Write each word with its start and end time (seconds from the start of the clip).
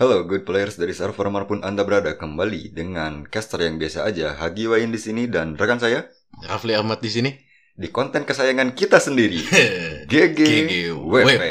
Halo 0.00 0.24
good 0.24 0.48
players 0.48 0.80
dari 0.80 0.96
server 0.96 1.28
mana 1.28 1.44
pun 1.44 1.60
Anda 1.60 1.84
berada 1.84 2.16
kembali 2.16 2.72
dengan 2.72 3.28
caster 3.28 3.68
yang 3.68 3.76
biasa 3.76 4.08
aja 4.08 4.32
Hagi 4.32 4.64
Wain 4.64 4.88
di 4.88 4.96
sini 4.96 5.28
dan 5.28 5.60
rekan 5.60 5.76
saya 5.76 6.08
Rafli 6.40 6.72
Ahmad 6.72 7.04
di 7.04 7.12
sini. 7.12 7.30
di 7.76 7.92
konten 7.92 8.24
kesayangan 8.24 8.72
kita 8.72 8.96
sendiri 8.96 9.44
GG 10.10 10.40
WP 11.04 11.44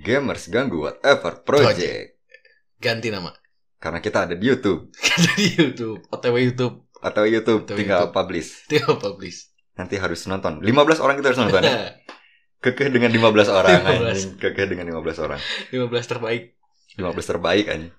Gamers 0.00 0.48
Ganggu 0.48 0.88
Whatever 0.88 1.44
Project 1.44 2.24
Ganti 2.80 3.12
nama. 3.12 3.36
karena 3.84 4.00
kita 4.00 4.28
ada 4.28 4.34
di 4.36 4.48
YouTube 4.48 4.88
Karena 4.96 5.30
di 5.36 5.46
YouTube, 5.52 6.00
OTW 6.08 6.36
YouTube, 6.40 6.88
atau 7.04 7.28
YouTube 7.28 7.68
Atau 7.68 7.76
tinggal 7.76 8.08
YouTube. 8.08 8.16
publish 8.16 8.48
tinggal 8.72 8.96
publish. 8.96 9.52
nanti 9.76 10.00
harus 10.00 10.24
nonton 10.24 10.64
15 10.64 11.04
orang 11.04 11.20
kita 11.20 11.36
harus 11.36 11.40
nonton 11.44 11.60
ya? 11.68 12.00
kekeh 12.64 12.88
dengan 12.88 13.12
15 13.12 13.44
orang 13.52 13.76
15. 13.84 14.08
anjing 14.08 14.32
kekeh 14.40 14.72
dengan 14.72 14.88
15 14.88 15.20
orang 15.20 15.40
15 15.68 15.84
terbaik. 16.08 16.53
15 16.96 17.30
terbaik 17.30 17.66
anjing. 17.70 17.92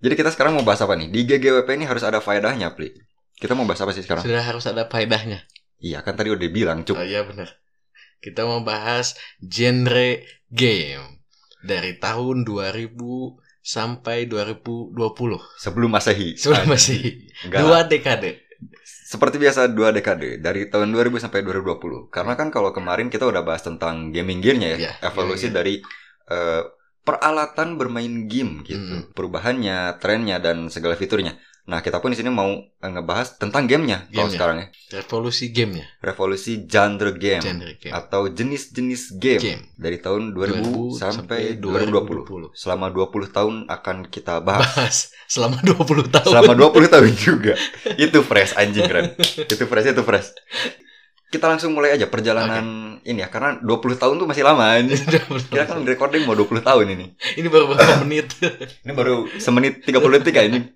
Jadi 0.00 0.14
kita 0.16 0.30
sekarang 0.32 0.56
mau 0.56 0.64
bahas 0.64 0.80
apa 0.80 0.96
nih? 0.96 1.12
Di 1.12 1.20
GGWP 1.28 1.68
ini 1.76 1.84
harus 1.84 2.00
ada 2.00 2.24
faedahnya 2.24 2.72
Pli. 2.72 2.88
Kita 3.36 3.52
mau 3.52 3.68
bahas 3.68 3.80
apa 3.84 3.92
sih 3.92 4.04
sekarang? 4.04 4.24
Sudah 4.24 4.40
harus 4.44 4.64
ada 4.68 4.88
faedahnya. 4.88 5.44
iya 5.80 6.04
kan 6.04 6.12
tadi 6.12 6.28
udah 6.28 6.48
bilang 6.52 6.84
cuk. 6.84 6.96
Oh 6.96 7.04
iya 7.04 7.24
benar. 7.24 7.56
Kita 8.20 8.44
mau 8.44 8.60
bahas 8.60 9.16
genre 9.40 10.20
game 10.52 11.24
dari 11.64 11.96
tahun 11.96 12.44
2000 12.44 12.96
sampai 13.60 14.28
2020. 14.28 14.96
sebelum 15.60 15.90
masehi. 15.92 16.36
Sebelum 16.36 16.68
masih 16.68 17.28
Enggak 17.44 17.60
dua 17.60 17.78
dekade. 17.84 18.30
Seperti 18.84 19.36
biasa 19.40 19.68
dua 19.72 19.92
dekade. 19.92 20.40
Dari 20.40 20.68
tahun 20.68 20.92
2000 20.92 21.16
sampai 21.28 21.40
2020. 21.44 22.12
Karena 22.12 22.36
kan 22.36 22.48
kalau 22.52 22.72
kemarin 22.72 23.08
kita 23.12 23.24
udah 23.28 23.44
bahas 23.44 23.64
tentang 23.64 24.12
gaming 24.12 24.40
gearnya 24.40 24.76
ya, 24.76 24.78
Iya, 24.78 24.92
evolusi 25.12 25.48
gaming 25.48 25.56
dari 25.56 25.74
eh, 26.30 26.62
peralatan 27.02 27.74
bermain 27.74 28.26
game 28.26 28.60
gitu, 28.62 28.78
Hmm. 28.78 29.10
perubahannya, 29.10 29.96
trennya 29.96 30.36
dan 30.36 30.68
segala 30.68 30.94
fiturnya. 30.94 31.34
Nah 31.60 31.78
kita 31.78 31.98
pun 31.98 32.10
di 32.10 32.18
sini 32.18 32.28
mau 32.28 32.50
eh, 32.50 32.66
ngebahas 32.82 33.36
tentang 33.36 33.62
gamenya 33.64 34.08
kalau 34.08 34.26
Gamenya. 34.26 34.32
sekarang 34.32 34.56
ya, 34.58 34.66
Revolusi 34.92 35.44
gamenya. 35.48 35.86
revolusi 36.00 36.52
genre 36.66 37.12
game 37.14 37.38
Genre 37.40 37.72
game. 37.78 37.94
atau 37.94 38.26
jenis-jenis 38.26 39.02
game, 39.14 39.38
Game. 39.38 39.62
dari 39.76 39.96
tahun 39.96 40.34
2000, 40.34 40.66
2000 40.66 40.98
sampai 40.98 41.54
sampai 41.54 41.62
2020. 41.62 42.50
2020. 42.50 42.58
Selama 42.58 42.86
20 42.88 43.28
tahun 43.28 43.54
akan 43.68 43.96
kita 44.08 44.34
bahas. 44.40 44.66
Bahas 44.66 44.96
selama 45.26 45.62
20 45.62 46.10
tahun. 46.10 46.26
Selama 46.26 46.52
20 46.58 46.88
tahun 46.88 47.10
juga. 47.28 47.54
itu 47.94 48.18
fresh 48.20 48.52
anjing 48.56 48.84
keren. 48.84 49.14
Itu 49.38 49.62
fresh 49.62 49.88
itu 49.88 50.02
fresh. 50.02 50.28
Kita 51.30 51.46
langsung 51.46 51.70
mulai 51.78 51.94
aja 51.94 52.10
perjalanan 52.10 52.98
ini 53.06 53.22
ya 53.22 53.30
karena 53.30 53.62
20 53.62 54.02
tahun 54.02 54.18
tuh 54.18 54.26
masih 54.26 54.42
lama. 54.42 54.76
20 54.82 55.46
Kita 55.54 55.64
kan 55.64 55.86
recording 55.86 56.26
mau 56.26 56.34
20 56.34 56.60
tahun 56.60 56.86
ini. 56.90 57.06
Ini 57.38 57.46
baru 57.46 57.70
beberapa 57.70 58.02
menit. 58.04 58.34
Ini 58.82 58.92
baru 58.92 59.30
semenit 59.38 59.86
30 59.86 59.94
detik 60.20 60.36
anjing. 60.36 60.66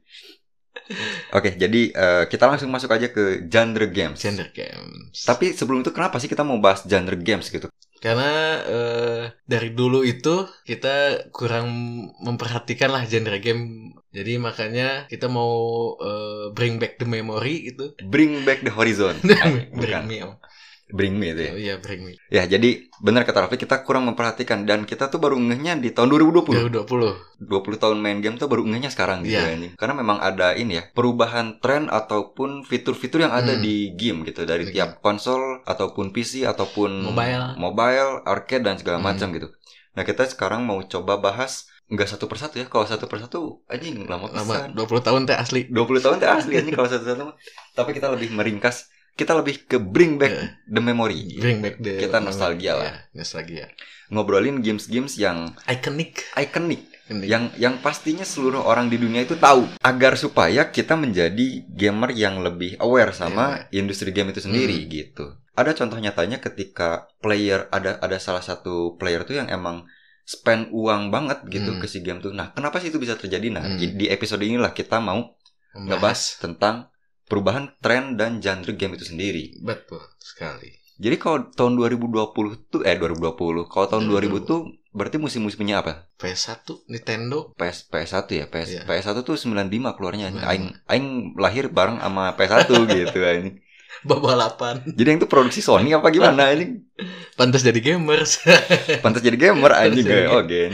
Oke, 1.33 1.57
jadi 1.57 1.81
eh, 1.91 2.25
kita 2.29 2.45
langsung 2.45 2.69
masuk 2.69 2.93
aja 2.93 3.09
ke 3.09 3.49
genre 3.49 3.89
games. 3.89 4.21
Genre 4.21 4.51
games. 4.53 5.25
Tapi 5.25 5.57
sebelum 5.57 5.81
itu 5.81 5.91
kenapa 5.91 6.21
sih 6.21 6.29
kita 6.29 6.45
mau 6.45 6.61
bahas 6.61 6.85
genre 6.85 7.17
games 7.17 7.49
gitu? 7.49 7.73
Karena 8.05 8.61
eh, 8.69 9.23
dari 9.49 9.73
dulu 9.73 10.05
itu 10.05 10.45
kita 10.69 11.27
kurang 11.33 11.67
memperhatikan 12.21 12.93
lah 12.93 13.09
genre 13.09 13.41
game. 13.41 13.97
Jadi 14.13 14.37
makanya 14.37 15.09
kita 15.09 15.27
mau 15.33 15.51
eh, 15.99 16.53
bring 16.53 16.77
back 16.77 17.01
the 17.01 17.09
memory 17.09 17.73
gitu. 17.73 17.97
Bring 18.05 18.45
back 18.45 18.61
the 18.61 18.71
horizon. 18.71 19.17
Bring 19.25 19.73
Bukan. 19.73 20.05
me. 20.05 20.21
Bring 20.95 21.19
me 21.19 21.35
itu 21.35 21.43
ya. 21.43 21.51
Oh 21.51 21.59
iya, 21.59 21.75
bring 21.77 22.01
me. 22.01 22.13
Ya, 22.31 22.47
jadi 22.47 22.71
benar 23.03 23.27
kata 23.27 23.43
Raffi 23.43 23.59
kita 23.59 23.83
kurang 23.83 24.07
memperhatikan 24.07 24.63
dan 24.63 24.87
kita 24.87 25.11
tuh 25.11 25.19
baru 25.19 25.35
ngehnya 25.35 25.75
di 25.77 25.91
tahun 25.91 26.07
2020. 26.07 26.71
2020. 26.71 27.43
20 27.43 27.51
tahun 27.77 27.99
main 27.99 28.23
game 28.23 28.39
tuh 28.39 28.47
baru 28.47 28.63
ngehnya 28.63 28.89
sekarang 28.89 29.27
gitu 29.27 29.35
Iya. 29.35 29.43
ya, 29.43 29.53
anjing. 29.53 29.73
Karena 29.75 29.95
memang 29.97 30.23
ada 30.23 30.55
ini 30.55 30.79
ya, 30.79 30.87
perubahan 30.89 31.59
tren 31.59 31.91
ataupun 31.91 32.63
fitur-fitur 32.63 33.21
yang 33.21 33.35
ada 33.35 33.53
Hmm. 33.53 33.61
di 33.61 33.91
game 33.93 34.23
gitu 34.23 34.47
dari 34.47 34.71
tiap 34.71 35.03
konsol 35.03 35.67
ataupun 35.67 36.09
PC 36.09 36.47
ataupun 36.47 37.11
Mobile. 37.11 37.59
mobile, 37.59 38.23
arcade 38.25 38.63
dan 38.63 38.79
segala 38.79 39.03
Hmm. 39.03 39.11
macam 39.11 39.29
gitu. 39.31 39.51
Nah, 39.93 40.03
kita 40.03 40.23
sekarang 40.25 40.63
mau 40.63 40.79
coba 40.81 41.19
bahas 41.19 41.67
enggak 41.85 42.07
satu 42.09 42.25
persatu 42.25 42.57
ya. 42.57 42.67
Kalau 42.67 42.83
satu 42.85 43.05
persatu 43.05 43.61
anjing 43.67 44.07
lama 44.07 44.27
Lama 44.27 44.47
pisan. 44.47 44.69
20 44.73 45.03
tahun 45.03 45.21
teh 45.25 45.35
asli. 45.35 45.67
20 45.69 45.99
tahun 46.01 46.17
teh 46.17 46.27
asli 46.29 46.55
anjing 46.55 46.73
kalau 46.73 46.87
satu-satu 46.87 47.23
mah. 47.25 47.37
Tapi 47.73 47.91
kita 47.93 48.09
lebih 48.09 48.31
meringkas, 48.31 48.89
kita 49.15 49.33
lebih 49.33 49.65
ke 49.65 49.79
bring 49.79 50.17
back 50.17 50.31
Eh, 50.31 50.49
the 50.67 50.79
memory. 50.79 51.39
bring 51.39 51.59
back 51.59 51.79
the 51.79 51.99
Kita 51.99 52.19
nostalgia 52.19 52.75
lah. 52.75 52.85
Ya, 52.85 52.95
nostalgia. 53.15 53.67
Ngobrolin 54.07 54.59
games-games 54.59 55.17
yang 55.17 55.55
Iconic. 55.65 56.27
ikonik 56.35 56.83
Iconic. 57.07 57.23
yang 57.23 57.53
yang 57.55 57.79
pastinya 57.79 58.25
seluruh 58.25 58.61
orang 58.61 58.89
di 58.89 58.97
dunia 58.97 59.23
itu 59.23 59.37
tahu 59.37 59.69
agar 59.79 60.17
supaya 60.17 60.67
kita 60.67 60.95
menjadi 60.95 61.63
gamer 61.69 62.11
yang 62.11 62.41
lebih 62.41 62.75
aware 62.79 63.13
sama 63.13 63.69
industri 63.71 64.09
game 64.09 64.31
itu 64.31 64.41
sendiri 64.41 64.73
Hmm. 64.75 64.89
gitu. 64.89 65.25
Ada 65.53 65.77
contoh 65.77 66.01
nyatanya 66.01 66.41
ketika 66.41 67.07
player 67.21 67.69
ada 67.69 68.01
ada 68.01 68.17
salah 68.17 68.41
satu 68.41 68.97
player 68.97 69.23
tuh 69.23 69.37
yang 69.37 69.47
emang 69.47 69.85
spend 70.25 70.73
uang 70.73 71.13
banget 71.13 71.45
gitu 71.47 71.71
Hmm. 71.71 71.79
ke 71.79 71.87
si 71.87 72.01
game 72.01 72.19
tuh. 72.19 72.33
Nah, 72.33 72.51
kenapa 72.51 72.81
sih 72.81 72.89
itu 72.89 72.97
bisa 72.97 73.15
terjadi? 73.15 73.53
Nah, 73.53 73.63
Hmm. 73.63 73.77
di 73.77 73.93
di 73.95 74.07
episode 74.09 74.41
inilah 74.41 74.73
kita 74.73 74.97
mau 74.99 75.37
ngebahas 75.77 76.41
tentang 76.41 76.89
perubahan 77.25 77.73
tren 77.81 78.15
dan 78.15 78.39
genre 78.39 78.73
game 78.73 78.95
itu 78.95 79.09
sendiri. 79.09 79.57
Betul 79.61 80.01
sekali. 80.21 80.81
Jadi 80.95 81.17
kalau 81.19 81.51
tahun 81.51 81.75
2020 81.75 82.71
tuh 82.71 82.87
eh 82.87 82.95
2020, 82.95 83.67
kalau 83.67 83.87
tahun 83.91 84.05
2000 84.07 84.31
2020. 84.39 84.47
tuh 84.47 84.61
berarti 84.95 85.19
musim-musimnya 85.19 85.83
apa? 85.83 86.07
PS1 86.23 86.87
Nintendo 86.87 87.51
PS 87.59 87.91
PS1 87.91 88.27
ya 88.31 88.47
PS 88.47 88.69
Iya. 88.71 88.83
PS1 88.87 89.27
tuh 89.27 89.35
95 89.35 89.91
keluarnya 89.99 90.31
anjing. 90.31 90.47
95. 90.47 90.53
aing 90.55 90.67
aing 90.87 91.07
lahir 91.35 91.67
bareng 91.67 91.99
sama 91.99 92.31
PS1 92.39 92.71
gitu 92.95 93.19
anjing. 93.27 93.59
balapan. 94.07 94.87
Jadi 94.87 95.07
yang 95.11 95.19
itu 95.19 95.27
produksi 95.27 95.59
Sony 95.59 95.91
apa 95.91 96.15
gimana 96.15 96.47
anjing? 96.55 96.87
Pantas 97.35 97.67
jadi 97.67 97.83
gamers. 97.83 98.39
Pantas 99.03 99.19
jadi 99.19 99.35
gamer 99.35 99.75
anjing 99.75 100.07
kayak 100.07 100.31
oh 100.31 100.47
gen. 100.47 100.71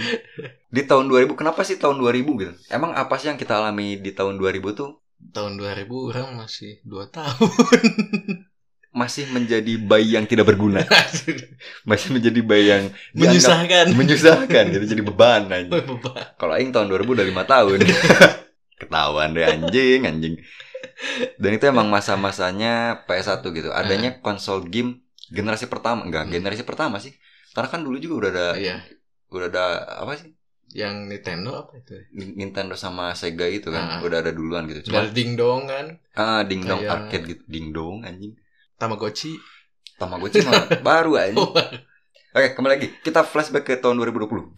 Di 0.68 0.84
tahun 0.84 1.08
2000 1.08 1.32
kenapa 1.32 1.64
sih 1.64 1.80
tahun 1.80 1.96
2000 1.96 2.28
gitu? 2.44 2.52
Emang 2.68 2.92
apa 2.92 3.16
sih 3.16 3.32
yang 3.32 3.40
kita 3.40 3.56
alami 3.56 3.96
di 3.96 4.12
tahun 4.12 4.36
2000 4.36 4.60
tuh 4.76 4.99
tahun 5.31 5.56
2000 5.56 5.86
orang 6.10 6.28
masih 6.34 6.81
2 6.82 7.06
tahun. 7.08 7.50
masih 9.00 9.31
menjadi 9.31 9.78
bayi 9.78 10.19
yang 10.19 10.26
tidak 10.26 10.50
berguna, 10.50 10.82
masih 11.86 12.10
menjadi 12.10 12.41
bayi 12.42 12.66
yang 12.75 12.84
Menyusahkan. 13.14 13.94
menyusahkan 13.94 14.64
gitu 14.66 14.84
jadi 14.84 15.03
beban 15.06 15.47
anjing. 15.47 15.70
Beban. 15.70 16.34
Kalau 16.34 16.59
aing 16.59 16.75
tahun 16.75 16.91
2000 16.91 17.06
udah 17.14 17.26
5 17.47 17.53
tahun. 17.54 17.78
Ketahuan 18.82 19.30
deh 19.30 19.47
anjing, 19.47 20.00
anjing. 20.03 20.34
Dan 21.38 21.50
itu 21.54 21.64
emang 21.64 21.86
masa-masanya 21.86 23.04
PS1 23.06 23.47
gitu. 23.54 23.70
Adanya 23.70 24.19
konsol 24.19 24.66
game 24.66 25.06
generasi 25.30 25.70
pertama, 25.70 26.03
enggak, 26.03 26.26
Hmm. 26.26 26.34
generasi 26.34 26.66
pertama 26.66 26.98
sih. 26.98 27.14
Karena 27.54 27.70
kan 27.70 27.86
dulu 27.86 27.94
juga 27.97 28.14
udah 28.26 28.30
ada 28.34 28.48
Iya, 28.59 28.76
udah 29.30 29.47
ada 29.47 29.64
apa 30.03 30.19
sih? 30.19 30.34
Yang 30.72 31.04
Nintendo 31.04 31.60
apa 31.60 31.76
itu? 31.76 31.98
Ni- 32.12 32.34
Nintendo 32.36 32.75
sama 32.75 33.10
Sega 33.12 33.44
itu 33.44 33.69
kan 33.69 33.98
Ah. 33.98 34.00
udah 34.00 34.19
ada 34.19 34.31
duluan 34.31 34.64
gitu. 34.64 34.86
Cuma 34.86 35.06
ding 35.06 35.34
dong 35.34 35.66
kan, 35.66 35.98
ah 36.14 36.42
ding 36.42 36.62
dong 36.62 36.78
kayak- 36.78 37.10
arcade 37.10 37.25
gitu, 37.28 37.42
ding 37.44 37.70
dong 37.70 38.03
anjing. 38.03 38.34
Tamagotchi. 38.76 39.34
Tamagotchi 39.97 40.41
mah 40.41 40.64
baru 40.82 41.12
anjing. 41.16 41.38
Oh, 41.38 41.53
Oke, 42.30 42.54
kembali 42.54 42.72
lagi. 42.72 42.88
Kita 42.97 43.20
flashback 43.20 43.64
ke 43.64 43.75
tahun 43.76 43.98
2020. 43.98 44.54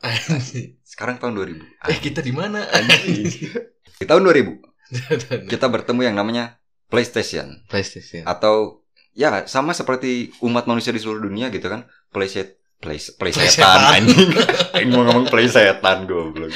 anjing. 0.00 0.78
Sekarang 0.80 1.16
tahun 1.16 1.34
2000. 1.34 1.66
eh 1.84 1.98
kita 1.98 2.20
di 2.20 2.30
mana? 2.30 2.62
Anjing. 2.64 3.26
Di 3.98 4.04
tahun 4.04 4.22
2000 4.22 4.62
kita 5.52 5.66
bertemu 5.66 6.00
yang 6.02 6.16
namanya 6.16 6.56
PlayStation. 6.86 7.66
PlayStation. 7.66 8.22
atau 8.24 8.86
ya 9.12 9.42
sama 9.44 9.72
seperti 9.72 10.30
umat 10.40 10.64
manusia 10.64 10.88
di 10.88 10.96
seluruh 10.96 11.18
dunia 11.20 11.50
gitu 11.50 11.66
kan 11.66 11.82
play 12.08 12.24
set 12.24 12.57
play 12.82 12.98
play 13.18 13.32
Play 13.32 13.48
setan 13.50 13.80
setan. 13.80 13.92
anjing 13.96 14.30
Aing 14.76 14.90
mau 14.94 15.02
ngomong 15.06 15.26
play 15.32 15.46
setan 15.50 16.06
goblok 16.10 16.52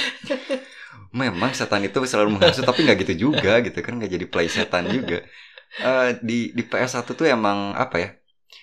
memang 1.12 1.52
setan 1.52 1.84
itu 1.84 1.98
selalu 2.08 2.40
menghasut 2.40 2.64
tapi 2.64 2.88
nggak 2.88 2.98
gitu 3.04 3.14
juga 3.28 3.60
gitu 3.60 3.78
kan 3.84 4.00
nggak 4.00 4.12
jadi 4.16 4.26
play 4.32 4.48
setan 4.48 4.86
juga 4.88 5.20
Eh, 5.72 6.20
di 6.20 6.52
di 6.52 6.68
PS1 6.68 7.16
tuh 7.16 7.24
emang 7.24 7.72
apa 7.72 7.96
ya 7.96 8.08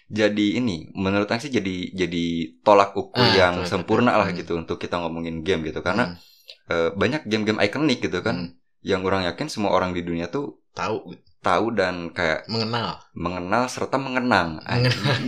jadi 0.09 0.61
ini 0.61 0.94
menurut 0.94 1.25
Aing 1.25 1.41
sih 1.41 1.50
jadi 1.50 1.89
jadi 1.89 2.25
tolak 2.61 2.94
ukur 2.94 3.25
Ah, 3.25 3.33
yang 3.33 3.56
tolak 3.57 3.69
sempurna 3.69 4.13
lah 4.13 4.29
Hmm. 4.29 4.38
gitu 4.38 4.53
untuk 4.61 4.77
kita 4.77 5.01
ngomongin 5.01 5.41
game 5.41 5.65
gitu 5.65 5.81
karena 5.81 6.13
Hmm, 6.13 6.21
eh, 6.69 6.89
banyak 6.94 7.25
game-game 7.25 7.57
ikonik 7.65 8.06
gitu 8.06 8.21
kan 8.21 8.38
hmm. 8.38 8.50
yang 8.85 9.01
orang 9.01 9.25
yakin 9.25 9.50
semua 9.50 9.73
orang 9.73 9.91
di 9.97 10.06
dunia 10.06 10.29
tuh 10.29 10.61
tahu 10.77 11.17
tahu 11.41 11.65
dan 11.73 12.13
kayak 12.13 12.45
mengenal. 12.45 13.01
mengenal 13.17 13.65
serta 13.65 13.97
mengenang. 13.97 14.61
Mengenang. 14.61 15.21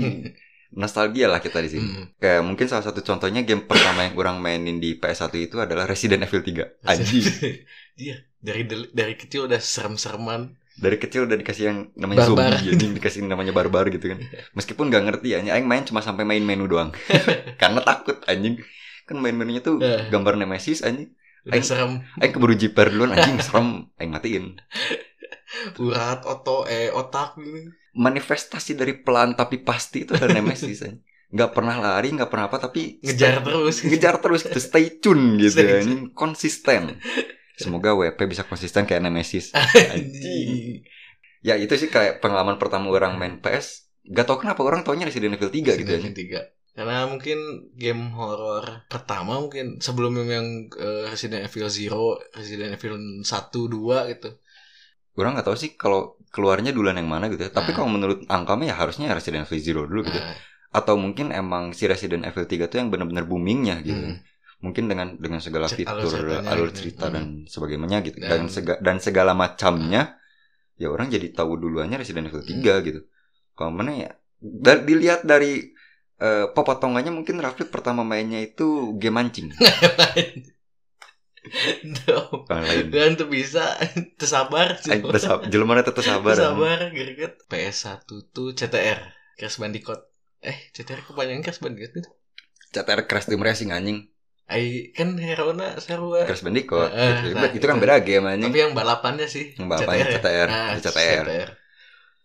Nostalgia 0.71 1.27
lah 1.27 1.39
kita 1.39 1.59
di 1.59 1.67
sini. 1.67 1.83
Hmm. 1.85 2.05
Kayak 2.15 2.41
mungkin 2.41 2.65
salah 2.65 2.81
satu 2.81 2.99
contohnya 3.01 3.43
game 3.43 3.67
pertama 3.67 4.07
yang 4.07 4.15
orang 4.15 4.39
mainin 4.39 4.79
di 4.79 4.95
PS1 4.95 5.35
itu 5.35 5.59
adalah 5.59 5.83
Resident 5.83 6.23
Evil 6.23 6.41
3. 6.41 6.87
Anjing. 6.87 7.23
Iya, 8.01 8.17
dari 8.39 8.65
dari 8.95 9.13
kecil 9.13 9.45
udah 9.45 9.59
serem-sereman. 9.59 10.57
Dari 10.73 10.97
kecil 10.97 11.27
udah 11.27 11.37
dikasih 11.37 11.63
yang 11.69 11.79
namanya 11.93 12.25
Barbar. 12.25 12.49
zombie, 12.57 12.71
anjing 12.73 12.91
dikasih 12.95 13.19
namanya 13.21 13.53
barbar 13.53 13.85
gitu 13.91 14.05
kan. 14.09 14.19
Meskipun 14.55 14.89
nggak 14.89 15.03
ngerti 15.05 15.27
ya, 15.35 15.43
aing 15.43 15.67
main 15.67 15.83
cuma 15.83 15.99
sampai 15.99 16.23
main 16.23 16.41
menu 16.41 16.65
doang. 16.65 16.89
Karena 17.61 17.83
takut 17.83 18.17
anjing. 18.25 18.57
Kan 19.05 19.19
main 19.19 19.35
menunya 19.35 19.59
tuh 19.59 19.77
Eh. 19.83 20.07
gambar 20.09 20.39
Nemesis 20.39 20.81
anjing. 20.81 21.13
Aing- 21.45 21.67
serem. 21.67 22.01
Aing 22.17 22.31
keburu 22.31 22.55
jiper 22.55 22.89
duluan 22.89 23.11
anjing 23.11 23.37
serem 23.37 23.91
Aing 23.99 24.09
matiin 24.09 24.45
Urat, 25.77 26.23
oto, 26.23 26.63
eh, 26.65 26.89
otak 26.89 27.35
ini. 27.37 27.67
manifestasi 27.91 28.71
dari 28.73 28.95
pelan 28.95 29.35
tapi 29.35 29.59
pasti 29.59 30.07
itu 30.07 30.15
adalah 30.15 30.39
Nemesis 30.39 30.79
nggak 31.27 31.51
pernah 31.51 31.75
lari 31.75 32.11
nggak 32.11 32.27
pernah 32.27 32.47
apa 32.47 32.55
tapi 32.57 32.99
Ngejar 32.99 33.39
stay- 33.39 33.43
terus. 33.43 33.75
ngejar 33.83 34.15
terus 34.19 34.41
gitu 34.43 34.59
stay 34.59 34.85
tune 34.99 35.35
gitu 35.35 35.59
Stay 35.59 35.63
ya 35.63 35.75
tune. 35.79 35.87
ini 35.87 35.95
konsisten 36.11 36.81
semoga 37.55 37.91
WP 37.91 38.19
bisa 38.27 38.43
konsisten 38.43 38.83
kayak 38.83 39.03
Nemesis 39.03 39.51
ya 41.41 41.55
itu 41.57 41.73
sih 41.75 41.89
kayak 41.89 42.21
pengalaman 42.21 42.55
pertama 42.55 42.87
orang 42.87 43.17
main 43.17 43.39
PS 43.39 43.91
gak 44.07 44.25
tau 44.25 44.37
kenapa 44.37 44.61
orang 44.61 44.81
taunya 44.81 45.05
Resident 45.05 45.35
Evil 45.35 45.49
3 45.49 45.53
gitu 45.53 45.67
Resident 45.75 45.99
aja 45.99 46.09
Evil 46.09 46.47
3. 46.47 46.71
Karena 46.71 47.03
mungkin 47.03 47.37
game 47.75 48.15
horor 48.15 48.87
pertama 48.87 49.35
mungkin 49.35 49.83
sebelum 49.83 50.15
yang 50.23 50.47
eh, 50.71 51.11
Resident 51.11 51.43
Evil 51.43 51.67
Zero, 51.67 52.15
Resident 52.31 52.71
Evil 52.71 52.95
1, 53.19 53.27
2 53.67 54.07
gitu. 54.07 54.39
Orang 55.13 55.35
nggak 55.35 55.45
tahu 55.45 55.55
sih 55.55 55.73
kalau 55.73 56.15
keluarnya 56.27 56.71
duluan 56.71 56.95
yang 56.95 57.05
mana 57.05 57.27
gitu 57.27 57.41
ya 57.41 57.51
tapi 57.51 57.71
Nah. 57.71 57.75
kalau 57.75 57.89
menurut 57.89 58.19
angkanya 58.27 58.71
ya 58.71 58.75
harusnya 58.77 59.11
Resident 59.11 59.43
Evil 59.43 59.59
Zero 59.59 59.81
dulu 59.83 60.05
gitu 60.05 60.15
Nah, 60.15 60.35
atau 60.71 60.95
mungkin 60.95 61.31
emang 61.31 61.71
si 61.71 61.83
Resident 61.83 62.23
Evil 62.23 62.45
3 62.45 62.65
tuh 62.65 62.79
yang 62.79 62.87
benar-benar 62.87 63.27
boomingnya 63.27 63.83
gitu 63.83 63.99
hmm. 64.07 64.17
mungkin 64.61 64.87
dengan 64.87 65.17
dengan 65.17 65.43
segala 65.43 65.67
Cek 65.67 65.83
alur 65.83 66.05
fitur 66.05 66.11
ceritanya 66.21 66.47
alur 66.47 66.69
gitu. 66.69 66.77
cerita 66.79 67.05
Hmm. 67.05 67.13
dan 67.13 67.25
sebagainya 67.45 67.97
gitu 68.01 68.17
Dan- 68.17 68.29
dan 68.29 68.41
sega- 68.47 68.79
dan 68.79 68.97
segala 68.97 69.31
macamnya 69.33 70.15
ya 70.75 70.87
orang 70.87 71.09
jadi 71.09 71.27
tahu 71.29 71.59
duluannya 71.59 71.99
Resident 71.99 72.31
Evil 72.31 72.39
3 72.41 72.55
Hmm. 72.71 72.81
gitu 72.81 72.99
kalau 73.51 73.69
mana 73.69 73.91
ya 73.91 74.09
da- 74.39 74.79
dilihat 74.79 75.21
dari 75.23 75.75
eh, 76.17 76.45
pepotongannya 76.47 77.11
mungkin 77.11 77.35
Rafli 77.37 77.65
pertama 77.65 78.01
mainnya 78.01 78.39
itu 78.39 78.93
game 78.95 79.17
mancing 79.17 79.49
Kalau 82.05 82.45
lain. 82.45 82.93
Dan 82.93 83.17
tuh 83.17 83.25
bisa 83.25 83.73
tersabar 84.19 84.77
Aing 84.85 85.09
tetap 85.09 85.49
jelema 85.49 85.81
tetap 85.81 86.05
sabar 86.05 86.37
Tersabar 86.37 86.79
greget 86.93 87.41
PS1 87.49 88.05
tuh 88.29 88.53
CTR 88.53 88.99
Crash 89.41 89.57
Bandicoot. 89.57 90.05
Eh 90.45 90.69
CTR 90.73 91.01
kepanjangan 91.01 91.41
Crash 91.41 91.61
Bandicoot 91.61 91.93
itu? 91.97 92.09
CTR 92.71 93.09
Crash 93.09 93.25
Team 93.25 93.41
Racing 93.41 93.73
anjing. 93.73 94.05
Ai 94.45 94.93
kan 94.93 95.17
hero 95.17 95.57
na 95.57 95.81
sarua 95.81 96.29
Crash 96.29 96.45
Bandicoot. 96.45 96.93
Eh, 96.93 97.33
gitu. 97.33 97.33
nah, 97.33 97.49
itu 97.49 97.65
kan 97.65 97.77
itu. 97.77 97.83
beda 97.83 97.95
game 98.05 98.25
anjing. 98.29 98.51
Tapi 98.53 98.59
yang 98.61 98.73
balapannya 98.77 99.25
sih 99.25 99.57
yang 99.57 99.65
bapaknya 99.65 100.05
ya? 100.05 100.13
CTR 100.21 100.49
Nah, 100.49 100.69
CTR 100.77 101.25
CTR. 101.25 101.49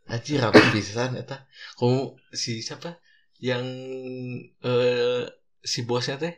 Anjir 0.07 0.39
apa 0.45 0.61
pisan 0.71 1.17
eta. 1.17 1.49
Kamu 1.81 2.21
si 2.37 2.61
siapa? 2.61 3.01
Yang 3.41 3.65
eh 4.61 5.25
si 5.65 5.89
bosnya 5.89 6.21
teh? 6.21 6.37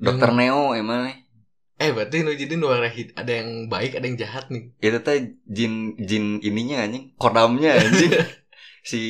Dokter 0.00 0.32
Neo 0.32 0.72
emang 0.72 1.04
nih 1.04 1.29
Eh 1.80 1.90
berarti 1.96 2.16
nu 2.20 2.30
jadi 2.36 2.54
nu 2.60 2.68
ada 2.68 2.88
hid- 2.92 3.16
ada 3.16 3.32
yang 3.40 3.50
baik 3.72 3.96
ada 3.96 4.04
yang 4.04 4.18
jahat 4.20 4.44
nih. 4.52 4.64
itu 4.84 4.98
teh 5.00 5.18
jin 5.48 5.72
jin 6.08 6.24
ininya 6.44 6.84
anjing 6.84 7.04
kodamnya 7.16 7.70
anjing 7.80 8.12
si 8.90 9.00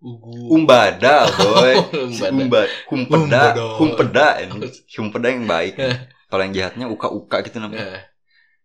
Ugu. 0.00 0.48
Umbada 0.56 1.28
boy 1.36 1.74
si. 2.12 2.24
Umba 2.28 2.60
Humpeda 2.88 3.42
Umbada. 3.56 3.64
Humpeda 3.80 4.26
anjing 4.40 4.62
Humpeda 5.00 5.26
yang 5.32 5.44
baik 5.48 5.74
kalau 6.30 6.42
yang 6.44 6.54
jahatnya 6.56 6.86
uka 6.92 7.08
uka 7.08 7.36
gitu 7.48 7.56
namanya 7.60 7.88
Nah, 7.88 8.00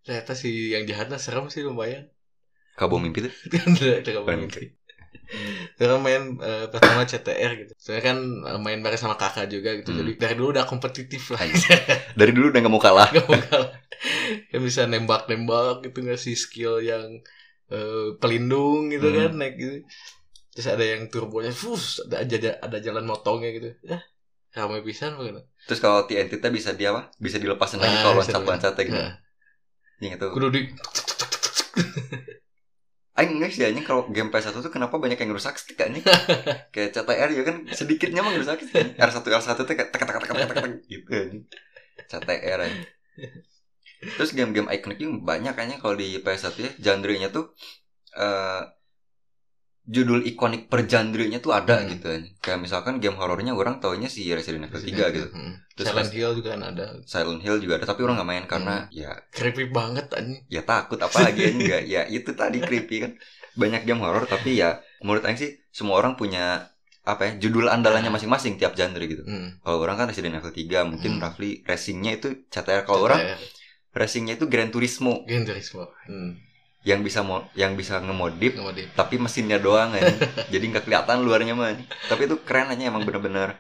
ternyata 0.06 0.32
si 0.38 0.76
yang 0.76 0.84
jahatnya 0.86 1.18
serem 1.18 1.48
sih 1.50 1.64
lumayan. 1.66 2.06
kabau 2.76 3.00
mimpi 3.00 3.26
tuh 3.26 3.34
Tidak 4.04 4.24
mimpi. 4.28 4.76
Karena 5.76 5.96
main 6.00 6.22
eh, 6.40 6.66
pertama 6.70 7.04
CTR 7.04 7.52
gitu. 7.60 7.74
Saya 7.78 8.00
kan 8.00 8.18
eh, 8.22 8.60
main 8.62 8.80
bareng 8.80 9.00
sama 9.00 9.16
kakak 9.20 9.48
juga 9.50 9.76
gitu. 9.80 9.92
Hmm. 9.92 10.00
Jadi 10.04 10.12
dari 10.18 10.34
dulu 10.38 10.48
udah 10.56 10.66
kompetitif 10.66 11.34
lah. 11.34 11.42
dari 12.20 12.32
dulu 12.32 12.50
udah 12.54 12.60
gak 12.64 12.74
mau 12.74 12.84
kalah 12.84 13.08
Gak 13.12 13.26
mau 13.28 13.40
kalah. 13.40 13.72
Kan 14.54 14.60
bisa 14.62 14.86
nembak-nembak 14.86 15.86
gitu 15.86 16.00
ngasih 16.06 16.36
skill 16.38 16.80
yang 16.82 17.20
eh, 17.70 18.08
pelindung 18.22 18.94
gitu 18.94 19.08
Hmm. 19.10 19.18
kan 19.20 19.32
naik 19.42 19.56
gitu. 19.58 19.76
Terus 20.56 20.68
ada 20.72 20.86
yang 20.88 21.12
turbonya, 21.12 21.52
fus, 21.52 22.00
ada 22.08 22.24
aja 22.24 22.38
ada 22.64 22.78
jalan 22.80 23.04
motongnya 23.04 23.52
gitu. 23.52 23.70
Ya, 23.84 24.00
ramai 24.56 24.80
pisan 24.88 25.20
banget. 25.20 25.44
terus 25.68 25.82
kalau 25.84 26.06
TNT 26.08 26.40
teh 26.40 26.48
bisa 26.54 26.72
dia 26.78 26.94
apa 26.96 27.12
bisa 27.20 27.36
dilepasin 27.42 27.82
lagi 27.82 27.92
Ah, 27.98 28.02
kalau 28.08 28.22
bisa 28.24 28.38
loncat 28.40 28.72
loncat 28.72 28.74
gitu 28.88 28.96
Nah, 28.96 29.18
Yang 30.00 30.14
itu 30.22 30.26
kudu 30.32 30.48
di 30.54 30.62
Aing 33.16 33.40
enggak 33.40 33.52
sih 33.56 33.64
anjing. 33.64 33.88
Kalau 33.88 34.08
game 34.12 34.28
PS1 34.28 34.60
tuh 34.60 34.72
kenapa 34.72 35.00
banyak 35.00 35.16
yang 35.16 35.32
ngerusak 35.32 35.56
stick 35.56 35.80
anjing? 35.80 36.04
Kayak 36.76 36.90
CTR 37.00 37.30
ya 37.32 37.44
kan 37.48 37.56
sedikitnya 37.72 38.20
mah 38.20 38.36
ngerusak 38.36 38.60
stick 38.68 38.76
anjing. 38.76 39.00
R1 39.00 39.18
R1 39.24 39.50
tuh 39.56 39.76
kayak 39.76 39.90
tek 39.92 40.02
tek 40.04 40.10
tek 40.12 40.24
tek 40.28 40.32
tek 40.36 40.58
tek 40.60 40.74
gitu 40.92 41.10
anjing. 41.16 41.44
CTR 42.12 42.60
anjing. 42.68 42.88
Terus 44.20 44.32
game-game 44.36 44.70
ikonik 44.70 45.00
juga 45.00 45.36
banyak 45.36 45.54
kayaknya 45.56 45.78
kalau 45.80 45.96
di 45.96 46.20
PS1 46.20 46.56
ya 46.60 46.72
genre-nya 46.76 47.32
tuh 47.32 47.56
eh 48.16 48.62
judul 49.86 50.26
ikonik 50.26 50.66
per 50.66 50.84
genre-nya 50.84 51.38
tuh 51.38 51.52
ada 51.52 51.78
Hmm. 51.78 51.94
gitu 51.94 52.08
kayak 52.40 52.58
misalkan 52.58 52.98
game 52.98 53.14
horornya 53.14 53.54
orang 53.54 53.78
taunya 53.78 54.06
si 54.06 54.26
Resident 54.28 54.66
Evil 54.66 54.82
3 54.82 55.14
gitu 55.14 55.30
Hmm. 55.30 55.62
Terus 55.72 55.86
Silent 55.88 56.10
Hill 56.10 56.32
juga 56.36 56.50
kan 56.56 56.62
ada. 56.66 56.86
Silent 57.06 57.40
Hill 57.40 57.58
juga 57.60 57.78
ada 57.78 57.86
tapi 57.86 58.02
orang 58.02 58.18
nggak 58.18 58.28
main 58.28 58.46
karena 58.46 58.76
Hmm. 58.82 58.92
ya 58.92 59.12
Creepy 59.30 59.70
banget 59.70 60.10
anjing. 60.10 60.42
ya 60.48 60.62
takut 60.62 60.98
apalagi 60.98 61.42
anjing 61.46 61.62
nggak 61.64 61.84
ya 61.86 62.02
itu 62.08 62.30
tadi 62.32 62.58
creepy 62.60 62.98
kan 63.00 63.12
banyak 63.54 63.82
game 63.84 64.00
horor 64.00 64.26
tapi 64.26 64.58
ya 64.58 64.78
menurut 65.00 65.22
Aing 65.22 65.38
sih 65.38 65.54
semua 65.70 65.96
orang 65.96 66.16
punya 66.16 66.72
apa 67.04 67.22
ya 67.24 67.32
judul 67.38 67.70
andalannya 67.70 68.10
masing-masing 68.10 68.58
tiap 68.58 68.74
genre 68.74 68.98
gitu 69.00 69.22
Hmm. 69.22 69.62
kalau 69.62 69.78
orang 69.80 69.96
kan 69.96 70.10
Resident 70.10 70.34
Evil 70.36 70.50
3 70.50 70.82
mungkin 70.84 71.18
Hmm. 71.18 71.22
Rafli 71.22 71.62
racingnya 71.62 72.18
itu 72.18 72.34
CTR 72.48 72.82
kalau 72.84 73.06
orang 73.06 73.22
racingnya 73.92 74.36
itu 74.36 74.48
Gran 74.48 74.70
Turismo 74.70 75.22
Gran 75.24 75.46
Turismo. 75.46 75.88
Hmm. 76.10 76.42
Yang 76.86 77.02
bisa 77.02 77.26
mo 77.26 77.50
yang 77.58 77.74
bisa 77.74 77.98
ngemodif 77.98 78.54
di- 78.56 78.88
tapi 78.94 79.18
mesinnya 79.18 79.58
doang 79.58 79.92
kan 79.92 80.06
jadi 80.54 80.64
nggak 80.70 80.86
kelihatan 80.86 81.26
luarnya 81.26 81.58
mah 81.58 81.74
tapi 82.08 82.30
itu 82.30 82.38
keren 82.46 82.70
aja 82.70 82.88
emang 82.88 83.04
bener-bener 83.04 83.58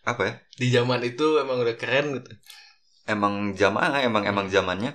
apa 0.00 0.22
ya 0.24 0.32
Di 0.56 0.66
zaman 0.70 1.02
itu 1.04 1.36
emang 1.36 1.60
udah 1.60 1.76
keren 1.76 2.06
gitu. 2.16 2.30
emang 3.04 3.52
zaman 3.52 4.00
emang 4.00 4.24
emang 4.24 4.46
zamannya 4.48 4.94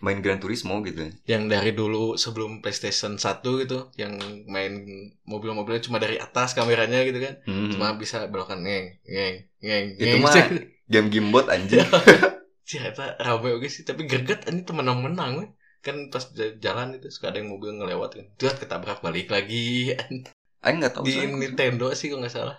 main 0.00 0.24
Gran 0.24 0.40
Turismo 0.40 0.80
gitu 0.80 1.12
Yang 1.28 1.42
dari 1.52 1.70
dulu 1.76 2.16
sebelum 2.16 2.64
PlayStation 2.64 3.20
1 3.20 3.44
gitu, 3.60 3.92
yang 4.00 4.16
main 4.48 4.80
mobil-mobilnya 5.28 5.84
cuma 5.84 6.00
dari 6.00 6.16
atas 6.16 6.56
kameranya 6.56 7.04
gitu 7.04 7.20
kan. 7.20 7.36
Hmm. 7.44 7.68
Cuma 7.68 7.92
bisa 8.00 8.24
belokan 8.32 8.64
ngeng, 8.64 8.96
ngeng, 9.04 9.36
ngeng, 9.60 9.84
Itu 10.00 10.16
ngeng. 10.16 10.24
mah 10.24 10.34
game 10.92 11.08
gimbot 11.12 11.46
anjing 11.52 11.84
Cih, 12.68 12.80
eta 12.80 13.12
rame 13.20 13.52
oke 13.52 13.68
sih, 13.68 13.84
tapi 13.84 14.08
greget 14.08 14.48
anjing 14.48 14.64
temenang-menang 14.64 15.44
we. 15.44 15.46
Kan 15.80 16.12
pas 16.12 16.24
jalan 16.36 16.88
itu 17.00 17.08
suka 17.08 17.32
ada 17.32 17.40
yang 17.40 17.50
mobil 17.52 17.72
ngelewat 17.72 18.10
kan. 18.20 18.26
Tuh 18.36 18.52
ketabrak 18.52 19.00
balik 19.00 19.32
lagi. 19.32 19.96
Aing 20.64 20.76
nggak 20.84 20.92
tahu 20.92 21.08
Di 21.08 21.16
soalnya. 21.16 21.40
Nintendo 21.40 21.86
sih 21.96 22.12
kalau 22.12 22.20
nggak 22.20 22.34
salah. 22.36 22.56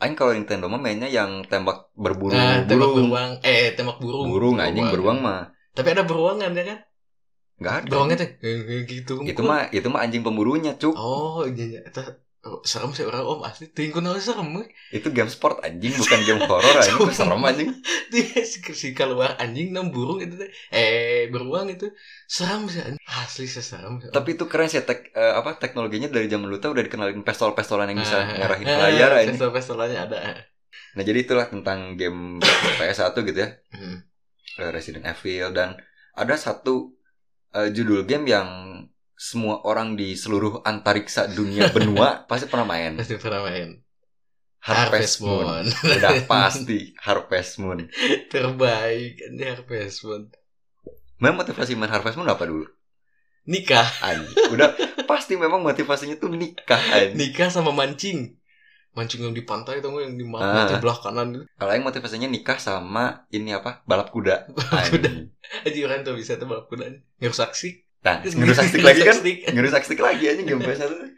Aing 0.00 0.16
kalau 0.16 0.32
Nintendo 0.32 0.66
mah 0.72 0.80
mainnya 0.80 1.08
yang 1.12 1.44
tembak 1.44 1.92
berburu 1.92 2.32
Nah, 2.32 2.64
tembak 2.64 2.88
burung. 2.88 3.12
beruang. 3.12 3.30
Eh, 3.44 3.76
tembak 3.76 3.98
burung. 4.00 4.26
Burung 4.32 4.56
anjing 4.64 4.88
beruang 4.88 5.18
mah 5.20 5.52
Tapi 5.76 5.88
ada 5.92 6.02
beruangan 6.08 6.50
ya 6.56 6.64
kan? 6.64 6.78
nggak 7.60 7.74
ada. 7.84 7.86
Beruangnya 7.90 8.16
tuh 8.18 8.28
eh, 8.42 8.82
gitu. 8.88 9.12
Itu 9.22 9.40
mah 9.44 9.68
itu 9.70 9.86
mah 9.92 10.00
anjing 10.02 10.22
pemburunya, 10.26 10.72
cuk. 10.74 10.94
Oh, 10.96 11.44
iya 11.46 11.64
iya. 11.70 11.80
Oh, 12.44 12.60
serem 12.60 12.92
sih 12.92 13.08
orang 13.08 13.24
om 13.24 13.40
asli. 13.40 13.72
Tingku 13.72 14.04
naon 14.04 14.20
serem 14.20 14.52
we. 14.52 14.68
Itu 14.92 15.08
game 15.16 15.32
sport 15.32 15.64
anjing 15.64 15.96
bukan 15.96 16.20
game 16.28 16.44
horor 16.44 16.76
anjing. 16.76 17.08
Serem 17.16 17.40
anjing. 17.40 17.72
Dia 18.12 18.44
si, 18.44 18.60
si 18.76 18.92
keluar 18.92 19.40
anjing 19.40 19.72
nem 19.72 19.88
burung 19.88 20.20
itu 20.20 20.36
teh. 20.36 20.52
Eh, 20.68 21.32
beruang 21.32 21.72
itu 21.72 21.88
serem 22.28 22.68
sih 22.68 22.84
anjing. 22.84 23.00
Asli 23.08 23.48
sih 23.48 23.64
serem. 23.64 23.96
sih. 24.04 24.12
Tapi 24.12 24.36
itu 24.36 24.44
keren 24.44 24.68
sih 24.68 24.84
tek, 24.84 25.08
eh, 25.16 25.32
apa 25.40 25.56
teknologinya 25.56 26.12
dari 26.12 26.28
zaman 26.28 26.52
dulu 26.52 26.60
tuh 26.60 26.76
udah 26.76 26.84
dikenalin 26.84 27.24
pistol-pistolan 27.24 27.88
yang 27.96 28.04
bisa 28.04 28.20
Ah, 28.20 28.36
ngarahin 28.36 28.66
ah, 28.68 28.78
layar 28.92 29.10
anjing. 29.24 29.40
Pistol-pistolannya 29.40 29.98
ada. 30.04 30.18
Nah, 30.94 31.02
jadi 31.02 31.18
itulah 31.24 31.48
tentang 31.48 31.96
game 31.96 32.44
PS1 32.78 33.16
gitu 33.24 33.38
ya. 33.40 33.56
Hmm. 33.72 34.04
Eh, 34.60 34.68
Resident 34.68 35.08
Evil 35.08 35.48
dan 35.56 35.80
ada 36.12 36.34
satu 36.36 36.92
eh, 37.56 37.72
judul 37.72 38.04
game 38.04 38.28
yang 38.28 38.48
semua 39.24 39.64
orang 39.64 39.96
di 39.96 40.12
seluruh 40.12 40.60
antariksa 40.68 41.24
dunia 41.32 41.70
benua 41.76 42.28
pasti 42.28 42.44
pernah 42.44 42.68
main. 42.68 42.92
Pasti 43.00 43.16
pernah 43.16 43.40
main. 43.48 43.80
Harvest 44.60 45.24
Moon. 45.24 45.64
Udah 45.64 46.24
pasti 46.28 46.92
Harvest 47.00 47.56
Moon. 47.56 47.88
Terbaik 48.32 49.16
ini 49.32 49.44
Harvest 49.48 50.04
Moon. 50.04 50.28
Memang 51.20 51.40
motivasi 51.44 51.72
main 51.72 51.88
Harvest 51.88 52.20
Moon 52.20 52.28
apa 52.28 52.44
dulu? 52.44 52.68
Nikah, 53.48 53.84
Anjing. 54.04 54.56
Udah 54.56 54.76
pasti 55.10 55.36
memang 55.36 55.60
motivasinya 55.60 56.16
tuh 56.16 56.32
nikah 56.32 56.80
nikah 57.12 57.48
sama 57.48 57.72
mancing. 57.72 58.40
Mancing 58.96 59.26
yang 59.26 59.36
di 59.36 59.44
pantai 59.44 59.84
tuh 59.84 59.92
yang 60.00 60.16
di 60.16 60.24
Ah. 60.24 60.28
mana 60.32 60.68
sebelah 60.68 60.96
kanan. 60.96 61.44
Kalau 61.60 61.72
yang 61.72 61.84
motivasinya 61.84 62.28
nikah 62.28 62.56
sama 62.56 63.28
ini 63.28 63.52
apa? 63.52 63.84
Balap 63.84 64.08
kuda. 64.12 64.48
Balap 64.48 64.88
kuda. 64.96 65.10
Aja 65.64 65.78
orang 65.84 66.00
tuh 66.08 66.16
bisa 66.16 66.40
tuh 66.40 66.48
balap 66.48 66.72
kuda. 66.72 66.88
Ngerusak 67.20 67.52
sih. 67.52 67.83
Nah, 68.04 68.20
ngerusak 68.20 68.68
stick 68.68 68.84
lagi 68.84 69.00
kan? 69.00 69.16
Ngerusak 69.24 69.82
stick 69.82 69.98
lagi 69.98 70.24
aja 70.28 70.40
game 70.44 70.60
PS1 70.60 70.92
tuh. 70.92 71.10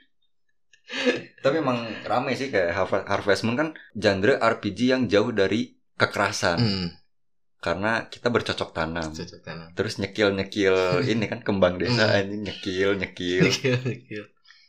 Tapi 1.43 1.59
emang 1.59 1.83
rame 2.07 2.39
sih 2.39 2.47
kayak 2.47 2.79
Harvest 3.11 3.43
Moon 3.43 3.59
kan 3.59 3.69
genre 3.93 4.39
RPG 4.39 4.95
yang 4.95 5.11
jauh 5.11 5.31
dari 5.31 5.75
kekerasan. 5.99 6.59
Hmm. 6.59 6.89
karena 7.57 8.07
kita 8.07 8.31
bercocok 8.31 8.71
tanam. 8.71 9.11
Cocok 9.11 9.43
tanam. 9.43 9.75
Terus 9.75 9.99
nyekil-nyekil 9.99 10.77
ini 11.11 11.27
kan 11.27 11.43
kembang 11.43 11.83
desa 11.83 12.07
Hmm. 12.07 12.23
ini 12.31 12.47
nyekil-nyekil. 12.47 13.43
Nyekil, 13.43 13.77
nyekil. 13.83 14.25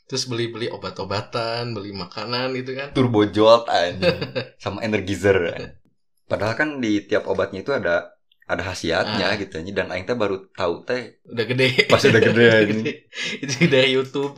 Terus 0.08 0.24
beli-beli 0.26 0.72
obat-obatan, 0.72 1.78
beli 1.78 1.94
makanan 1.94 2.58
gitu 2.58 2.74
kan. 2.74 2.96
Turbo 2.98 3.28
jolt 3.30 3.70
anjing 3.70 4.18
sama 4.64 4.82
energizer. 4.82 5.38
Padahal 6.32 6.58
kan 6.58 6.82
di 6.82 7.06
tiap 7.06 7.30
obatnya 7.30 7.62
itu 7.62 7.70
ada 7.70 8.17
ada 8.48 8.64
khasiatnya 8.64 9.28
Ah. 9.28 9.36
gitu 9.36 9.60
dan 9.76 9.92
aing 9.92 10.08
teh 10.08 10.16
baru 10.16 10.48
tahu 10.56 10.88
teh 10.88 11.20
Udah 11.28 11.46
gede. 11.46 11.68
pas 11.92 12.00
udah 12.00 12.22
gede 12.24 12.44
anjing. 12.48 12.86
Itu 13.44 13.54
dari 13.68 13.90
YouTube. 13.92 14.34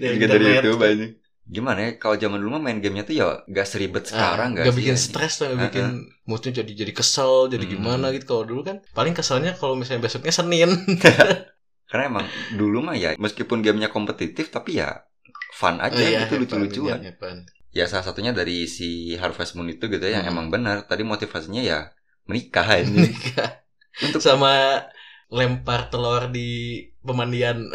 dari 0.00 0.16
Juga 0.16 0.26
dari. 0.32 0.44
YouTube 0.56 0.80
anjing. 0.80 1.12
Gimana 1.50 1.78
ya 1.82 1.90
kalau 1.98 2.14
zaman 2.14 2.38
dulu 2.38 2.56
mah 2.56 2.62
main 2.62 2.78
gamenya 2.78 3.02
tuh 3.02 3.14
ya 3.16 3.26
gak 3.44 3.66
seribet 3.66 4.06
sekarang 4.06 4.54
Ah, 4.54 4.64
gak, 4.64 4.72
sih, 4.72 4.78
bikin 4.80 4.94
anjing? 4.94 5.06
stres 5.10 5.32
tuh, 5.36 5.50
nggak 5.50 5.58
Ah, 5.58 5.64
bikin 5.66 5.86
moodnya 6.24 6.52
jadi 6.62 6.72
jadi 6.78 6.92
kesel, 6.94 7.34
jadi 7.50 7.64
Hmm. 7.66 7.72
gimana 7.74 8.06
gitu. 8.14 8.24
Kalau 8.24 8.44
dulu 8.46 8.60
kan 8.64 8.76
paling 8.94 9.12
keselnya 9.12 9.52
kalau 9.58 9.74
misalnya 9.74 10.06
besoknya 10.06 10.30
Senin. 10.30 10.70
Karena 11.90 12.04
emang 12.06 12.26
dulu 12.54 12.78
mah 12.80 12.94
ya 12.94 13.18
meskipun 13.18 13.60
gamenya 13.60 13.90
kompetitif 13.90 14.48
tapi 14.48 14.78
ya 14.78 15.02
fun 15.52 15.82
aja 15.82 15.98
Iya, 15.98 16.24
gitu 16.24 16.38
lucu-lucuan. 16.38 17.02
Ya 17.70 17.84
salah 17.86 18.06
satunya 18.06 18.30
dari 18.30 18.66
si 18.66 19.14
Harvest 19.18 19.54
Moon 19.54 19.66
itu 19.68 19.84
gitu 19.84 20.00
ya 20.00 20.22
yang 20.22 20.30
Hmm. 20.30 20.32
emang 20.32 20.46
benar. 20.48 20.86
Tadi 20.86 21.02
motivasinya 21.02 21.60
ya 21.60 21.90
menikah 22.30 22.66
ini. 22.78 23.10
Untuk 24.06 24.22
Sama 24.22 24.86
lempar 25.30 25.90
telur 25.90 26.30
di 26.30 26.48
pemandian. 27.02 27.70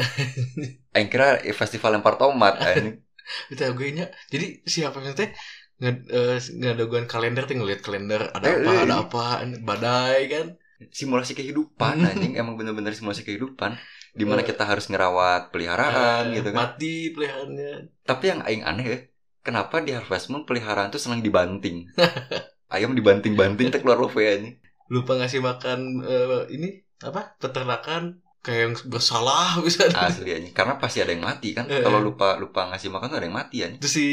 Aing 0.96 1.10
kira 1.12 1.44
festival 1.52 2.00
lempar 2.00 2.16
tomat 2.16 2.56
anjing. 2.68 3.04
Itu 3.52 3.62
gue 3.76 3.90
nya. 3.92 4.06
Jadi 4.32 4.64
siapa 4.64 5.04
yang 5.04 5.16
teh 5.20 5.30
nggak 5.76 6.80
eh, 6.80 7.08
kalender 7.12 7.44
tuh 7.44 7.60
ngeliat 7.60 7.82
kalender 7.84 8.32
ada 8.32 8.48
Eh, 8.48 8.64
apa 8.64 8.72
eh, 8.72 8.80
ada 8.88 8.96
apa 9.04 9.24
badai 9.60 10.22
kan 10.32 10.48
Simulasi 10.92 11.36
kehidupan 11.36 12.04
anjing 12.16 12.40
emang 12.40 12.56
bener-bener 12.60 12.96
simulasi 12.96 13.28
kehidupan 13.28 13.76
di 14.16 14.24
mana 14.24 14.44
kita 14.48 14.64
harus 14.64 14.88
ngerawat 14.88 15.52
peliharaan 15.52 16.32
gitu 16.32 16.56
kan. 16.56 16.72
mati 16.72 17.12
peliharaannya 17.12 17.92
Tapi 18.08 18.24
yang 18.32 18.40
aing 18.48 18.64
aneh 18.64 18.86
ya, 18.88 18.98
kenapa 19.44 19.84
di 19.84 19.92
Harvest 19.92 20.32
Moon 20.32 20.48
peliharaan 20.48 20.88
tuh 20.96 21.00
senang 21.04 21.20
dibanting? 21.20 21.92
Ayam 22.76 22.92
dibanting-banting 22.98 23.68
teh 23.74 23.80
keluar 23.82 23.98
love 24.04 24.16
anjing. 24.18 24.56
lupa 24.86 25.12
ngasih 25.18 25.42
makan 25.42 25.80
eh, 26.06 26.42
ini 26.56 26.68
apa 27.02 27.22
peternakan 27.42 28.04
kayak 28.46 28.60
yang 28.70 28.74
bersalah 28.94 29.58
bisa 29.66 29.90
Asli 29.90 30.30
anjing. 30.30 30.54
Karena 30.54 30.78
pasti 30.78 31.02
ada 31.02 31.12
yang 31.16 31.26
mati 31.26 31.58
kan. 31.58 31.66
Eh. 31.66 31.82
Kalau 31.82 31.98
lupa 31.98 32.38
lupa 32.38 32.70
ngasih 32.70 32.94
makan 32.94 33.08
tuh 33.10 33.18
ada 33.18 33.26
yang 33.26 33.38
mati 33.42 33.58
anjing. 33.66 33.82
itu 33.82 33.90
si 33.90 34.06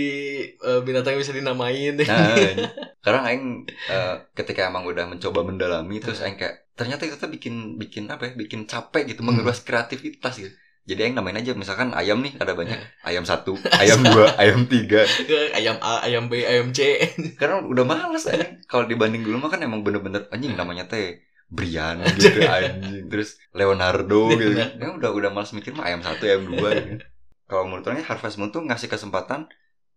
eh, 0.49 0.81
binatang 0.87 1.21
bisa 1.21 1.37
dinamain 1.37 1.93
deh 2.01 2.07
Nah, 2.09 2.33
anjing. 2.33 2.57
Karena 3.05 3.21
aing 3.29 3.45
eh, 3.69 4.15
ketika 4.33 4.61
emang 4.71 4.85
udah 4.89 5.05
mencoba 5.11 5.41
mendalami 5.45 6.01
terus 6.01 6.23
aing 6.25 6.39
kayak 6.41 6.71
ternyata 6.73 7.05
itu 7.05 7.17
tuh 7.21 7.29
bikin 7.29 7.77
bikin 7.77 8.09
apa 8.09 8.31
ya? 8.31 8.33
Bikin 8.33 8.65
capek 8.65 9.03
gitu, 9.13 9.21
Hmm. 9.21 9.37
menguras 9.37 9.61
kreativitas 9.61 10.35
gitu. 10.41 10.55
Jadi 10.83 11.01
aing 11.07 11.15
namain 11.15 11.39
aja 11.39 11.55
misalkan 11.55 11.95
ayam 11.95 12.19
nih 12.19 12.35
ada 12.43 12.53
banyak. 12.53 12.75
Eh. 12.75 12.89
Ayam 13.07 13.23
satu, 13.23 13.55
ayam 13.83 14.03
dua, 14.03 14.35
ayam 14.35 14.67
tiga. 14.67 15.07
ayam 15.55 15.79
A 15.79 16.03
ayam 16.03 16.27
B 16.27 16.43
ayam 16.43 16.75
C 16.75 16.99
Karena 17.39 17.63
udah 17.63 17.85
males 17.87 18.27
anjing. 18.27 18.59
Kalau 18.67 18.91
dibanding 18.91 19.23
dulu 19.23 19.39
mah 19.39 19.51
kan 19.51 19.63
emang 19.63 19.87
bener-bener 19.87 20.27
anjing 20.29 20.59
namanya 20.59 20.91
teh 20.91 21.23
Brian 21.47 22.03
gitu 22.19 22.43
anjing. 22.43 23.07
Terus 23.07 23.39
Leonardo 23.55 24.35
gitu 24.35 24.59
kan. 24.59 24.69
Ya 24.75 24.89
udah 24.91 25.11
udah 25.15 25.31
males 25.31 25.55
mikir 25.55 25.71
mah 25.73 25.87
ayam 25.87 26.03
satu, 26.03 26.27
ayam 26.27 26.51
dua 26.51 26.75
gitu. 26.75 27.05
Kalau 27.47 27.69
menurut 27.69 27.85
orangnya 27.85 28.09
Harvest 28.09 28.41
Moon 28.41 28.49
tuh 28.49 28.65
ngasih 28.65 28.89
kesempatan 28.89 29.45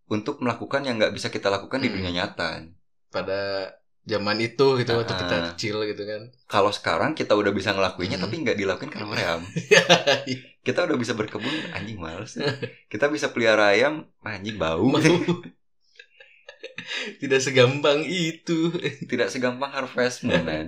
untuk 0.06 0.38
melakukan 0.38 0.86
yang 0.86 1.02
nggak 1.02 1.16
bisa 1.16 1.34
kita 1.34 1.50
lakukan 1.50 1.82
di 1.82 1.90
Hmm. 1.90 1.96
dunia 1.98 2.12
nyata. 2.14 2.62
pada 3.10 3.72
zaman 4.06 4.38
itu 4.38 4.78
gitu 4.78 4.92
waktu 4.94 5.14
Ah. 5.14 5.20
kita 5.20 5.36
kecil 5.52 5.76
gitu 5.84 6.04
kan 6.06 6.22
Kalau 6.46 6.70
sekarang 6.70 7.12
kita 7.12 7.34
udah 7.34 7.50
bisa 7.50 7.74
ngelakuinnya 7.74 8.18
Hmm. 8.18 8.26
tapi 8.26 8.36
nggak 8.40 8.56
dilakuin 8.56 8.90
karena 8.90 9.14
ayam. 9.14 9.42
Kita 10.66 10.82
udah 10.82 10.98
bisa 10.98 11.14
berkebun 11.14 11.54
anjing 11.74 11.98
males. 11.98 12.42
Kita 12.86 13.06
bisa 13.06 13.30
pelihara 13.30 13.70
ayam 13.70 14.10
anjing 14.22 14.58
bau. 14.58 14.82
Tidak 17.16 17.38
segampang 17.38 18.02
itu 18.02 18.74
Tidak 19.06 19.30
segampang 19.30 19.70
Harvest 19.70 20.26
Moon 20.26 20.42
man. 20.42 20.68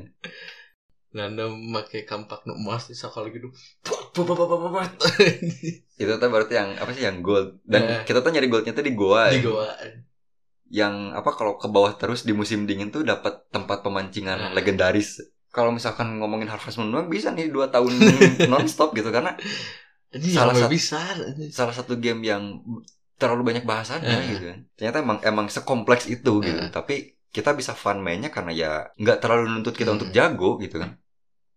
Nanda 1.10 1.50
pakai 1.50 2.06
kampak 2.06 2.46
nu 2.46 2.54
emas 2.54 2.86
di 2.86 2.94
sekali 2.94 3.34
gitu. 3.34 3.50
Itu 5.98 6.14
tuh 6.14 6.30
berarti 6.30 6.54
yang 6.54 6.78
apa 6.78 6.94
sih 6.94 7.02
yang 7.02 7.26
gold 7.26 7.58
dan 7.66 7.82
Nah. 7.82 8.02
kita 8.06 8.22
tuh 8.22 8.30
nyari 8.30 8.46
goldnya 8.48 8.74
tuh 8.74 8.86
di 8.86 8.94
goa. 8.94 9.34
di 9.34 9.42
ya. 9.42 9.50
Yang 10.70 11.12
apa 11.12 11.32
kalau 11.32 11.56
ke 11.56 11.66
bawah 11.66 11.94
terus 11.94 12.22
di 12.22 12.32
musim 12.32 12.64
dingin 12.64 12.90
tuh 12.90 13.02
dapat 13.02 13.48
tempat 13.50 13.82
pemancingan 13.82 14.38
Nah. 14.40 14.52
legendaris. 14.52 15.24
Kalau 15.48 15.72
misalkan 15.72 16.20
ngomongin 16.20 16.48
Harvest 16.48 16.78
Moon 16.78 16.92
doang 16.92 17.08
bisa 17.08 17.32
nih 17.32 17.48
dua 17.48 17.68
tahun 17.68 17.90
nonstop 18.52 18.92
gitu 18.92 19.10
karena 19.10 19.34
ini 20.10 20.28
Salah 20.30 20.54
satu- 20.54 20.70
bisa 20.70 21.00
salah 21.50 21.72
satu 21.72 21.96
game 21.96 22.24
yang 22.24 22.62
terlalu 23.16 23.50
banyak 23.50 23.64
bahasanya 23.64 24.08
Nah. 24.14 24.28
gitu 24.28 24.44
kan. 24.46 24.60
Ternyata 24.76 24.98
emang 25.02 25.18
emang 25.22 25.48
sekompleks 25.48 26.06
itu 26.06 26.34
gitu. 26.40 26.60
Nah. 26.60 26.70
Tapi 26.70 27.16
kita 27.28 27.52
bisa 27.52 27.72
fun 27.72 28.00
mainnya 28.00 28.28
karena 28.28 28.52
ya 28.52 28.72
nggak 28.94 29.18
terlalu 29.20 29.50
nuntut 29.50 29.74
kita 29.74 29.92
Hmm. 29.92 29.98
untuk 29.98 30.10
jago 30.12 30.58
gitu 30.58 30.78
kan. 30.78 30.96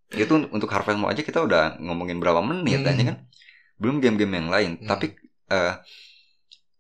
Itu 0.09 0.33
un- 0.35 0.51
untuk 0.51 0.67
Harvest 0.69 0.97
Moon 0.97 1.09
aja 1.09 1.21
kita 1.21 1.39
udah 1.41 1.79
ngomongin 1.79 2.19
berapa 2.19 2.41
menit 2.41 2.81
Hmm. 2.81 2.91
aja 2.91 3.03
kan. 3.05 3.17
Belum 3.77 3.99
game-game 3.99 4.35
yang 4.37 4.49
lain. 4.49 4.73
Hmm. 4.79 4.89
Tapi 4.89 5.07
eh, 5.51 5.75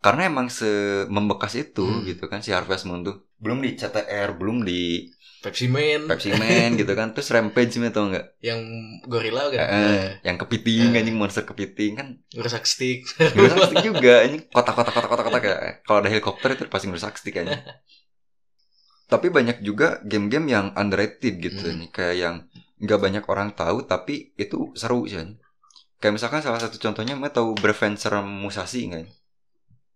karena 0.00 0.23
emang 0.26 0.49
se 0.49 0.69
membekas 1.09 1.52
itu 1.54 1.85
Hmm. 1.85 2.02
gitu 2.04 2.25
kan 2.26 2.40
si 2.40 2.50
Harvest 2.50 2.88
Moon 2.88 3.04
tuh. 3.04 3.16
Belum 3.37 3.61
di 3.61 3.73
CTR, 3.73 4.37
belum 4.37 4.64
di 4.64 5.09
Pepsi 5.40 5.73
Man 5.73 6.04
Pepsi 6.04 6.37
Man 6.37 6.76
gitu 6.76 6.92
kan. 6.92 7.12
Terus 7.12 7.33
Rampage 7.33 7.76
nih 7.76 7.88
tau 7.88 8.09
nggak? 8.09 8.26
yang 8.40 8.61
gorila 9.04 9.49
kan 9.49 9.57
Eh, 9.57 9.69
eh, 9.73 10.09
yang 10.25 10.37
kepiting 10.37 10.92
Eh. 10.92 11.00
anjing 11.00 11.16
monster 11.16 11.45
kepiting 11.45 11.92
kan 11.97 12.09
ngerusak 12.33 12.64
stick 12.64 13.04
ngerusak 13.16 13.61
stick 13.69 13.85
juga 13.92 14.21
anjing 14.21 14.45
kotak-kotak 14.49 14.92
kotak-kotak 14.92 15.25
kotak 15.26 15.42
ya. 15.45 15.57
Kalau 15.80 15.99
ada 16.00 16.09
helikopter 16.09 16.49
itu 16.52 16.64
pasti 16.69 16.88
ngerusak 16.88 17.16
stick 17.16 17.37
anjing. 17.37 17.57
Tapi 19.11 19.26
banyak 19.26 19.66
juga 19.66 19.99
game-game 20.07 20.47
yang 20.49 20.66
underrated 20.76 21.35
gitu 21.42 21.66
Hmm. 21.66 21.78
nih, 21.83 21.88
kayak 21.90 22.16
yang 22.16 22.35
nggak 22.80 23.00
banyak 23.00 23.25
orang 23.26 23.50
tahu 23.52 23.83
tapi 23.83 24.33
itu 24.37 24.71
seru 24.73 25.04
sih. 25.04 25.19
Kayak 25.99 26.14
misalkan 26.16 26.40
salah 26.40 26.61
satu 26.62 26.78
contohnya, 26.78 27.12
mau 27.12 27.28
tahu 27.28 27.52
Brevenser 27.59 28.16
Musashi 28.23 28.88
nggak? 28.88 29.04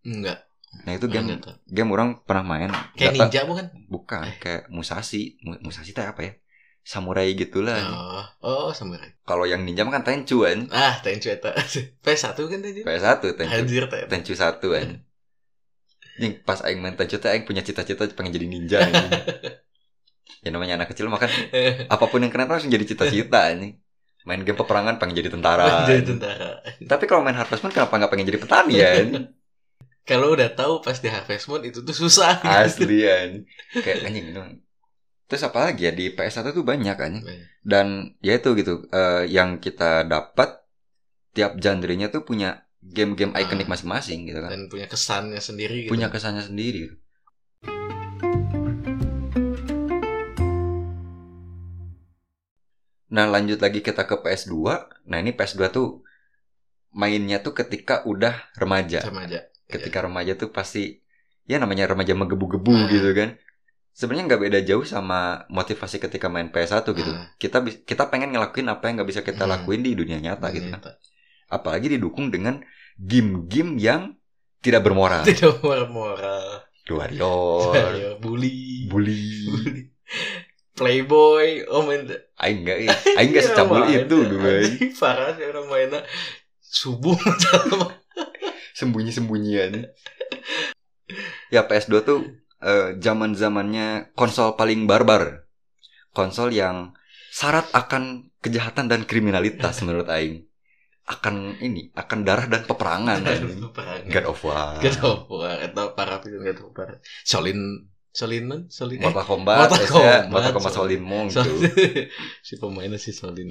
Enggak 0.04 0.38
Nah 0.84 0.92
itu 0.92 1.06
game 1.06 1.38
enggak 1.38 1.56
game 1.64 1.90
orang 1.90 2.18
pernah 2.20 2.44
main. 2.44 2.70
kayak 2.92 3.14
ninja 3.14 3.40
bukan 3.44 3.66
Bukan, 3.86 4.26
Eh. 4.26 4.36
kayak 4.38 4.62
Musashi. 4.68 5.38
Mu- 5.40 5.60
Musashi 5.60 5.90
teh 5.90 6.02
apa 6.02 6.20
ya? 6.20 6.32
Samurai 6.82 7.30
gitulah. 7.32 7.78
oh 7.80 8.24
oh 8.42 8.70
samurai 8.70 9.14
Kalau 9.22 9.44
yang 9.44 9.62
ninja 9.62 9.82
kan 9.82 10.02
Tenchu 10.02 10.42
kan. 10.42 10.66
ah 10.68 10.98
Tenchu 10.98 11.30
eta 11.30 11.54
PS1 12.04 12.36
kan 12.36 12.58
tadi 12.60 12.80
PS1 12.82 13.22
Tenchu. 13.32 13.62
Teh 13.86 14.02
Tenchu 14.04 14.34
1 14.34 14.58
kan. 14.60 14.88
Yang 16.14 16.42
pas 16.42 16.60
aing 16.60 16.78
main 16.78 16.94
Tenchu 16.94 17.16
teh 17.16 17.26
aing 17.28 17.42
punya 17.42 17.58
cita-cita 17.60 18.04
pengen 18.08 18.30
jadi 18.30 18.44
ninja 18.44 18.78
anjing. 18.80 19.10
ya 20.44 20.50
namanya 20.50 20.76
anak 20.76 20.90
kecil 20.90 21.08
makan 21.08 21.26
apa 21.86 22.04
pun 22.04 22.18
yang 22.18 22.28
kena 22.28 22.44
langsung 22.44 22.68
jadi 22.68 22.84
cita-cita 22.84 23.48
anjing. 23.48 23.78
Main 24.22 24.42
game 24.42 24.54
peperangan 24.54 24.96
pengen 24.96 25.16
jadi 25.16 25.30
tentara. 25.30 25.84
jadi 25.84 26.02
anjing. 26.02 26.18
tentara 26.18 26.60
Tapi 26.82 27.04
kalau 27.06 27.22
main 27.22 27.34
Harvest 27.34 27.62
Moon 27.62 27.70
kenapa 27.70 27.94
nggak 27.94 28.10
pengen 28.10 28.26
jadi 28.26 28.38
petani 28.38 28.74
ya? 28.74 28.90
Kalau 30.04 30.36
udah 30.36 30.52
tahu 30.52 30.84
pas 30.84 30.96
di 30.96 31.08
Harvest 31.08 31.48
Moon 31.48 31.64
itu 31.64 31.80
tuh 31.80 31.96
susah 31.96 32.44
Asli 32.44 33.08
anjing. 33.08 33.44
Kayak 33.80 34.04
anjing 34.04 34.26
itu. 34.30 34.40
Terus 35.24 35.42
apa 35.42 35.72
lagi 35.72 35.88
ya 35.88 35.92
di 35.92 36.12
PS1 36.12 36.52
tuh 36.52 36.60
banyak 36.62 36.96
anjing. 36.96 37.24
Dan 37.64 38.12
ya 38.20 38.36
itu 38.36 38.52
gitu 38.52 38.84
eh, 38.88 39.24
yang 39.26 39.56
kita 39.56 40.04
dapat 40.04 40.60
tiap 41.32 41.56
genre-nya 41.56 42.12
tuh 42.12 42.22
punya 42.22 42.62
game-game 42.84 43.32
Ah. 43.32 43.40
ikonik 43.40 43.64
masing-masing 43.64 44.28
gitu 44.28 44.44
kan. 44.44 44.52
dan 44.52 44.68
punya 44.68 44.84
kesannya 44.84 45.40
sendiri 45.40 45.88
gitu. 45.88 45.90
Punya 45.90 46.12
kesannya 46.12 46.44
sendiri. 46.44 46.78
gitu. 46.84 46.96
Nah 53.08 53.30
lanjut 53.30 53.62
lagi 53.62 53.78
kita 53.78 54.04
ke 54.04 54.16
PS2 54.18 54.54
Nah 55.06 55.18
ini 55.20 55.30
PS2 55.30 55.70
tuh 55.70 56.02
Mainnya 56.94 57.42
tuh 57.42 57.54
ketika 57.54 58.06
udah 58.06 58.34
remaja 58.54 59.02
sama 59.02 59.26
Ketika 59.66 60.04
remaja 60.04 60.34
tuh 60.34 60.48
pasti 60.48 61.00
Ya 61.44 61.60
namanya 61.60 61.84
remaja 61.86 62.12
menggebu-gebu 62.12 62.72
Ah. 62.72 62.88
gitu 62.88 63.10
kan 63.12 63.36
Sebenarnya 63.94 64.26
nggak 64.26 64.42
beda 64.42 64.58
jauh 64.66 64.82
sama 64.82 65.46
motivasi 65.46 66.02
ketika 66.02 66.26
main 66.26 66.50
PS1 66.50 66.82
gitu 66.90 67.12
Ah. 67.14 67.30
Kita 67.36 67.62
kita 67.62 68.10
pengen 68.10 68.34
ngelakuin 68.34 68.66
apa 68.66 68.88
yang 68.88 68.98
nggak 68.98 69.10
bisa 69.10 69.22
kita 69.22 69.44
Hmm. 69.44 69.52
lakuin 69.54 69.80
di 69.80 69.94
dunia 69.94 70.18
nyata 70.18 70.50
gitu 70.50 70.66
kan. 70.68 70.82
Apalagi 71.46 71.94
didukung 71.94 72.28
dengan 72.28 72.58
game-game 72.96 73.78
yang 73.78 74.16
tidak 74.58 74.80
bermoral 74.82 75.22
tidak 75.22 75.60
moral 75.92 76.64
Warrior 76.88 77.72
Ayo, 77.74 78.10
bully 78.24 78.88
Bully 78.88 79.20
Bully. 79.44 79.82
Playboy 80.74 81.62
oh 81.70 81.86
main 81.86 82.02
Aing 82.34 82.64
nggak 82.66 82.78
Aing 83.18 83.30
nggak 83.30 83.44
secabul 83.46 83.86
Iya, 83.86 84.04
itu 84.04 84.16
dulu 84.16 84.42
Aing. 84.42 84.64
anjing, 84.74 84.90
parah 85.00 85.30
sih 85.36 85.44
orang 85.46 85.66
mainnya 85.70 86.00
subuh 86.58 87.14
sembunyi-sembunyian. 88.74 89.88
ya 91.54 91.62
PS2 91.64 91.92
tuh 92.02 92.20
zaman 92.98 93.32
zamannya 93.38 94.12
konsol 94.18 94.58
paling 94.58 94.84
barbar. 94.84 95.46
Konsol 96.14 96.54
yang 96.54 96.94
syarat 97.30 97.66
akan 97.74 98.30
kejahatan 98.38 98.86
dan 98.86 99.08
kriminalitas 99.08 99.82
menurut 99.82 100.06
aing 100.06 100.46
akan 101.04 101.60
ini 101.60 101.92
akan 101.92 102.24
darah 102.24 102.48
dan 102.48 102.64
peperangan. 102.64 103.20
Peperangan. 103.20 104.08
God 104.08 104.26
of 104.30 104.40
War 104.40 104.80
God 104.80 104.98
of 105.04 105.28
War 105.28 105.58
atau 105.60 105.92
para 105.92 106.16
film 106.24 106.40
God 106.40 106.60
of 106.64 106.72
War. 106.72 106.90
Solin 107.26 107.90
Solinan 108.14 108.70
Solin 108.70 109.02
eh, 109.02 109.10
Mortal 109.10 109.26
Kombat 109.26 109.58
Mortal 109.68 109.90
Kombat, 109.90 110.22
Mortal 110.30 110.52
Kombat 110.54 110.72
Sol- 110.72 110.86
Solin 110.86 111.02
Mong 111.02 111.26
gitu 111.34 111.50
si 112.46 112.54
pemainnya 112.56 112.96
si 112.96 113.10
Solin. 113.10 113.50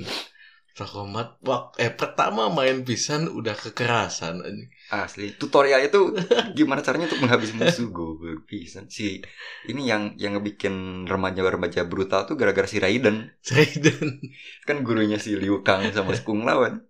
Mortal 0.74 0.90
Kombat 0.90 1.30
wak, 1.46 1.78
eh 1.78 1.94
pertama 1.94 2.50
main 2.50 2.82
pisan 2.82 3.30
udah 3.30 3.54
kekerasan 3.54 4.42
asli 4.90 5.38
tutorial 5.38 5.86
itu 5.86 6.18
gimana 6.58 6.82
caranya 6.82 7.06
untuk 7.14 7.22
menghabisi 7.22 7.54
musuh 7.54 7.94
gue 7.94 8.42
pisan 8.50 8.90
si 8.90 9.22
ini 9.70 9.86
yang 9.86 10.18
yang 10.18 10.34
ngebikin 10.34 11.06
remaja-remaja 11.06 11.86
brutal 11.86 12.26
tuh 12.26 12.34
gara-gara 12.42 12.66
si 12.66 12.82
Raiden 12.82 13.30
Raiden. 13.54 14.18
kan 14.66 14.82
gurunya 14.82 15.22
si 15.22 15.38
Liu 15.38 15.62
Kang 15.62 15.86
sama 15.94 16.18
si 16.18 16.26
Kung 16.26 16.42
Lao 16.42 16.66
kan 16.66 16.82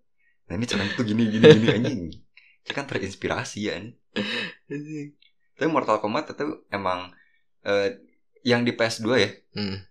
nah 0.47 0.55
ini 0.55 0.63
caranya 0.63 0.95
tuh 0.95 1.03
gini 1.03 1.27
gini 1.27 1.43
gini 1.43 1.67
anjing 1.75 2.01
dia 2.63 2.71
kan 2.71 2.87
terinspirasi 2.87 3.67
ya. 3.67 3.83
Anjing. 4.71 5.11
tapi 5.59 5.67
Mortal 5.67 5.99
Kombat 5.99 6.31
itu 6.31 6.63
emang 6.71 7.11
eh, 7.67 7.99
yang 8.47 8.63
di 8.63 8.71
PS2 8.71 9.07
ya 9.19 9.27
Hmm. 9.59 9.83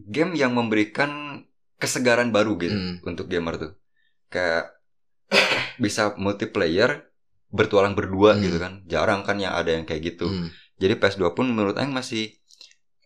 game 0.00 0.32
yang 0.40 0.56
memberikan 0.56 1.44
kesegaran 1.76 2.30
baru 2.30 2.56
gitu 2.56 2.74
Hmm. 2.74 2.96
untuk 3.04 3.26
gamer 3.26 3.54
tuh 3.56 3.72
kayak 4.28 4.72
bisa 5.82 6.16
multiplayer 6.16 7.04
bertualang 7.48 7.92
berdua 7.92 8.34
Hmm. 8.34 8.42
gitu 8.42 8.56
kan 8.58 8.72
jarang 8.84 9.22
kan 9.22 9.36
yang 9.36 9.52
ada 9.52 9.70
yang 9.70 9.84
kayak 9.84 10.14
gitu 10.14 10.26
Hmm. 10.26 10.48
jadi 10.76 10.96
PS2 10.96 11.32
pun 11.32 11.46
menurut 11.46 11.76
Aing 11.76 11.92
masih 11.92 12.36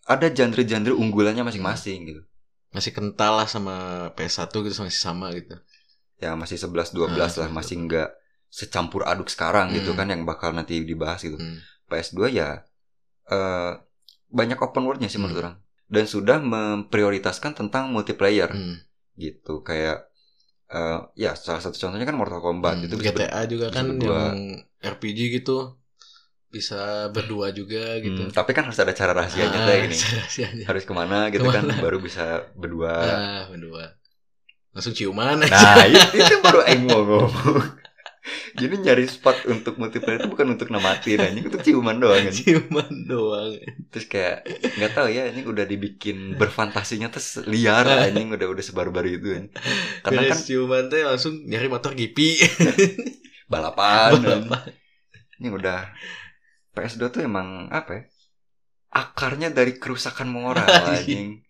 ada 0.06 0.26
genre-genre 0.26 0.90
unggulannya 0.92 1.42
masing-masing 1.42 2.00
gitu 2.06 2.22
Masih 2.70 2.94
kental 2.94 3.34
lah 3.34 3.50
sama 3.50 3.74
PS1 4.14 4.54
gitu 4.62 4.86
masih 4.86 4.94
sama 4.96 5.34
gitu. 5.34 5.58
ya 6.22 6.38
masih 6.38 6.54
11 6.54 6.94
12 6.94 7.10
Ah, 7.34 7.42
lah 7.42 7.50
masih 7.50 7.74
nggak 7.80 8.14
secampur 8.46 9.02
aduk 9.02 9.26
sekarang 9.26 9.74
gitu 9.74 9.90
Hmm. 9.90 9.98
kan 9.98 10.06
yang 10.06 10.22
bakal 10.22 10.54
nanti 10.54 10.78
dibahas 10.82 11.18
gitu 11.18 11.34
Hmm. 11.34 11.58
PS2 11.90 12.30
ya 12.30 12.62
eh 13.26 13.72
banyak 14.30 14.58
open 14.58 14.86
worldnya 14.86 15.10
sih 15.10 15.18
Hmm. 15.18 15.26
menurut 15.26 15.42
orang 15.42 15.54
dan 15.94 16.04
sudah 16.14 16.38
memprioritaskan 16.40 17.52
tentang 17.58 17.90
multiplayer 17.94 18.50
Hmm. 18.54 18.76
gitu 19.18 19.60
kayak 19.68 20.06
eh 20.70 20.98
ya 21.18 21.30
salah 21.34 21.62
satu 21.64 21.76
contohnya 21.82 22.06
kan 22.10 22.16
Mortal 22.20 22.40
Kombat 22.46 22.74
Hmm, 22.78 22.84
itu 22.86 22.94
bisa 23.00 23.10
ber- 23.14 23.26
GTA 23.26 23.42
juga 23.52 23.66
bisa 23.68 23.76
kan 23.76 23.86
berdua. 23.90 24.16
yang 24.22 24.38
RPG 24.80 25.20
gitu 25.36 25.58
bisa 26.50 27.06
berdua 27.14 27.54
juga 27.54 27.82
gitu. 28.02 28.22
Hmm, 28.26 28.34
tapi 28.34 28.50
kan 28.56 28.62
harus 28.66 28.80
ada 28.82 28.90
cara 28.90 29.12
rahasianya 29.14 29.58
Ah, 29.62 29.70
ya 29.70 29.76
gini 29.86 29.96
rahasianya. 30.18 30.64
harus 30.70 30.84
ke 30.88 30.94
mana 31.00 31.18
gitu 31.34 31.46
kan 31.46 31.62
Ke 31.66 31.70
mana? 31.70 31.82
baru 31.84 31.98
bisa 32.02 32.24
berdua 32.58 32.90
Ah, 33.02 33.40
berdua. 33.50 33.84
Langsung 34.74 34.94
ciuman 34.94 35.38
aja. 35.46 35.50
nah 35.54 35.82
itu, 35.86 36.06
itu 36.22 36.34
baru 36.46 36.60
Aing 36.66 36.82
mau 36.86 37.02
ngomong 37.02 37.30
jadi 38.52 38.74
nyari 38.76 39.08
spot 39.08 39.48
untuk 39.48 39.80
multiplayer 39.80 40.20
itu 40.20 40.28
bukan 40.28 40.52
untuk 40.52 40.68
namatin 40.68 41.24
anjing 41.24 41.48
untuk 41.48 41.64
ciuman 41.64 41.96
doang 41.96 42.28
kan 42.28 42.34
ciuman 42.36 42.92
doang. 43.08 43.56
terus 43.88 44.06
kayak 44.12 44.44
nggak 44.76 44.92
tahu 44.92 45.08
ya 45.08 45.32
ini 45.32 45.40
udah 45.48 45.64
dibikin 45.64 46.36
berfantasinya 46.36 47.08
terus 47.08 47.40
liar 47.48 47.88
anjing 47.88 48.28
udah 48.28 48.48
udah 48.52 48.64
sebar-baru 48.64 49.16
itu 49.16 49.28
anjing. 49.32 49.52
karena 50.04 50.20
kan 50.28 50.38
ciuman 50.40 50.84
teh 50.92 51.02
langsung 51.04 51.34
nyari 51.48 51.68
motor 51.72 51.96
gipi. 51.96 52.36
balapan 53.52 54.20
Balapan. 54.20 54.68
ini 55.42 55.48
udah 55.50 55.90
PS2 56.76 57.02
tuh 57.10 57.22
emang 57.26 57.66
apa 57.72 57.90
ya 57.98 58.02
akarnya 58.94 59.50
dari 59.50 59.74
kerusakan 59.80 60.28
moral 60.30 60.66
anjing 60.94 61.40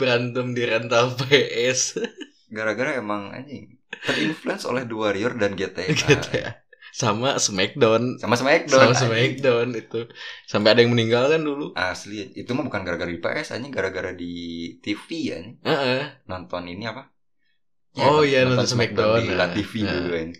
Berantem 0.00 0.56
di 0.56 0.64
rental 0.64 1.12
PS. 1.12 2.00
gara-gara 2.48 2.96
emang 2.96 3.32
anjing 3.36 3.76
terinfluence 4.00 4.64
oleh 4.64 4.82
The 4.82 4.94
Warrior 4.94 5.32
dan 5.36 5.52
GTA, 5.52 5.88
GTA. 5.90 6.46
Sama 6.92 7.40
Smackdown. 7.40 8.20
sama 8.20 8.36
Smackdown 8.36 8.92
Sama. 8.92 9.08
Smackdown 9.08 9.72
itu. 9.72 10.12
Sampai 10.44 10.76
ada 10.76 10.84
yang 10.84 10.92
meninggal 10.92 11.24
kan 11.26 11.40
dulu. 11.40 11.72
asli 11.72 12.28
itu 12.32 12.52
mah 12.52 12.62
bukan 12.62 12.84
gara-gara 12.84 13.08
di 13.08 13.16
PS 13.16 13.48
anjing 13.50 13.72
gara-gara 13.72 14.12
di 14.12 14.32
TV 14.78 15.08
ya 15.24 15.38
Heeh. 15.62 16.02
nonton 16.26 16.68
ini 16.68 16.84
apa 16.84 17.08
Oh 17.96 18.20
iya, 18.20 18.44
nonton 18.44 18.68
Smackdown. 18.68 19.24
di 19.24 19.32
La 19.32 19.48
Nah, 19.48 19.52
TV 19.52 19.72
nah. 19.80 19.92
dulu 19.92 20.08
kan 20.12 20.30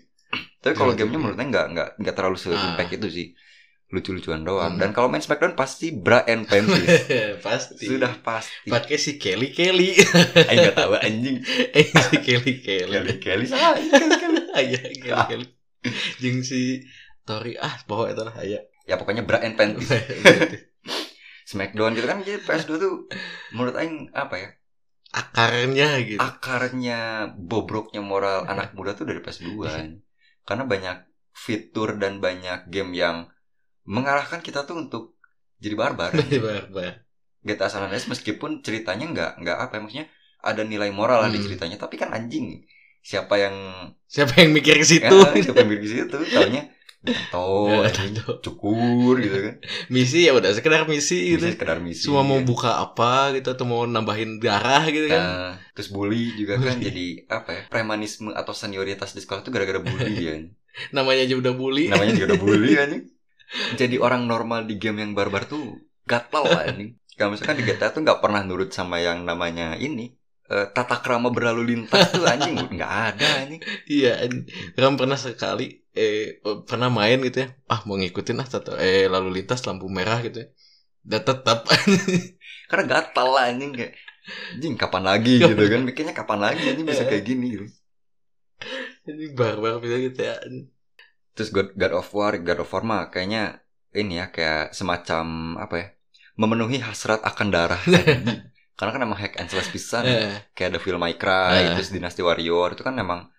tapi 0.61 0.73
kalau 0.73 0.93
Di 0.93 0.95
La 0.95 0.99
gamenya 1.01 1.17
TV. 1.17 1.21
menurut 1.25 1.37
saya 1.37 1.47
nggak 1.49 1.65
nggak 1.73 1.89
nggak 2.01 2.15
terlalu 2.15 2.37
se 2.37 2.49
Ah. 2.53 2.85
itu 2.85 3.07
sih 3.09 3.27
lucu-lucuan 3.93 4.41
doang 4.41 4.73
Hmm. 4.73 4.81
dan 4.81 4.89
kalau 4.89 5.05
main 5.05 5.21
Smackdown 5.21 5.53
pasti 5.53 5.93
bra 5.93 6.25
and 6.25 6.43
panties 6.43 7.05
Pasti. 7.45 7.85
sudah 7.85 8.17
pasti 8.19 8.65
pakai 8.65 8.97
si 8.97 9.15
Kelly 9.15 9.53
Kelly. 9.53 9.93
Aing 10.49 10.59
nggak 10.63 10.75
tahu 10.75 10.97
anjing 10.97 11.37
eh 11.77 11.85
si 11.85 12.15
Kelly 12.19 12.57
Kelly. 12.59 12.89
Kelly 12.91 13.15
Kelly 13.19 13.45
salah 13.45 13.77
Kelly 13.77 14.17
Kelly 14.17 14.41
Aya 14.51 14.81
Kelly. 15.29 15.47
Jeung 16.17 16.41
si 16.41 16.81
Tori 17.21 17.53
ah 17.55 17.77
pokoknya 17.83 18.11
itu 18.11 18.23
lah 18.23 18.35
aya. 18.35 18.59
ya 18.83 18.95
pokoknya 18.97 19.23
bra 19.23 19.39
and 19.39 19.53
panties 19.53 19.87
Smackdown 21.43 21.93
gitu 21.93 22.03
kan 22.03 22.19
jadi 22.19 22.39
PS2 22.39 22.71
tuh 22.75 22.93
menurut 23.51 23.75
Aing 23.75 24.09
apa 24.11 24.35
ya 24.35 24.49
Akarnya 25.13 26.01
gitu. 26.01 26.17
akarnya 26.17 26.99
bobroknya 27.31 28.01
moral 28.01 28.43
anak 28.43 28.73
muda 28.73 28.91
tuh 28.91 29.05
dari 29.05 29.21
PS2 29.21 29.53
karena 30.41 30.63
banyak 30.65 30.97
fitur 31.31 31.95
dan 31.95 32.17
banyak 32.17 32.65
game 32.67 32.91
yang 32.91 33.29
mengarahkan 33.85 34.39
kita 34.39 34.63
tuh 34.63 34.79
untuk 34.79 35.03
jadi 35.59 35.75
barbar 35.75 36.11
Barbar. 36.45 36.93
GTA 37.43 37.67
San 37.67 37.83
Andreas 37.83 38.07
meskipun 38.07 38.63
ceritanya 38.63 39.05
nggak 39.11 39.31
nggak 39.43 39.57
apa 39.59 39.73
ya 39.75 39.81
maksudnya 39.83 40.07
ada 40.43 40.61
nilai 40.63 40.91
moral 40.91 41.23
lah 41.23 41.29
di 41.31 41.39
Hmm. 41.39 41.47
ceritanya 41.47 41.77
tapi 41.79 41.95
kan 41.99 42.11
anjing 42.11 42.63
siapa 43.03 43.35
yang 43.35 43.55
Siapa 44.07 44.33
yang 44.39 44.51
mikir 44.53 44.79
ke 44.79 44.85
situ? 44.87 45.11
ya, 45.11 45.35
siapa 45.43 45.59
yang 45.63 45.71
bikin 45.75 45.89
situ 45.91 46.17
taunya 46.31 46.71
tato 47.03 47.67
Ya, 47.83 47.91
tato. 47.91 48.39
cukur 48.39 49.19
gitu 49.19 49.35
kan 49.43 49.55
misi 49.91 50.23
ya 50.23 50.31
udah 50.31 50.55
sekedar 50.55 50.87
misi 50.87 51.35
gitu. 51.35 51.43
bisa 51.43 51.51
sekedar 51.59 51.83
misi 51.83 52.07
Cuma 52.07 52.23
mau 52.23 52.39
ya. 52.39 52.47
buka 52.47 52.79
apa 52.79 53.35
gitu 53.35 53.51
atau 53.51 53.67
mau 53.67 53.83
nambahin 53.83 54.39
darah 54.39 54.87
gitu 54.87 55.11
kan. 55.11 55.19
Nah, 55.19 55.51
terus 55.75 55.91
bully 55.91 56.31
juga 56.39 56.55
kan 56.63 56.79
Bully. 56.79 56.85
jadi 56.87 57.05
apa 57.27 57.49
ya 57.51 57.61
premanisme 57.67 58.31
atau 58.31 58.55
senioritas 58.55 59.11
di 59.11 59.19
sekolah 59.19 59.43
tuh 59.43 59.51
gara-gara 59.51 59.83
bully 59.83 60.15
ya 60.31 60.35
Namanya 60.95 61.27
aja 61.27 61.35
udah 61.35 61.53
bully. 61.53 61.91
namanya 61.91 62.11
juga 62.15 62.33
udah 62.33 62.39
bully 62.39 62.71
anjing 62.79 63.03
jadi 63.79 63.95
orang 64.05 64.21
normal 64.31 64.65
di 64.69 64.75
game 64.81 64.97
yang 65.03 65.11
barbar 65.17 65.43
tuh 65.51 65.63
gatel 66.09 66.45
lah 66.53 66.63
anjing 66.69 66.91
kalau 67.17 67.29
misalkan 67.33 67.57
di 67.61 67.63
GTA 67.67 67.89
tuh 67.93 68.01
nggak 68.01 68.19
pernah 68.23 68.41
nurut 68.41 68.69
sama 68.73 68.97
yang 68.97 69.21
namanya 69.21 69.77
ini. 69.77 70.17
Eh, 70.49 70.65
tata 70.75 70.97
krama 70.99 71.29
berlalu 71.29 71.61
lintas 71.71 72.09
tuh 72.09 72.25
anjing. 72.25 72.57
Nggak 72.75 72.93
ada 73.13 73.27
anjing 73.45 73.61
Iya, 73.85 74.11
an- 74.25 74.45
Ram 74.81 74.93
pernah 74.99 75.15
sekali 75.15 75.63
eh 75.93 76.41
pernah 76.65 76.89
main 76.89 77.21
gitu 77.21 77.37
ya. 77.45 77.47
Ah, 77.69 77.85
mau 77.85 77.95
ngikutin 78.01 78.41
ah 78.41 78.47
tato 78.49 78.73
eh 78.81 79.05
lalu 79.13 79.29
lintas 79.39 79.61
lampu 79.69 79.85
merah 79.97 80.19
gitu 80.25 80.37
ya. 80.43 80.47
Dan 81.05 81.21
tetap. 81.29 81.69
Karena 82.69 82.85
gatal 82.93 83.27
lah 83.35 83.43
anjing 83.53 83.71
kayak 83.77 83.93
anjing 84.57 84.73
kapan 84.81 85.03
lagi? 85.09 85.33
Gitu 85.37 85.63
kan. 85.71 85.81
mikirnya 85.85 86.13
kapan 86.17 86.39
lagi 86.45 86.63
anjing 86.73 86.87
bisa 86.89 87.03
kayak 87.05 87.23
gini 87.29 87.45
gitu. 87.53 87.65
Ini 89.07 89.25
barbar 89.37 89.73
bisa 89.83 89.97
gitu 89.99 90.19
ya. 90.29 90.35
Terus 91.33 91.49
God, 91.49 91.73
God 91.73 91.93
of 91.93 92.07
War 92.11 92.33
God 92.37 92.59
of 92.61 92.69
War 92.69 92.83
mah 92.83 93.09
kayaknya 93.09 93.61
ini 93.91 94.17
ya 94.17 94.29
kayak 94.29 94.71
semacam 94.71 95.25
apa 95.57 95.75
ya 95.75 95.87
memenuhi 96.33 96.77
hasrat 96.79 97.21
akan 97.21 97.47
darah 97.49 97.81
karena 98.77 98.89
kan 98.89 99.01
emang 99.01 99.17
hack 99.17 99.37
and 99.37 99.47
slash 99.47 99.69
pisan 99.69 100.01
Eh, 100.03 100.33
kayak 100.51 100.73
ada 100.73 100.79
film 100.79 100.97
My 100.97 101.13
Cry 101.13 101.61
Eh. 101.63 101.77
terus 101.77 101.89
Dynasty 101.89 102.21
Warrior 102.21 102.73
itu 102.73 102.81
kan 102.81 102.97
emang 102.97 103.29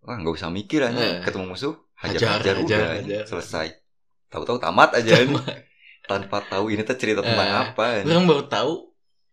wah 0.00 0.14
nggak 0.14 0.34
usah 0.34 0.48
mikir 0.48 0.82
aja 0.82 0.98
Eh. 0.98 1.18
ketemu 1.20 1.50
musuh 1.50 1.74
hajar 1.96 2.18
Hajar, 2.18 2.30
hajar, 2.38 2.54
hajar, 2.54 2.78
udah 2.78 2.90
hajar. 3.02 3.22
selesai 3.26 3.68
tahu-tahu 4.28 4.58
tamat 4.58 4.94
aja 4.94 5.18
ini. 5.18 5.34
tanpa 6.04 6.40
tahu 6.42 6.70
ini 6.70 6.80
tuh 6.80 6.94
cerita 6.94 7.20
tentang 7.20 7.44
Eh. 7.44 7.62
apa 7.66 7.84
ini. 8.00 8.08
Orang 8.08 8.24
baru 8.24 8.44
tahu 8.46 8.72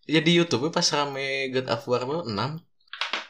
ya 0.06 0.20
di 0.20 0.34
YouTube 0.34 0.68
pas 0.70 0.84
rame 0.88 1.48
God 1.50 1.70
of 1.70 1.82
War 1.86 2.02
6 2.04 2.26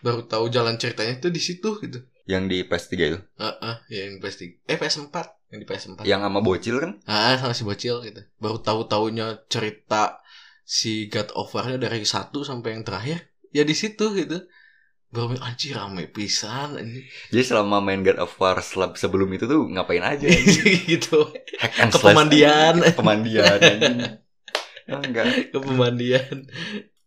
baru 0.02 0.22
tahu 0.24 0.48
jalan 0.48 0.76
ceritanya 0.76 1.20
tuh 1.20 1.30
di 1.30 1.38
situ 1.38 1.68
gitu. 1.78 2.00
Yang 2.26 2.46
di 2.46 2.62
PS3 2.62 2.94
itu 2.98 3.20
Heeh, 3.38 3.76
yang 3.88 4.18
PS3. 4.18 4.42
Eh 4.66 4.76
PS4, 4.76 5.16
yang 5.50 5.60
di 5.60 5.66
PS4. 5.66 6.00
yang 6.04 6.22
sama 6.22 6.42
bocil 6.42 6.78
kan 6.78 6.98
Ah, 7.06 7.38
sama 7.38 7.54
si 7.54 7.62
bocil 7.62 8.02
gitu. 8.02 8.22
Baru 8.36 8.58
tahu-taunya 8.58 9.46
cerita 9.46 10.20
si 10.62 11.06
God 11.06 11.30
of 11.32 11.50
War-nya 11.50 11.78
dari 11.78 12.02
satu 12.02 12.42
sampai 12.42 12.74
yang 12.74 12.84
terakhir. 12.84 13.30
Ya 13.50 13.62
di 13.62 13.72
situ 13.72 14.10
gitu. 14.12 14.42
Baru 15.08 15.38
anjir 15.38 15.78
rame 15.78 16.10
pisan 16.10 16.76
anjir. 16.76 17.06
jadi 17.30 17.44
selama 17.46 17.80
main 17.80 18.02
God 18.02 18.20
of 18.20 18.34
War 18.36 18.58
sebelum 18.92 19.32
itu 19.32 19.46
tuh 19.46 19.70
ngapain 19.70 20.02
aja 20.02 20.26
gitu. 20.92 21.30
hack 21.56 21.74
and 21.80 21.94
Ke 21.94 22.02
pemandian. 22.02 22.74
pemandian 22.92 23.56
anjing. 23.56 23.98
Oh, 24.90 25.00
enggak 25.06 25.54
Ke 25.54 25.60
pemandian. 25.62 26.50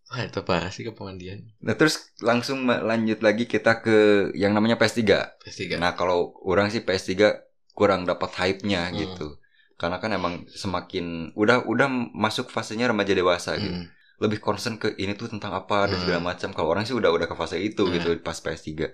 Wah, 0.09 0.25
itu 0.25 0.41
parah 0.41 0.73
sih 0.73 0.89
ke 0.89 0.93
pemandian. 0.97 1.53
Nah 1.61 1.77
terus 1.77 2.17
langsung 2.25 2.65
lanjut 2.65 3.21
lagi 3.21 3.45
kita 3.45 3.85
ke 3.85 3.97
yang 4.33 4.57
namanya 4.57 4.81
PS3. 4.81 5.05
PS3. 5.45 5.77
Nah 5.77 5.93
kalau 5.93 6.33
orang 6.49 6.73
sih 6.73 6.81
PS3 6.81 7.37
kurang 7.77 8.09
dapat 8.09 8.33
hype-nya 8.35 8.89
Hmm. 8.89 8.97
gitu. 8.97 9.37
Karena 9.77 10.01
kan 10.01 10.11
emang 10.11 10.49
semakin 10.49 11.37
udah 11.37 11.69
udah 11.69 11.87
masuk 12.17 12.49
fasenya 12.49 12.89
remaja 12.89 13.13
dewasa 13.13 13.55
gitu. 13.57 13.85
Hmm. 13.85 13.89
lebih 14.19 14.43
concern 14.43 14.83
ke 14.83 14.99
ini 14.99 15.15
tuh 15.15 15.31
tentang 15.31 15.55
apa 15.55 15.87
dan 15.87 15.95
Hmm. 15.95 16.03
segala 16.03 16.21
macam. 16.35 16.51
Kalau 16.51 16.75
orang 16.75 16.83
sih 16.83 16.91
udah 16.91 17.07
udah 17.15 17.31
ke 17.31 17.39
fase 17.39 17.55
itu 17.63 17.87
Hmm. 17.87 17.95
gitu 17.95 18.19
pas 18.19 18.35
PS3. 18.35 18.91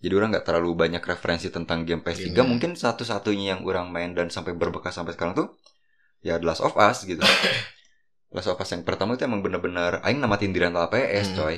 Jadi 0.00 0.12
orang 0.16 0.32
nggak 0.32 0.46
terlalu 0.48 0.72
banyak 0.72 1.04
referensi 1.04 1.52
tentang 1.52 1.84
game 1.84 2.00
PS3. 2.00 2.32
Game. 2.32 2.48
Mungkin 2.48 2.72
satu-satunya 2.72 3.56
yang 3.56 3.60
orang 3.68 3.92
main 3.92 4.16
dan 4.16 4.32
sampai 4.32 4.56
berbekas 4.56 4.96
sampai 4.96 5.12
sekarang 5.12 5.36
tuh 5.36 5.52
ya 6.24 6.40
The 6.40 6.46
Last 6.48 6.64
of 6.64 6.72
Us 6.76 7.04
gitu. 7.04 7.20
Last 8.34 8.50
of 8.50 8.58
Us 8.58 8.70
yang 8.74 8.82
pertama 8.82 9.14
itu 9.14 9.22
emang 9.24 9.40
bener-bener 9.40 10.02
aing 10.02 10.18
namatin 10.18 10.50
di 10.50 10.58
rental 10.58 10.90
PS 10.90 11.32
Hmm. 11.32 11.36
coy. 11.38 11.56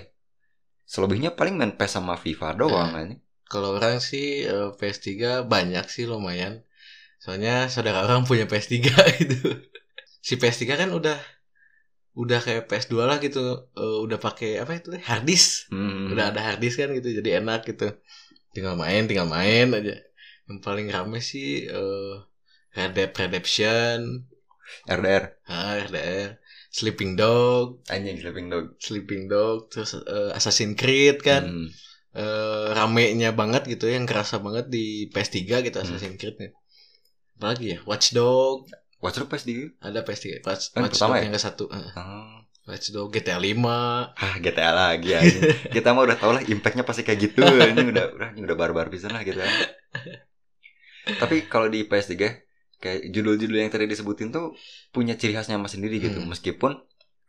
Selebihnya 0.87 1.35
paling 1.35 1.57
main 1.57 1.73
PES 1.75 1.99
sama 1.99 2.15
FIFA 2.15 2.49
doang 2.55 2.93
Hmm. 2.93 3.05
ini. 3.11 3.17
Kalau 3.49 3.75
orang 3.75 3.99
sih 3.99 4.45
eh, 4.45 4.71
PS3 4.77 5.43
banyak 5.43 5.87
sih 5.89 6.05
lumayan. 6.05 6.63
Soalnya 7.19 7.67
saudara 7.73 8.05
orang 8.05 8.29
punya 8.29 8.45
PS3 8.45 8.77
gitu. 9.25 9.57
Si 10.21 10.37
PS3 10.37 10.77
kan 10.77 10.91
udah 10.93 11.17
udah 12.17 12.41
kayak 12.41 12.69
PS2 12.69 12.95
lah 13.09 13.19
gitu. 13.19 13.41
Eh, 13.73 13.99
udah 14.05 14.19
pakai 14.21 14.61
apa 14.61 14.77
itu? 14.77 14.93
Hard 15.01 15.25
disk. 15.25 15.73
Hmm. 15.73 16.13
Udah 16.13 16.31
ada 16.31 16.41
hard 16.45 16.61
disk 16.61 16.77
kan 16.79 16.93
gitu. 16.93 17.09
Jadi 17.09 17.41
enak 17.41 17.65
gitu. 17.67 17.89
Tinggal 18.53 18.77
main, 18.77 19.09
tinggal 19.09 19.29
main 19.29 19.73
aja. 19.73 19.97
Yang 20.47 20.59
paling 20.63 20.87
rame 20.89 21.19
sih 21.21 21.67
eh 21.67 22.15
Red 22.77 22.93
Dead 22.93 23.11
Redemption, 23.11 24.29
RDR 24.85 25.25
ah, 25.49 25.81
RDR, 25.81 26.37
Sleeping 26.77 27.17
Dog, 27.17 27.81
anjing 27.89 28.21
Sleeping 28.21 28.53
Dog. 28.53 28.65
Sleeping 28.77 29.23
Dog, 29.27 29.73
terus 29.73 29.97
eh, 29.97 30.31
Assassin's 30.37 30.77
Creed 30.77 31.25
kan. 31.25 31.43
Hmm. 31.45 31.69
eh 32.13 32.69
ramenya 32.73 33.33
banget 33.33 33.69
gitu 33.69 33.89
yang 33.89 34.05
kerasa 34.05 34.41
banget 34.41 34.69
di 34.69 34.85
PS3 35.09 35.37
gitu 35.63 35.77
Hmm. 35.77 35.85
Assassin's 35.85 36.17
Creed 36.17 36.37
nya. 36.37 36.49
Apalagi 37.37 37.65
ya 37.73 37.79
Watch 37.85 38.13
Dog 38.13 38.69
Watch 38.97 39.17
Dogs 39.17 39.29
PS3. 39.31 39.77
ada 39.79 40.01
PS3 40.01 40.41
Watch, 40.41 40.65
Kan 40.73 40.81
Watch 40.85 40.97
Dog 40.97 41.13
ya? 41.13 41.25
yang 41.25 41.33
ke 41.33 41.41
satu 41.41 41.65
eh, 41.69 41.93
Oh. 41.93 42.41
Watch 42.67 42.89
Dog 42.91 43.13
GTA 43.13 43.37
5 43.37 43.61
Ah 44.17 44.35
GTA 44.41 44.73
lagi 44.73 45.13
ya. 45.13 45.21
kita 45.77 45.93
mah 45.93 46.03
udah 46.03 46.17
tau 46.17 46.33
lah 46.33 46.41
impactnya 46.43 46.83
pasti 46.83 47.05
kayak 47.05 47.21
gitu. 47.21 47.45
ini 47.45 47.85
udah 47.85 48.05
udah 48.11 48.29
ini 48.33 48.43
udah 48.43 48.57
barbar 48.57 48.89
pisan 48.89 49.13
lah 49.13 49.21
gitu. 49.21 49.37
Tapi 51.23 51.47
kalau 51.47 51.69
di 51.69 51.85
PS3 51.85 52.46
kayak 52.87 53.11
judul-judul 53.11 53.59
yang 53.59 53.69
tadi 53.69 53.91
disebutin 53.91 54.31
tuh 54.31 54.55
punya 54.95 55.19
ciri 55.19 55.35
khasnya 55.35 55.59
mas 55.59 55.75
sendiri 55.75 55.99
gitu. 55.99 56.23
Hmm. 56.23 56.31
Meskipun 56.31 56.79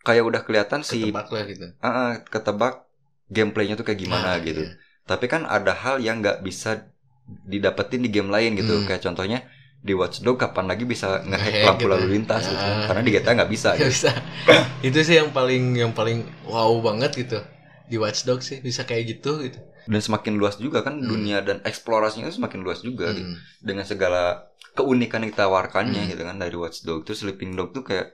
kayak 0.05 0.23
udah 0.23 0.41
kelihatan 0.45 0.85
si 0.85 1.09
ketebak 1.09 1.27
lah 1.27 1.43
gitu 1.49 1.65
Ah, 1.81 1.89
ah, 1.89 2.11
ketebak 2.21 2.85
gameplaynya 3.27 3.73
tuh 3.73 3.83
kayak 3.83 3.99
gimana 3.99 4.37
Nah, 4.37 4.45
gitu. 4.45 4.61
iya. 4.61 4.77
Tapi 5.03 5.25
kan 5.25 5.43
ada 5.43 5.73
hal 5.73 5.97
yang 5.97 6.21
nggak 6.21 6.45
bisa 6.45 6.93
didapetin 7.25 8.05
di 8.05 8.09
game 8.09 8.29
lain 8.29 8.55
gitu. 8.55 8.77
Hmm. 8.77 8.85
Kayak 8.85 9.01
contohnya 9.03 9.39
di 9.77 9.93
Watch 9.93 10.19
Dogs 10.21 10.39
kapan 10.39 10.65
lagi 10.67 10.83
bisa 10.83 11.21
ngehack 11.23 11.63
lampu 11.63 11.85
gitu. 11.85 11.91
lalu 11.91 12.05
lintas 12.13 12.43
gitu. 12.47 12.59
Ah. 12.59 12.87
Karena 12.87 13.01
di 13.03 13.11
GTA 13.13 13.31
nggak 13.35 13.51
bisa 13.51 13.69
gitu. 13.75 13.89
bisa 13.89 14.11
itu 14.87 14.99
sih 15.01 15.15
yang 15.17 15.29
paling 15.31 15.63
yang 15.75 15.91
paling 15.91 16.23
wow 16.45 16.71
banget 16.81 17.13
gitu 17.17 17.39
di 17.87 17.95
Watch 17.95 18.23
Dogs 18.23 18.47
sih 18.47 18.59
bisa 18.59 18.83
kayak 18.83 19.17
gitu 19.17 19.43
gitu 19.43 19.59
Dan 19.87 20.03
semakin 20.03 20.35
luas 20.35 20.59
juga 20.59 20.83
kan 20.83 20.99
Hmm. 20.99 21.07
dunia 21.07 21.39
dan 21.39 21.63
eksplorasinya 21.63 22.27
itu 22.27 22.35
semakin 22.35 22.59
luas 22.59 22.83
juga 22.83 23.15
gitu. 23.15 23.31
Hmm. 23.31 23.39
dengan 23.63 23.87
segala 23.87 24.51
keunikan 24.77 25.19
yang 25.23 25.31
ditawarkannya 25.33 26.01
Hmm. 26.03 26.09
gitu 26.11 26.21
kan 26.29 26.37
dari 26.43 26.55
Watch 26.61 26.79
Dogs 26.87 27.03
terus 27.05 27.19
Sleeping 27.23 27.51
Dog 27.57 27.69
tuh 27.77 27.83
kayak 27.89 28.07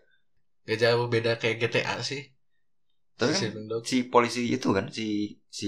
gak 0.68 0.78
jauh 0.84 1.06
beda 1.14 1.32
kayak 1.42 1.56
GTA 1.62 1.98
sih 2.10 2.22
tapi 3.20 3.34
Si 3.40 3.46
kan 3.54 3.64
si 3.92 3.98
polisi 4.14 4.42
itu 4.56 4.68
kan 4.78 4.86
si 4.98 5.06
si 5.60 5.68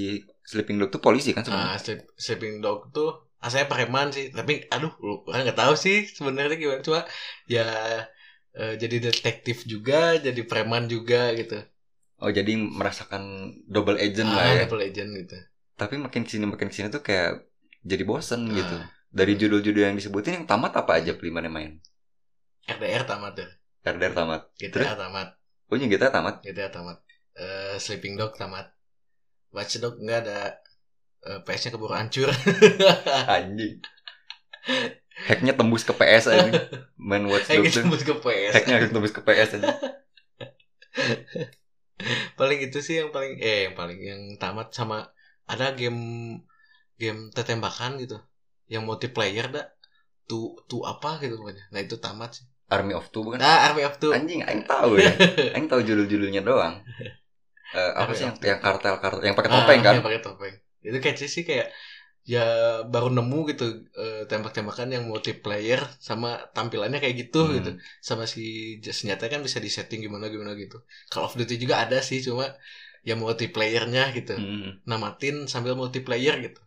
Sleeping 0.51 0.77
Dog 0.81 0.89
tuh 0.95 1.01
polisi 1.07 1.29
kan 1.35 1.43
sebenarnya 1.45 1.75
Ah, 1.75 1.79
Sleep- 1.85 2.09
Sleeping 2.25 2.55
Dog 2.63 2.79
tuh 2.95 3.09
asalnya 3.45 3.67
preman 3.69 4.07
sih, 4.09 4.25
tapi 4.33 4.53
aduh, 4.73 4.89
orang 5.29 5.45
nggak 5.45 5.59
tahu 5.61 5.73
sih 5.85 5.97
sebenarnya 6.17 6.55
gimana 6.57 6.81
cuma 6.87 7.01
ya 7.45 7.65
eh, 8.55 8.73
jadi 8.81 8.95
detektif 9.11 9.57
juga, 9.73 10.17
jadi 10.25 10.41
preman 10.49 10.83
juga 10.93 11.29
gitu. 11.39 11.57
oh 12.23 12.31
jadi 12.31 12.53
merasakan 12.79 13.23
double 13.67 13.99
agent 13.99 14.29
lah 14.33 14.43
ah, 14.47 14.53
ya 14.55 14.63
double 14.65 14.81
agent 14.87 15.09
gitu. 15.19 15.37
tapi 15.75 15.95
makin 15.99 16.21
ke 16.25 16.29
sini 16.33 16.45
makin 16.47 16.67
ke 16.71 16.75
sini 16.77 16.87
tuh 16.89 17.03
kayak 17.03 17.31
jadi 17.85 18.03
bosen 18.09 18.41
Ah. 18.49 18.55
gitu 18.59 18.77
dari 19.15 19.39
judul-judul 19.39 19.87
yang 19.87 19.95
disebutin 19.95 20.43
yang 20.43 20.45
tamat 20.45 20.75
apa 20.75 20.99
aja 20.99 21.15
beli 21.15 21.31
mana 21.31 21.47
main? 21.47 21.79
RDR 22.67 23.07
tamat 23.07 23.39
deh, 23.39 23.49
RDR 23.87 24.11
tamat. 24.11 24.41
GTA 24.59 24.99
tamat, 24.99 25.39
oh 25.71 25.75
ini 25.79 25.87
kita 25.87 26.11
tamat? 26.11 26.43
GTA 26.43 26.69
tamat, 26.73 26.99
Eh, 27.35 27.75
Sleeping 27.79 28.19
Dog 28.19 28.35
tamat, 28.35 28.75
Watch 29.55 29.79
Dog 29.79 30.03
nggak 30.03 30.19
ada. 30.27 30.59
Eh, 31.25 31.39
PS-nya 31.41 31.73
keburu 31.73 31.95
hancur. 31.95 32.29
anjing. 33.35 33.81
Hacknya 35.15 35.55
tembus 35.55 35.87
ke 35.87 35.95
PS 35.95 36.27
aja 36.27 36.51
main 36.99 37.23
Watch 37.23 37.47
gitu 37.47 37.71
tuh. 37.71 37.87
buat 37.87 38.03
ke 38.03 38.15
PS. 38.19 38.51
hacknya 38.51 38.91
tembus 38.91 39.13
ke 39.15 39.21
PS 39.23 39.61
aja 39.61 39.71
paling 42.39 42.59
itu 42.59 42.83
sih 42.83 42.99
yang 42.99 43.15
paling 43.15 43.39
eh 43.39 43.69
yang 43.69 43.75
paling 43.79 43.99
yang 43.99 44.21
tamat 44.41 44.75
sama 44.75 45.07
ada 45.47 45.71
game 45.79 45.99
game 46.99 47.31
tetembakan 47.31 47.95
gitu 48.03 48.19
yang 48.73 48.83
multiplayer 48.83 49.45
dah 49.49 49.65
tuh 50.25 50.57
tuh 50.65 50.81
apa 50.83 51.21
gitu 51.21 51.37
pokoknya. 51.37 51.63
Nah 51.73 51.79
itu 51.85 51.95
tamat 52.01 52.31
sih. 52.41 52.45
Army 52.65 52.97
of 52.97 53.13
Two 53.13 53.21
bukan? 53.21 53.37
Nah 53.37 53.69
Army 53.69 53.85
of 53.85 53.95
Two. 54.01 54.09
Anjing 54.09 54.41
aing 54.41 54.65
tahu 54.65 54.97
ya. 54.97 55.11
Aing 55.55 55.69
tahu 55.69 55.81
judul-judulnya 55.85 56.41
doang. 56.41 56.81
Eh, 57.75 57.91
apa 57.93 58.09
Army 58.09 58.15
sih 58.17 58.25
yang 58.25 58.35
yang 58.41 58.59
kartel 58.61 58.95
kartel 59.03 59.21
yang 59.21 59.35
pakai 59.37 59.49
Ah, 59.51 59.55
topeng 59.61 59.79
kan? 59.85 59.93
yang 59.97 60.05
pakai 60.05 60.21
topeng. 60.25 60.55
Itu 60.81 60.97
kayak 61.03 61.17
sih 61.21 61.43
kayak 61.45 61.67
ya 62.25 62.41
baru 62.89 63.13
nemu 63.13 63.39
gitu 63.53 63.65
eh, 64.01 64.25
tembak-tembakan 64.25 64.89
yang 64.97 65.03
multiplayer 65.05 65.77
sama 66.01 66.41
tampilannya 66.57 66.97
kayak 66.97 67.15
gitu 67.29 67.45
Hmm. 67.45 67.53
gitu. 67.61 67.69
Sama 68.01 68.25
si 68.25 68.77
senjata 68.81 69.29
kan 69.29 69.45
bisa 69.45 69.61
disetting 69.61 70.01
gimana 70.01 70.25
gimana 70.33 70.57
gitu. 70.57 70.81
Call 71.13 71.25
of 71.29 71.37
Duty 71.37 71.61
juga 71.61 71.85
ada 71.85 72.01
sih 72.01 72.17
cuma 72.25 72.49
ya 73.05 73.13
multiplayernya 73.13 74.09
gitu. 74.17 74.33
Hmm. 74.33 74.81
namatin 74.89 75.45
sambil 75.45 75.77
multiplayer 75.77 76.41
gitu 76.41 76.61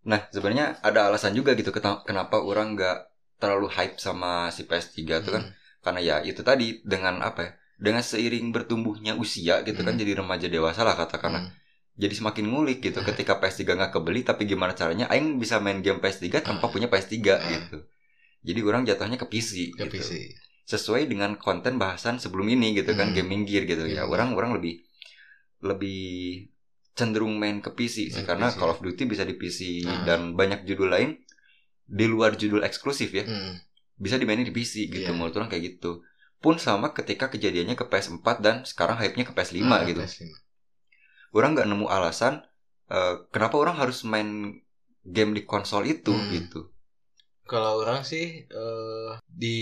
Nah, 0.00 0.20
sebenarnya 0.32 0.80
ada 0.80 1.12
alasan 1.12 1.36
juga 1.36 1.52
gitu 1.52 1.72
kenapa 1.76 2.40
orang 2.40 2.72
nggak 2.72 2.98
terlalu 3.36 3.68
hype 3.72 3.96
sama 4.00 4.48
si 4.48 4.64
PS3 4.64 5.20
tuh 5.20 5.32
kan. 5.36 5.44
Hmm. 5.48 5.52
Karena 5.80 6.00
ya 6.00 6.16
itu 6.24 6.40
tadi 6.44 6.80
dengan 6.84 7.20
apa 7.24 7.40
ya? 7.44 7.50
Dengan 7.80 8.04
seiring 8.04 8.52
bertumbuhnya 8.52 9.16
usia 9.16 9.64
gitu 9.64 9.80
kan 9.80 9.96
Hmm. 9.96 10.00
jadi 10.04 10.12
remaja 10.20 10.46
dewasa 10.48 10.84
lah 10.84 10.96
katakanlah. 10.96 11.48
Hmm. 11.48 11.52
Jadi 12.00 12.14
semakin 12.16 12.44
ngulik 12.48 12.80
gitu 12.80 13.00
Hmm. 13.00 13.08
ketika 13.12 13.40
PS3 13.40 13.76
nggak 13.76 13.92
kebeli 13.92 14.20
tapi 14.24 14.44
gimana 14.48 14.72
caranya 14.76 15.08
aing 15.12 15.36
bisa 15.40 15.60
main 15.60 15.80
game 15.84 16.00
PS3 16.00 16.40
tanpa 16.40 16.68
Hmm. 16.68 16.72
punya 16.76 16.88
PS3 16.92 17.36
Hmm. 17.36 17.48
gitu. 17.48 17.78
Jadi 18.40 18.60
orang 18.64 18.82
jatuhnya 18.88 19.20
ke 19.20 19.26
PC 19.28 19.72
ke 19.76 19.84
gitu. 19.84 20.00
PC 20.00 20.10
Sesuai 20.64 21.08
dengan 21.10 21.34
konten 21.34 21.76
bahasan 21.82 22.22
sebelum 22.22 22.46
ini 22.46 22.72
gitu 22.78 22.94
kan 22.94 23.10
gaming 23.12 23.42
gear 23.44 23.64
gitu 23.68 23.84
ya. 23.84 24.04
Gaming. 24.04 24.12
Orang 24.12 24.28
orang 24.38 24.50
lebih 24.56 24.80
lebih 25.60 26.46
cenderung 26.92 27.36
main 27.36 27.58
ke 27.58 27.70
PC 27.70 28.10
sih 28.10 28.20
Main 28.20 28.26
karena 28.26 28.46
PC. 28.50 28.58
Call 28.58 28.70
of 28.70 28.80
Duty 28.80 29.02
bisa 29.06 29.22
di 29.22 29.34
PC 29.34 29.60
Ah. 29.84 30.04
dan 30.04 30.34
banyak 30.34 30.64
judul 30.64 30.90
lain 30.90 31.10
di 31.86 32.06
luar 32.06 32.34
judul 32.34 32.62
eksklusif 32.62 33.10
ya 33.10 33.24
Hmm. 33.24 33.58
bisa 33.96 34.16
dimainin 34.16 34.44
di 34.44 34.50
PC 34.50 34.86
gitu 34.86 35.06
Iya. 35.06 35.14
menurut 35.14 35.34
orang 35.34 35.48
kayak 35.48 35.64
gitu 35.76 36.02
pun 36.38 36.56
sama 36.56 36.90
ketika 36.90 37.28
kejadiannya 37.28 37.74
ke 37.74 37.84
PS4 37.84 38.36
dan 38.40 38.56
sekarang 38.64 38.96
hype-nya 38.96 39.24
ke 39.24 39.32
PS5 39.32 39.60
Ah, 39.66 39.84
gitu 39.84 40.00
PS5. 40.00 40.30
orang 41.32 41.50
nggak 41.54 41.68
nemu 41.68 41.86
alasan 41.86 42.42
eh, 42.88 43.14
kenapa 43.28 43.54
orang 43.54 43.76
harus 43.76 44.02
main 44.02 44.58
game 45.06 45.30
di 45.32 45.42
konsol 45.44 45.86
itu 45.86 46.10
Hmm. 46.10 46.30
gitu 46.30 46.60
Kalau 47.44 47.82
orang 47.82 48.02
sih 48.02 48.46
eh, 48.46 49.10
di 49.26 49.56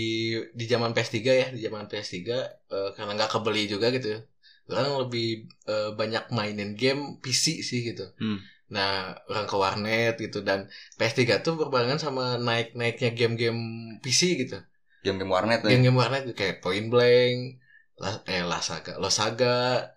di 0.53 0.65
zaman 0.65 0.93
PS3 0.93 1.17
ya, 1.25 1.47
di 1.49 1.57
zaman 1.57 1.85
PS3 1.85 2.21
eh, 2.69 2.89
karena 2.93 3.11
nggak 3.13 3.31
kebeli 3.33 3.65
juga 3.65 3.89
gitu. 3.89 4.13
Orang 4.69 5.09
lebih 5.09 5.49
eh, 5.65 5.91
banyak 5.93 6.29
mainin 6.33 6.77
game 6.77 7.17
PC 7.21 7.65
sih 7.65 7.81
gitu. 7.89 8.05
Hmm. 8.21 8.39
Nah, 8.69 9.17
orang 9.25 9.47
ke 9.49 9.55
warnet 9.57 10.13
gitu 10.21 10.45
dan 10.45 10.69
PS3 11.01 11.41
tuh 11.41 11.57
berbarengan 11.57 11.97
sama 11.97 12.37
naik-naiknya 12.37 13.17
game-game 13.17 13.61
PC 14.05 14.37
gitu. 14.45 14.61
game-game 15.01 15.31
warnet 15.31 15.63
ya. 15.65 15.73
Game-game 15.73 15.97
warnet 15.97 16.23
kayak 16.35 16.59
Point 16.61 16.91
Blank, 16.91 17.63
La, 17.97 18.19
eh 18.29 18.43
Lasaga, 18.45 18.99
Losaga, 18.99 19.89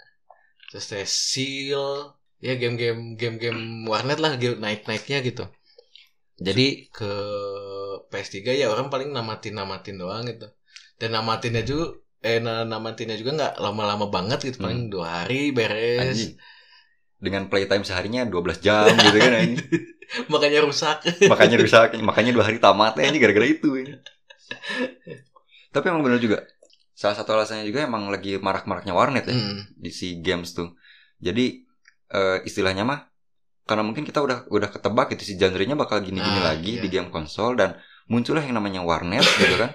terus 0.70 0.88
teh 0.88 1.04
Seal, 1.04 2.16
ya 2.40 2.54
game-game 2.56 3.18
game-game 3.20 3.84
warnet 3.84 4.18
lah 4.22 4.38
naik-naiknya 4.38 5.20
gitu. 5.26 5.44
Jadi 6.40 6.88
ke 6.90 7.12
PS3 8.10 8.56
ya 8.56 8.66
orang 8.72 8.88
paling 8.88 9.12
namatin-namatin 9.12 10.00
doang 10.00 10.24
gitu. 10.26 10.48
Dan 10.96 11.18
namatinnya 11.18 11.62
juga 11.66 11.98
eh 12.22 12.38
na- 12.38 12.62
namatinnya 12.62 13.14
juga 13.14 13.30
nggak 13.34 13.54
lama-lama 13.58 14.06
banget 14.06 14.38
gitu, 14.42 14.62
paling 14.62 14.88
dua 14.88 15.22
hari 15.22 15.50
beres. 15.50 16.00
Anjing. 16.08 16.34
dengan 17.18 17.46
playtime 17.46 17.82
seharinya 17.82 18.26
12 18.26 18.58
jam 18.58 18.90
gitu 18.90 19.14
kan 19.16 19.32
anjing. 19.36 19.62
Makanya 20.32 20.58
rusak. 20.60 21.06
makanya 21.24 21.56
rusak 21.56 21.88
makanya 22.02 22.30
dua 22.30 22.44
hari 22.44 22.58
tamat 22.58 22.98
ya 22.98 23.06
ini 23.06 23.16
gara-gara 23.16 23.46
itu 23.46 23.78
ini. 23.78 23.94
tapi 25.70 25.88
emang 25.88 26.02
bener 26.04 26.18
juga 26.18 26.44
salah 26.92 27.16
satu 27.16 27.32
alasannya 27.32 27.64
juga 27.64 27.86
emang 27.86 28.12
lagi 28.12 28.36
marak-maraknya 28.36 28.92
warnet 28.92 29.24
ya 29.24 29.32
Hmm. 29.32 29.64
di 29.72 29.88
si 29.88 30.20
games 30.20 30.52
tuh 30.52 30.76
jadi 31.16 31.64
eh, 32.10 32.38
istilahnya 32.44 32.84
mah 32.84 33.08
karena 33.64 33.80
mungkin 33.80 34.04
kita 34.04 34.20
udah 34.20 34.50
udah 34.50 34.68
ketebak 34.68 35.14
itu 35.16 35.22
si 35.24 35.34
genre-nya 35.38 35.72
bakal 35.72 36.02
gini-gini 36.02 36.40
Ah, 36.42 36.52
lagi 36.52 36.76
iya. 36.76 36.82
di 36.84 36.88
game 36.90 37.08
konsol 37.08 37.56
dan 37.56 37.78
muncullah 38.04 38.44
yang 38.44 38.58
namanya 38.58 38.84
warnet 38.84 39.24
gitu 39.24 39.56
kan 39.56 39.72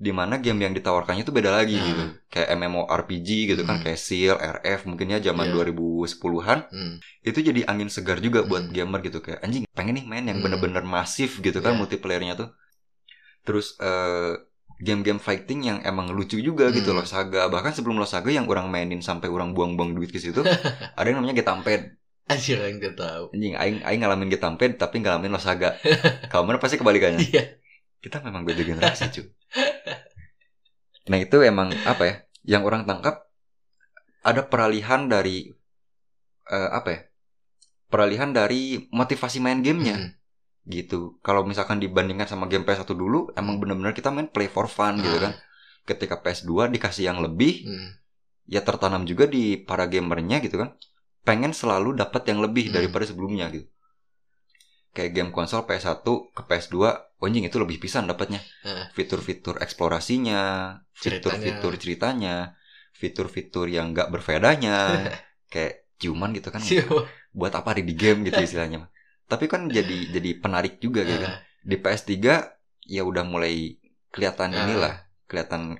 di 0.00 0.16
mana 0.16 0.40
game 0.40 0.64
yang 0.64 0.72
ditawarkannya 0.72 1.22
itu 1.22 1.30
beda 1.30 1.52
lagi 1.52 1.76
Nah. 1.76 1.86
gitu 1.86 2.04
kayak 2.32 2.48
MMORPG 2.56 3.28
gitu 3.52 3.62
kan 3.62 3.76
Hmm. 3.76 3.84
kayak 3.84 4.00
Seal, 4.00 4.32
RF 4.32 4.88
mungkin 4.88 5.12
ya 5.12 5.20
zaman 5.20 5.46
Iya. 5.46 5.60
2010-an 5.60 6.58
Hmm. 6.72 6.94
itu 7.20 7.38
jadi 7.38 7.68
angin 7.68 7.92
segar 7.92 8.16
juga 8.18 8.40
buat 8.42 8.64
Hmm. 8.64 8.72
gamer 8.72 9.04
gitu 9.04 9.20
kayak 9.20 9.44
anjing 9.44 9.68
pengen 9.70 10.00
nih 10.00 10.04
main 10.04 10.24
yang 10.24 10.40
Hmm. 10.40 10.48
bener-bener 10.48 10.80
masif 10.82 11.36
gitu 11.38 11.60
kan 11.60 11.76
Iya. 11.76 11.78
multiplayernya 11.78 12.34
tuh 12.34 12.48
terus 13.40 13.76
eh, 13.78 14.40
game-game 14.80 15.20
fighting 15.20 15.60
yang 15.62 15.78
emang 15.84 16.08
lucu 16.08 16.40
juga 16.40 16.72
gitu 16.72 16.90
Hmm. 16.90 16.98
loh 16.98 17.06
saga 17.06 17.52
bahkan 17.52 17.68
sebelum 17.70 18.00
lo 18.00 18.08
saga 18.08 18.32
yang 18.32 18.48
orang 18.48 18.72
mainin 18.72 19.04
sampai 19.04 19.28
orang 19.28 19.52
buang-buang 19.52 19.92
duit 19.92 20.08
ke 20.08 20.16
situ 20.16 20.40
ada 20.96 21.04
yang 21.04 21.20
namanya 21.20 21.36
Getamped 21.36 22.00
Anjir 22.24 22.56
yang 22.56 22.78
gak 22.78 22.94
tahu. 22.94 23.24
anjing 23.34 23.52
aing 23.52 23.82
aing 23.82 24.00
ngalamin 24.00 24.32
Getamped 24.32 24.78
tapi 24.78 25.04
ngalamin 25.04 25.28
lo 25.28 25.36
saga 25.36 25.76
kalau 26.32 26.48
mana 26.48 26.56
pasti 26.56 26.80
kebalikannya 26.80 27.20
Iya. 27.20 27.60
kita 28.00 28.24
memang 28.24 28.48
beda 28.48 28.64
generasi 28.64 29.12
cuy 29.12 29.28
nah 31.08 31.16
itu 31.16 31.40
emang 31.40 31.72
apa 31.86 32.02
ya 32.04 32.14
yang 32.44 32.62
orang 32.64 32.84
tangkap 32.84 33.24
ada 34.20 34.42
peralihan 34.44 35.08
dari 35.08 35.48
eh, 36.46 36.70
apa 36.70 36.88
ya 36.90 37.00
peralihan 37.88 38.30
dari 38.30 38.88
motivasi 38.90 39.40
main 39.40 39.60
gamenya 39.60 39.96
Hmm. 39.96 40.10
gitu 40.66 41.18
kalau 41.20 41.42
misalkan 41.42 41.80
dibandingkan 41.80 42.28
sama 42.28 42.46
game 42.46 42.62
PS1 42.62 42.92
dulu 42.92 43.32
emang 43.34 43.58
bener-bener 43.58 43.90
kita 43.90 44.12
main 44.12 44.28
play 44.28 44.46
for 44.46 44.68
fun 44.68 45.00
gitu 45.00 45.16
Ah. 45.16 45.22
kan 45.30 45.32
ketika 45.88 46.20
PS2 46.20 46.68
dikasih 46.70 47.08
yang 47.08 47.18
lebih 47.18 47.64
Hmm. 47.64 47.90
ya 48.46 48.60
tertanam 48.60 49.08
juga 49.08 49.24
di 49.24 49.56
para 49.56 49.88
gamernya 49.88 50.38
gitu 50.38 50.60
kan 50.60 50.76
pengen 51.24 51.50
selalu 51.50 51.96
dapat 51.96 52.22
yang 52.28 52.44
lebih 52.44 52.70
Hmm. 52.70 52.74
daripada 52.76 53.08
sebelumnya 53.08 53.48
gitu 53.50 53.66
kayak 54.90 55.12
game 55.12 55.30
konsol 55.30 55.62
PS1 55.62 56.02
ke 56.02 56.42
PS2 56.42 56.76
anjing 57.20 57.44
itu 57.44 57.56
lebih 57.56 57.78
pisan 57.78 58.04
dapatnya 58.04 58.40
Ah. 58.62 58.90
fitur-fitur 58.90 59.60
eksplorasinya 59.60 60.74
fitur-fitur 60.92 61.76
ceritanya 61.76 62.58
fitur-fitur 62.92 63.66
yang 63.66 63.92
nggak 63.92 64.10
berfaedahnya 64.10 64.76
kayak 65.52 65.86
ciuman 65.96 66.32
gitu 66.32 66.48
kan 66.48 66.58
Siapa? 66.58 67.06
buat 67.30 67.52
apa 67.52 67.72
ada 67.72 67.82
di 67.82 67.94
game 67.94 68.24
gitu 68.24 68.40
istilahnya 68.40 68.90
tapi 69.24 69.46
kan 69.46 69.70
jadi 69.70 70.10
jadi 70.10 70.30
penarik 70.36 70.82
juga 70.82 71.06
gitu 71.06 71.22
kan 71.22 71.38
di 71.60 71.76
PS3 71.76 72.10
ya 72.84 73.02
udah 73.04 73.22
mulai 73.22 73.78
kelihatan 74.10 74.50
Ah. 74.50 74.66
inilah 74.66 74.94
kelihatan 75.30 75.78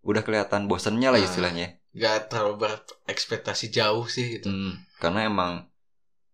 udah 0.00 0.22
kelihatan 0.24 0.66
bosennya 0.66 1.14
lah 1.14 1.20
Ah. 1.20 1.24
istilahnya 1.24 1.68
Gak 1.90 2.30
terlalu 2.30 2.66
berekspektasi 2.66 3.66
jauh 3.68 4.06
sih 4.06 4.38
gitu. 4.38 4.46
Hmm, 4.46 4.78
karena 4.98 5.26
emang 5.26 5.66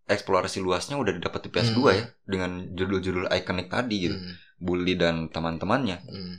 eksplorasi 0.06 0.62
luasnya 0.62 0.94
udah 0.96 1.12
didapat 1.12 1.46
di 1.46 1.50
PS2 1.50 1.78
Hmm. 1.78 1.90
ya 1.92 2.04
dengan 2.24 2.50
judul-judul 2.72 3.26
ikonik 3.28 3.68
tadi 3.68 3.96
gitu 4.06 4.16
Hmm. 4.16 4.34
Bully 4.56 4.94
dan 4.96 5.28
teman-temannya 5.28 5.98
Hmm. 6.02 6.36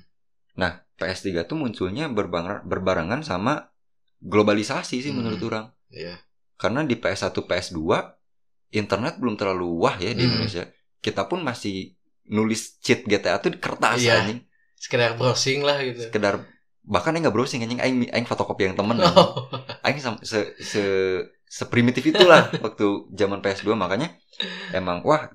PS3 0.97 1.45
tuh 1.45 1.53
munculnya 1.53 2.09
berbarengan, 2.09 3.21
sama 3.21 3.69
globalisasi 4.17 4.97
sih 4.97 5.11
Hmm. 5.13 5.21
menurut 5.21 5.41
orang 5.45 5.69
Iya. 5.93 6.17
karena 6.57 6.81
di 6.81 6.97
PS1 6.97 7.45
PS2 7.45 7.77
internet 8.73 9.21
belum 9.21 9.37
terlalu 9.37 9.77
wah 9.77 9.93
ya 9.95 10.11
di 10.11 10.25
Hmm. 10.25 10.33
Indonesia 10.33 10.65
kita 10.97 11.29
pun 11.29 11.45
masih 11.45 11.93
nulis 12.27 12.81
cheat 12.81 13.05
GTA 13.05 13.37
tuh 13.37 13.53
di 13.53 13.59
kertas 13.61 14.01
Iya. 14.01 14.25
anjing 14.25 14.41
Sekedar 14.73 15.13
browsing 15.17 15.61
lah 15.61 15.77
gitu. 15.81 16.09
sekedar 16.09 16.49
bahkan 16.81 17.13
nggak 17.13 17.29
browsing 17.29 17.61
anjing 17.61 17.77
aing 17.77 18.09
aing 18.09 18.25
fotokopi 18.25 18.65
yang 18.65 18.75
temen. 18.75 18.97
Oh. 19.01 19.45
aing 19.85 20.01
se 20.25 20.39
se 20.57 20.83
seprimitif 21.47 22.03
itulah 22.11 22.51
waktu 22.65 22.85
zaman 23.15 23.39
PS2 23.43 23.75
makanya 23.75 24.13
emang 24.75 25.03
wah 25.07 25.31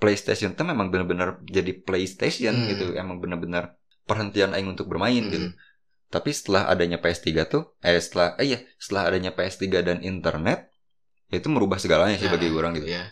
PlayStation 0.00 0.52
tuh 0.58 0.66
memang 0.68 0.92
benar-benar 0.92 1.40
jadi 1.48 1.72
PlayStation 1.86 2.54
Hmm. 2.54 2.68
gitu 2.70 2.86
emang 2.94 3.18
benar-benar 3.24 3.76
perhentian 4.04 4.52
aing 4.52 4.68
untuk 4.68 4.86
bermain 4.92 5.24
gitu 5.32 5.48
Hmm. 5.50 5.56
tapi 6.12 6.30
setelah 6.30 6.68
adanya 6.72 6.98
PS3 7.02 7.44
tuh 7.48 7.74
eh 7.82 7.96
setelah 7.98 8.36
eh 8.40 8.46
iya 8.54 8.58
setelah 8.78 9.02
adanya 9.10 9.30
PS3 9.36 9.80
dan 9.82 9.98
internet 10.04 10.70
ya 11.32 11.36
itu 11.42 11.48
merubah 11.50 11.78
segalanya 11.82 12.16
sih 12.20 12.28
Nah, 12.28 12.34
bagi 12.36 12.48
orang 12.52 12.72
gitu 12.78 12.86
Iya. 12.88 13.04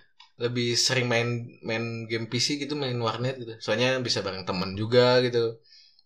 Lebih 0.42 0.68
sering 0.74 1.06
main 1.12 1.28
main 1.62 1.84
game 2.10 2.26
PC 2.26 2.58
gitu, 2.62 2.74
main 2.74 2.96
warnet 2.98 3.36
gitu. 3.38 3.52
Soalnya 3.62 4.00
bisa 4.02 4.20
bareng 4.26 4.42
temen 4.48 4.74
juga 4.74 5.22
gitu. 5.22 5.60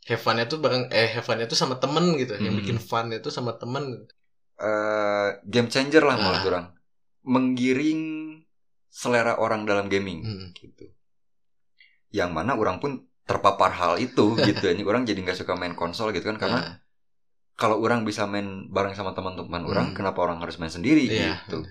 Have 0.09 0.22
fun-nya 0.22 0.44
tuh 0.52 0.59
bareng 0.64 0.82
eh 0.92 1.09
have 1.14 1.24
fun-nya 1.26 1.46
tuh 1.52 1.59
sama 1.62 1.76
temen 1.82 2.04
gitu. 2.20 2.35
Yang 2.37 2.54
Hmm. 2.54 2.61
bikin 2.62 2.78
fun 2.90 3.06
itu 3.16 3.28
sama 3.32 3.52
temen. 3.61 3.85
gitu. 3.96 4.12
Eh, 4.57 5.29
game 5.45 5.69
changer 5.69 6.01
lah 6.01 6.16
menurut 6.16 6.45
orang. 6.49 6.66
Menggiring 7.27 8.03
selera 8.88 9.37
orang 9.37 9.69
dalam 9.69 9.92
gaming. 9.92 10.25
Hmm. 10.25 10.49
gitu. 10.57 10.88
Yang 12.09 12.31
mana 12.33 12.57
orang 12.57 12.81
pun 12.81 13.05
terpapar 13.29 13.75
hal 13.77 14.01
itu 14.01 14.33
gitu. 14.49 14.64
Ini 14.73 14.81
orang 14.88 15.05
jadi 15.05 15.21
nggak 15.21 15.37
suka 15.37 15.53
main 15.53 15.77
konsol 15.77 16.16
gitu 16.16 16.25
kan. 16.33 16.40
Karena 16.40 16.61
Nah, 16.61 16.75
kalau 17.57 17.81
orang 17.81 18.05
bisa 18.05 18.25
main 18.25 18.69
bareng 18.69 18.97
sama 18.97 19.12
teman-teman 19.12 19.64
orang 19.64 19.92
Hmm. 19.92 19.97
kenapa 19.97 20.25
orang 20.25 20.40
harus 20.40 20.57
main 20.57 20.73
sendiri 20.73 21.05
Iya. 21.05 21.40
gitu? 21.45 21.64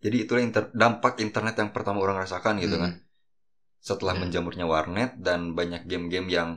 Jadi 0.00 0.16
itulah 0.24 0.40
inter- 0.40 0.72
dampak 0.72 1.20
internet 1.20 1.54
yang 1.60 1.70
pertama 1.76 2.00
orang 2.00 2.24
rasakan 2.24 2.56
gitu 2.58 2.80
hmm. 2.80 2.82
kan 2.82 2.92
setelah 3.80 4.12
Iya. 4.12 4.20
menjamurnya 4.20 4.64
warnet 4.64 5.16
dan 5.18 5.52
banyak 5.52 5.84
game-game 5.84 6.28
yang 6.28 6.48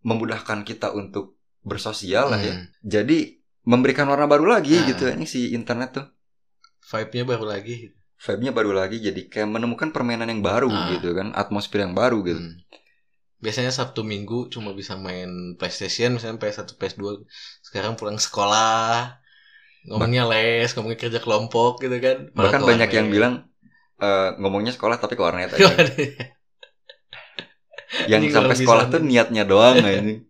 memudahkan 0.00 0.62
kita 0.62 0.90
untuk 0.90 1.38
bersosial 1.62 2.28
lah 2.28 2.38
ya 2.38 2.52
Hmm. 2.52 2.66
jadi 2.82 3.18
memberikan 3.62 4.04
warna 4.04 4.26
baru 4.26 4.50
lagi 4.50 4.74
Nah. 4.76 4.86
gitu 4.88 5.06
ini 5.08 5.24
si 5.24 5.50
internet 5.52 5.94
tuh 5.94 6.06
Vibe-nya 6.82 7.24
baru 7.24 7.46
lagi. 7.46 7.94
vibe-nya 8.18 8.50
baru 8.50 8.70
lagi 8.72 8.98
jadi 8.98 9.26
kayak 9.26 9.48
menemukan 9.48 9.90
permainan 9.90 10.26
yang 10.26 10.42
baru 10.42 10.66
Ah. 10.68 10.90
gitu 10.90 11.10
kan 11.12 11.30
atmosfer 11.32 11.78
yang 11.80 11.94
baru 11.94 12.22
gitu 12.22 12.38
Hmm. 12.38 12.58
Biasanya 13.38 13.70
Sabtu 13.70 14.02
Minggu 14.02 14.46
cuma 14.48 14.70
bisa 14.70 14.94
main 14.94 15.26
PlayStation, 15.58 16.14
misalnya 16.14 16.38
PS1, 16.38 16.78
PS2. 16.78 17.26
Sekarang 17.58 17.98
pulang 17.98 18.14
sekolah, 18.14 19.18
ngomongnya 19.82 20.30
les, 20.30 20.70
ngomongnya 20.70 20.94
kerja 20.96 21.18
kelompok 21.18 21.82
gitu 21.82 21.98
kan. 21.98 22.30
Malah 22.30 22.54
bahkan 22.54 22.62
banyak 22.62 22.90
yang 22.94 23.10
bilang 23.10 23.50
eh, 24.02 24.28
ngomongnya 24.42 24.74
sekolah 24.74 24.98
tapi 24.98 25.14
ke 25.14 25.22
warnet 25.22 25.54
aja 25.54 25.70
yang 28.10 28.24
Anjing, 28.24 28.34
sampai 28.34 28.56
sekolah 28.58 28.90
tuh 28.90 29.00
niatnya 29.04 29.46
doang 29.46 29.78
ini 29.78 30.26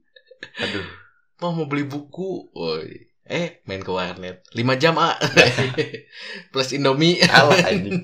aduh 0.60 1.02
Mau 1.42 1.50
mau 1.50 1.66
beli 1.66 1.82
buku, 1.82 2.54
woi. 2.54 3.10
Eh, 3.26 3.66
main 3.66 3.82
ke 3.82 3.90
warnet. 3.90 4.46
5 4.54 4.78
jam, 4.78 4.94
ah. 4.94 5.18
Plus 6.54 6.70
Indomie. 6.70 7.18
kalah 7.18 7.66
anjing 7.66 7.98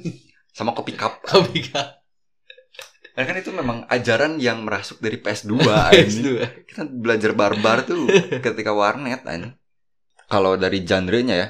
sama 0.50 0.74
kopi 0.74 0.98
cup 0.98 1.22
Kopi 1.22 1.70
kan. 1.70 2.02
Nah, 3.14 3.22
kan 3.26 3.38
itu 3.38 3.54
memang 3.54 3.86
ajaran 3.86 4.42
yang 4.42 4.66
merasuk 4.66 4.98
dari 4.98 5.22
PS2 5.22 5.54
anjing. 5.94 6.02
PS2. 6.02 6.26
Kita 6.66 6.82
belajar 6.90 7.30
barbar 7.38 7.86
tuh 7.86 8.10
ketika 8.46 8.74
warnet. 8.74 9.22
Kalau 10.26 10.58
dari 10.58 10.82
genre-nya 10.82 11.34
ya, 11.38 11.48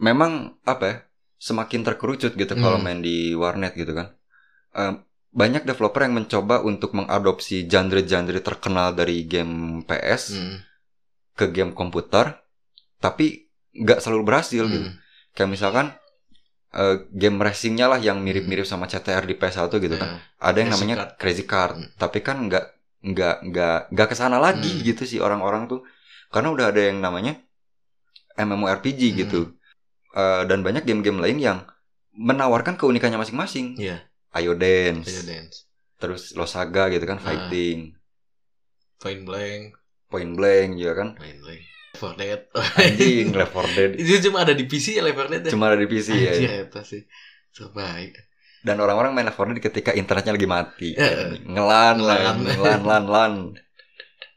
memang 0.00 0.56
apa 0.64 0.84
ya? 0.88 0.96
Semakin 1.38 1.86
terkerucut 1.86 2.34
gitu 2.34 2.52
kalau 2.52 2.76
Hmm. 2.76 2.84
main 2.84 2.98
di 2.98 3.32
warnet 3.32 3.72
gitu 3.72 3.94
kan. 3.94 4.10
Eh, 4.74 4.92
banyak 5.30 5.62
developer 5.62 6.02
yang 6.02 6.18
mencoba 6.18 6.60
untuk 6.60 6.92
mengadopsi 6.92 7.64
genre-genre 7.64 8.40
terkenal 8.40 8.90
dari 8.92 9.22
game 9.22 9.82
PS 9.82 10.34
Hmm. 10.34 10.58
ke 11.32 11.46
game 11.48 11.70
komputer, 11.72 12.42
tapi 12.98 13.46
nggak 13.72 14.02
selalu 14.02 14.22
berhasil 14.26 14.66
gitu. 14.66 14.88
Hmm. 14.90 14.98
Kayak 15.32 15.50
misalkan 15.50 15.86
eh, 16.68 17.00
game 17.08 17.40
racingnya 17.40 17.88
lah 17.88 17.96
yang 17.96 18.20
mirip-mirip 18.20 18.68
sama 18.68 18.84
CTR 18.84 19.24
di 19.24 19.32
PS1 19.32 19.72
gitu 19.80 19.96
kan. 19.96 20.20
Nah, 20.20 20.20
Ada 20.36 20.58
yang 20.60 20.68
Crazy 20.68 20.76
namanya 20.76 20.96
Card. 21.00 21.10
Crazy 21.16 21.44
Card, 21.48 21.74
Hmm. 21.80 21.88
tapi 21.96 22.18
kan 22.20 22.36
nggak 22.44 22.64
nggak 23.08 23.36
nggak 23.46 23.78
nggak 23.88 24.08
ke 24.10 24.16
sana 24.18 24.36
lagi 24.36 24.68
Hmm. 24.68 24.84
gitu 24.84 25.06
sih 25.06 25.16
orang-orang 25.16 25.64
tuh, 25.64 25.80
karena 26.28 26.52
udah 26.52 26.66
ada 26.68 26.82
yang 26.82 27.00
namanya 27.00 27.40
MMORPG 28.36 29.00
Hmm. 29.08 29.16
gitu, 29.16 29.40
Eh, 30.18 30.42
dan 30.44 30.60
banyak 30.60 30.82
game-game 30.82 31.22
lain 31.22 31.38
yang 31.38 31.58
menawarkan 32.10 32.74
keunikannya 32.74 33.16
masing-masing. 33.16 33.78
Iya, 33.78 34.02
Ayo 34.30 34.52
Dance, 34.52 35.06
Ayo 35.06 35.22
Dance. 35.24 35.70
terus 35.94 36.34
Losaga 36.34 36.90
gitu 36.90 37.06
kan, 37.06 37.16
Ah. 37.16 37.22
fighting, 37.22 37.94
Point 38.98 39.22
Blank, 39.22 39.78
Point 40.08 40.34
Blank 40.34 40.68
juga 40.74 40.92
kan, 40.96 41.08
Point 41.14 41.38
Blank. 41.38 41.62
Left 41.88 42.02
4 42.04 42.14
Dead. 42.16 42.40
anjing 42.76 43.26
Left 43.32 43.50
4 43.52 43.70
Dead 43.72 43.90
Itu 43.96 44.10
cuma 44.24 44.42
ada 44.42 44.52
di 44.52 44.64
PC 44.64 44.98
ya 44.98 45.02
Left 45.02 45.18
4 45.18 45.28
Dead 45.28 45.42
ya? 45.44 45.50
cuma 45.50 45.64
ada 45.66 45.78
di 45.78 45.86
PC 45.86 46.08
ya. 46.10 46.30
Anjir, 46.32 46.50
eta 46.62 46.80
sih. 46.82 47.02
Terbaik. 47.50 48.12
Dan 48.60 48.76
orang-orang 48.76 49.10
main 49.12 49.22
Left 49.24 49.34
4 49.36 49.50
Dead 49.52 49.62
ketika 49.62 49.90
internetnya 49.92 50.30
lagi 50.32 50.46
mati. 50.46 50.90
Ya. 50.92 51.30
Ngelan 51.38 51.94
Ngelan. 51.96 52.34
ngelan, 52.44 52.80
lan, 52.82 53.04
lan. 53.06 53.32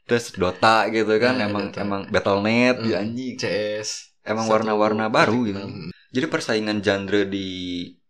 Terus 0.04 0.30
Dota 0.32 0.86
gitu 0.88 1.10
kan, 1.16 1.34
Ya, 1.36 1.46
emang 1.46 1.70
Dota. 1.70 1.78
emang 1.80 2.02
Battle.net 2.06 2.76
Hmm. 2.78 2.86
ya 2.88 2.96
anjing. 2.98 3.34
CS. 3.36 4.11
Emang 4.22 4.46
warna-warna 4.46 5.06
baru 5.08 5.38
gitu. 5.44 5.58
enam. 5.58 5.90
Jadi 6.08 6.26
persaingan 6.26 6.78
genre 6.78 7.22
di 7.24 7.48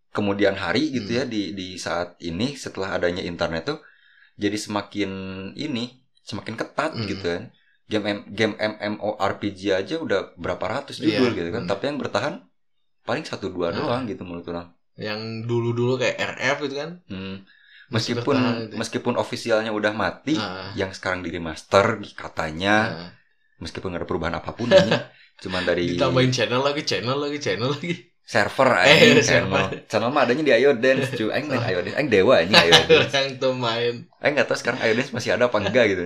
kemudian 0.08 0.54
hari 0.54 0.90
gitu 0.90 1.08
Hmm. 1.08 1.18
ya 1.18 1.24
di 1.24 1.42
di 1.50 1.68
saat 1.76 2.20
ini 2.20 2.52
setelah 2.54 2.94
adanya 2.94 3.20
internet 3.20 3.64
tuh 3.66 3.78
jadi 4.34 4.54
semakin 4.54 5.10
ini 5.54 5.88
semakin 6.22 6.54
ketat 6.54 6.92
Hmm. 6.92 7.06
gitu 7.06 7.24
kan. 7.24 7.42
Game 7.84 8.04
M- 8.06 8.26
game 8.26 8.54
MMORPG 8.56 9.60
aja 9.74 9.96
udah 9.96 10.32
berapa 10.34 10.60
ratus 10.62 10.96
judul 10.96 11.28
Iya, 11.28 11.38
gitu 11.38 11.50
kan, 11.50 11.62
hmm. 11.62 11.70
tapi 11.70 11.82
yang 11.86 11.98
bertahan 11.98 12.34
paling 13.02 13.22
satu 13.22 13.48
dua 13.48 13.68
Nah. 13.68 13.76
doang 13.78 14.02
gitu 14.06 14.22
menurut 14.22 14.46
orang. 14.46 14.68
yang 14.94 15.16
dulu-dulu 15.42 15.96
kayak 15.96 16.20
RF 16.36 16.56
gitu 16.62 16.76
kan 16.76 16.90
Hmm. 17.06 17.48
Meskipun 17.88 18.36
gitu 18.36 18.72
ya. 18.72 18.76
meskipun 18.76 19.14
ofisialnya 19.16 19.68
udah 19.70 19.92
mati, 19.92 20.36
Nah, 20.36 20.72
yang 20.74 20.88
sekarang 20.90 21.20
di 21.20 21.28
remaster 21.30 21.96
katanya 22.12 22.76
nah. 22.86 23.10
meskipun 23.58 23.88
nggak 23.88 24.00
ada 24.00 24.08
perubahan 24.08 24.34
apa 24.34 24.52
pun 24.52 24.68
ini 24.68 24.92
cuman 25.42 25.62
dari 25.62 25.98
ditambahin 25.98 26.30
channel 26.30 26.62
lagi 26.62 26.82
channel 26.82 27.18
lagi 27.18 27.38
channel 27.38 27.74
lagi. 27.74 27.92
Server 28.22 28.70
Eh, 28.78 28.86
aja 28.86 29.18
server. 29.18 29.20
channel. 29.20 29.64
Channel 29.90 30.08
mah 30.08 30.22
adanya 30.22 30.42
di 30.46 30.52
Iodance 30.54 31.10
cuy 31.12 31.28
aing 31.28 31.46
main 31.50 31.58
Iodance. 31.60 31.96
Aing 31.98 32.08
dewa 32.08 32.34
ini 32.38 32.54
Iodance. 32.54 33.10
Orang 33.10 33.28
tuh 33.36 33.52
main. 33.52 33.94
Aing 34.22 34.32
nggak 34.32 34.46
tahu 34.46 34.56
sekarang 34.56 34.78
Iodance 34.80 35.10
masih 35.10 35.34
ada 35.34 35.50
apa 35.50 35.58
enggak 35.58 35.84
gitu. 35.90 36.02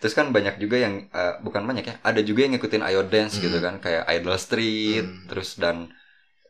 Terus 0.00 0.12
kan 0.12 0.32
banyak 0.32 0.56
juga 0.56 0.76
yang 0.80 1.06
eh, 1.06 1.34
bukan 1.38 1.62
banyak 1.62 1.84
ya 1.84 1.94
ada 2.00 2.20
juga 2.20 2.42
yang 2.42 2.56
ngikutin 2.56 2.82
Iodance 2.82 3.38
Hmm. 3.38 3.42
gitu 3.46 3.58
kan. 3.60 3.74
Kayak 3.78 4.04
Idol 4.10 4.36
Street 4.36 5.06
Hmm. 5.06 5.24
terus 5.28 5.54
dan 5.54 5.92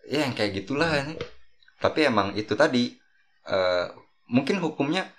ya 0.07 0.25
yang 0.25 0.33
kayak 0.33 0.57
gitulah 0.57 0.89
ini 0.89 1.15
tapi 1.77 2.03
emang 2.03 2.33
itu 2.35 2.55
tadi 2.55 2.97
eh, 3.45 3.87
mungkin 4.27 4.59
hukumnya 4.59 5.11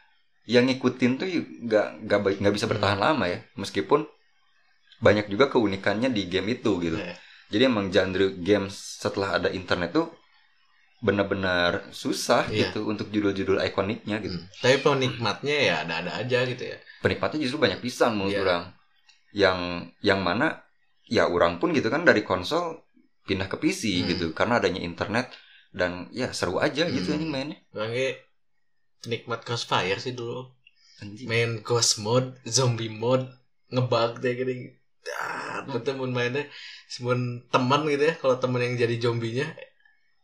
yang 0.48 0.66
ngikutin 0.66 1.12
tuh 1.16 1.28
nggak 1.62 1.88
nggak 2.02 2.20
nggak 2.42 2.54
bisa 2.56 2.66
bertahan 2.66 2.98
Hmm. 2.98 3.06
lama 3.14 3.26
ya. 3.28 3.40
Meskipun 3.54 4.08
banyak 5.02 5.26
juga 5.28 5.50
keunikannya 5.50 6.14
di 6.14 6.30
game 6.30 6.56
itu 6.56 6.78
gitu 6.80 6.98
Iya. 6.98 7.18
jadi 7.50 7.64
emang 7.68 7.90
genre 7.90 8.28
games 8.40 9.02
setelah 9.02 9.36
ada 9.36 9.50
internet 9.50 9.92
tuh 9.92 10.08
benar-benar 11.02 11.90
susah 11.92 12.46
Iya. 12.48 12.70
gitu 12.70 12.86
untuk 12.86 13.10
judul-judul 13.10 13.58
ikoniknya 13.60 14.22
gitu 14.22 14.38
Hmm. 14.38 14.48
tapi 14.62 14.78
penikmatnya 14.80 15.56
ya 15.58 15.76
ada-ada 15.82 16.12
aja 16.22 16.46
gitu 16.46 16.64
ya 16.64 16.78
penikmatnya 17.02 17.42
justru 17.42 17.58
banyak 17.58 17.82
pisan 17.82 18.14
menurut 18.14 18.38
Iya. 18.38 18.42
orang 18.46 18.64
yang 19.34 19.60
yang 20.06 20.20
mana 20.22 20.62
ya 21.10 21.26
orang 21.26 21.58
pun 21.58 21.74
gitu 21.74 21.90
kan 21.90 22.06
dari 22.06 22.22
konsol 22.22 22.86
pindah 23.26 23.50
ke 23.50 23.58
PC 23.58 23.82
Hmm. 24.06 24.08
gitu 24.14 24.26
karena 24.32 24.62
adanya 24.62 24.78
internet 24.80 25.34
dan 25.74 26.12
ya 26.14 26.30
seru 26.32 26.62
aja 26.62 26.86
gitu 26.86 27.10
Hmm. 27.10 27.18
anjing 27.18 27.32
mainnya 27.34 27.58
Orangnya 27.74 28.22
penikmat 29.02 29.42
Crossfire 29.42 29.98
sih 29.98 30.14
dulu 30.14 30.46
Anjing. 31.02 31.26
main 31.26 31.52
ghost 31.66 31.98
mode 31.98 32.38
zombie 32.46 32.94
mode 32.94 33.26
ngebug 33.74 34.22
deh 34.22 34.38
gini 34.38 34.78
betul 35.68 35.98
mun 35.98 36.12
mainnya. 36.14 36.46
Mun 37.02 37.46
teman 37.48 37.88
gitu 37.88 38.04
ya 38.12 38.14
kalau 38.20 38.38
teman 38.38 38.62
yang 38.62 38.76
jadi 38.76 38.96
zombinya 39.00 39.48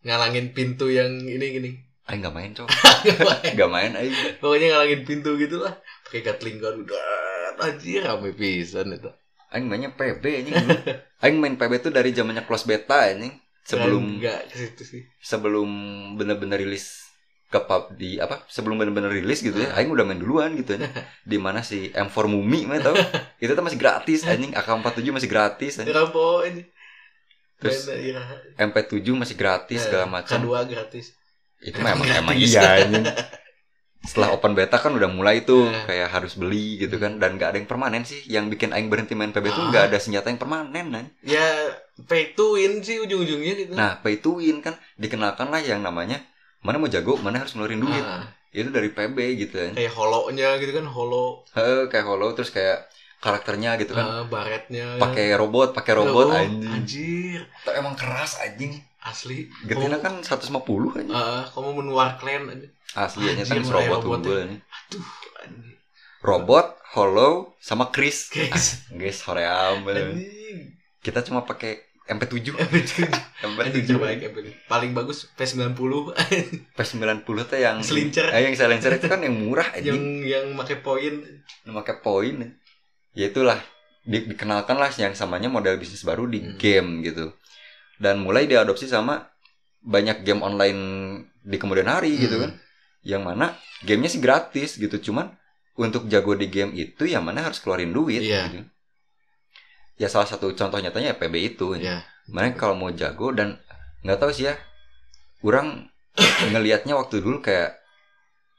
ngalangin 0.03 0.53
pintu 0.53 0.91
yang 0.91 1.23
ini 1.25 1.45
gini. 1.53 1.71
Aing 2.07 2.23
nggak 2.23 2.35
main 2.35 2.51
Pokoknya 2.55 3.51
nggak 3.57 3.71
main. 3.71 3.91
Aing. 3.99 4.13
Ngalangin 4.39 5.01
pintu 5.03 5.35
gitu 5.35 5.59
lah 5.59 5.75
pakai 6.07 6.23
gatling 6.23 6.57
gun 6.59 6.87
udah. 6.87 7.59
Anjir 7.59 8.05
rame 8.05 8.31
pisan 8.31 8.95
itu. 8.95 9.09
Aing 9.51 9.67
mainnya 9.67 9.91
PB 9.91 10.23
anjing. 10.23 10.55
Dulu. 10.55 10.77
Aing 11.23 11.37
main 11.41 11.55
PB 11.57 11.73
tuh 11.83 11.91
dari 11.91 12.13
zamannya 12.15 12.47
close 12.47 12.67
beta 12.67 13.11
anjing. 13.11 13.35
Sebelum 13.67 14.23
enggak 14.23 14.47
ke 14.47 14.55
situ 14.55 14.83
sih. 14.87 15.01
sebelum 15.19 15.67
bener-bener 16.15 16.63
rilis 16.63 17.06
ke 17.47 17.59
pub 17.63 17.95
di 17.95 18.19
apa 18.19 18.43
sebelum 18.45 18.75
bener-bener 18.75 19.07
rilis 19.07 19.39
gitu 19.39 19.55
ya 19.55 19.71
Ah. 19.71 19.79
aing 19.79 19.87
udah 19.87 20.03
main 20.03 20.19
duluan 20.19 20.51
gitu 20.53 20.75
ya. 20.75 20.83
Di 21.31 21.39
mana 21.39 21.63
si 21.63 21.87
M4 21.89 22.15
Mumi 22.27 22.67
mah 22.67 22.83
tau. 22.83 22.91
Itu 23.43 23.55
tuh 23.55 23.63
masih 23.63 23.79
gratis 23.79 24.27
anjing. 24.27 24.51
AK47 24.51 25.07
masih 25.09 25.29
gratis 25.31 25.79
anjing. 25.79 25.95
Ini. 25.95 26.63
Terus 27.57 27.87
Main, 27.87 27.99
iya. 28.03 28.21
MP7 28.59 29.01
masih 29.15 29.33
gratis 29.33 29.79
segala 29.81 30.05
macam. 30.05 30.37
Kedua 30.37 30.61
gratis. 30.63 31.15
Itu 31.57 31.79
mah 31.79 31.95
emang 31.95 32.35
iya 32.37 32.83
anjing. 32.83 33.07
Setelah 33.97 34.29
open 34.31 34.53
beta 34.53 34.77
kan 34.77 34.93
udah 34.93 35.09
mulai 35.09 35.41
tuh 35.41 35.65
Ah. 35.65 35.87
kayak 35.87 36.11
harus 36.11 36.35
beli 36.35 36.77
gitu 36.77 36.99
kan. 36.99 37.15
Dan 37.15 37.39
gak 37.39 37.55
ada 37.55 37.57
yang 37.57 37.65
permanen 37.65 38.03
sih. 38.03 38.27
Yang 38.27 38.59
bikin 38.59 38.69
aing 38.71 38.91
berhenti 38.91 39.15
main 39.15 39.31
PB 39.31 39.45
tuh 39.49 39.63
Ah. 39.67 39.71
gak 39.71 39.83
ada 39.89 39.97
senjata 39.97 40.27
yang 40.27 40.37
permanen 40.37 40.91
anjing. 40.91 41.07
ya 41.23 41.47
pay 42.05 42.35
to 42.35 42.59
win 42.59 42.83
sih 42.83 42.99
ujung-ujungnya 42.99 43.53
gitu. 43.57 43.71
Nah 43.73 43.97
pay 43.99 44.19
to 44.19 44.37
win 44.37 44.59
kan. 44.59 44.75
Dikenalkan 44.95 45.47
lah 45.47 45.59
yang 45.59 45.79
namanya 45.79 46.21
mana 46.61 46.77
mau 46.77 46.89
jago 46.89 47.17
mana 47.17 47.41
harus 47.41 47.53
ngeluarin 47.53 47.79
duit. 47.79 48.03
Ah, 48.03 48.27
itu 48.51 48.69
dari 48.69 48.89
PB 48.89 49.17
gitu 49.37 49.53
kan. 49.57 49.71
Kayak 49.75 49.93
holonya 49.93 50.49
gitu 50.57 50.71
kan 50.73 50.85
holo. 50.85 51.43
Heeh, 51.53 51.87
kayak 51.87 52.05
Hollow 52.05 52.31
terus 52.33 52.49
kayak 52.49 52.89
karakternya 53.17 53.77
gitu 53.77 53.93
kan. 53.93 54.05
Ah, 54.05 54.23
baretnya. 54.23 54.97
Pakai 54.97 55.33
robot 55.33 55.73
pakai 55.73 55.93
robot 55.95 56.27
Oh, 56.29 56.37
anjing. 56.37 56.69
anjir. 56.69 57.39
Itu 57.45 57.69
emang 57.73 57.93
keras 57.93 58.37
anjing. 58.39 58.81
Asli. 58.97 59.47
Getina 59.63 59.97
kan 59.97 60.19
150 60.19 60.51
anjing. 60.97 61.15
Ah, 61.15 61.47
kamu 61.47 61.79
menwar 61.79 62.17
clan 62.17 62.49
aja 62.49 62.67
aslinya 62.97 63.43
Anjir, 63.43 63.61
mulai 63.61 63.87
robot 63.91 64.19
unggul 64.19 64.37
anjing. 64.41 64.61
aduh 64.63 65.07
anjir 65.43 65.75
robot 66.23 66.67
Hollow 66.95 67.53
sama 67.59 67.91
Chris. 67.91 68.31
Guys. 68.31 68.87
guys 68.89 69.19
hoream 69.27 69.83
anjing. 69.85 70.73
Kita 70.99 71.21
cuma 71.21 71.43
pakai 71.43 71.86
MP7 72.07 72.55
MP7 72.55 72.91
anjing 73.43 73.75
MP7 73.75 73.85
terbaik 73.85 74.19
MP7 74.25 74.47
paling 74.65 74.91
bagus 74.91 75.27
P90 75.33 75.75
P90 76.73 77.23
tuh 77.43 77.57
yang 77.57 77.77
Selincer. 77.79 78.31
eh, 78.31 78.41
yang 78.41 78.55
silencer 78.55 78.91
itu 78.93 79.05
kan 79.05 79.19
yang 79.19 79.35
murah 79.35 79.67
yang 79.77 79.95
anjing. 79.95 80.03
Yang 80.23 80.45
pakai 80.55 80.77
poin. 80.79 81.13
Pakai 81.63 81.95
poin. 81.99 82.35
Ya 83.11 83.27
itulah 83.27 83.59
di, 84.01 84.23
dikenalkan 84.25 84.75
lah 84.75 84.91
yang 84.93 85.11
samanya 85.11 85.47
model 85.47 85.75
bisnis 85.75 86.01
baru 86.01 86.25
di 86.25 86.39
Hmm. 86.39 86.55
game 86.55 86.89
gitu. 87.01 87.35
Dan 87.97 88.21
mulai 88.21 88.45
diadopsi 88.45 88.85
sama 88.85 89.27
banyak 89.79 90.21
game 90.21 90.41
online 90.41 90.79
di 91.41 91.57
kemudian 91.57 91.87
hari 91.87 92.15
gitu 92.15 92.35
Hmm. 92.35 92.43
kan. 92.43 92.51
Yang 93.03 93.21
mana 93.23 93.45
gamenya 93.81 94.09
sih 94.09 94.19
gratis 94.19 94.75
gitu 94.75 94.95
cuman 95.01 95.31
untuk 95.75 96.07
jago 96.07 96.33
di 96.33 96.47
game 96.47 96.73
itu 96.73 97.05
yang 97.05 97.21
mana 97.21 97.43
harus 97.43 97.59
keluarin 97.59 97.91
duit 97.91 98.19
Iya. 98.19 98.49
gitu 98.49 98.65
ya 99.97 100.07
salah 100.07 100.29
satu 100.29 100.53
contoh 100.53 100.77
nyatanya 100.77 101.13
ya 101.13 101.17
PB 101.17 101.35
itu. 101.41 101.77
Ya 101.77 102.01
mana 102.27 102.51
kalau 102.53 102.75
mau 102.75 102.91
jago 102.91 103.31
dan 103.31 103.55
nggak 104.03 104.19
tahu 104.19 104.31
sih 104.35 104.51
ya 104.51 104.55
orang 105.43 105.87
ngelihatnya 106.51 106.93
waktu 106.99 107.23
dulu 107.23 107.39
kayak 107.39 107.79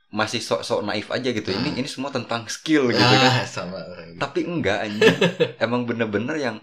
masih 0.09 0.40
sok-sok 0.40 0.88
naif 0.88 1.12
aja 1.12 1.29
gitu. 1.29 1.53
Ini 1.53 1.77
Ah. 1.77 1.79
ini 1.85 1.88
semua 1.88 2.09
tentang 2.09 2.48
skill 2.48 2.88
gitu 2.88 2.96
kan. 3.03 3.44
Ah, 3.44 3.44
sama 3.44 3.77
orang. 3.77 4.16
Gitu. 4.16 4.20
tapi 4.20 4.40
enggak 4.48 4.79
anjing. 4.88 5.16
Emang 5.64 5.85
bener-bener 5.85 6.37
yang 6.40 6.57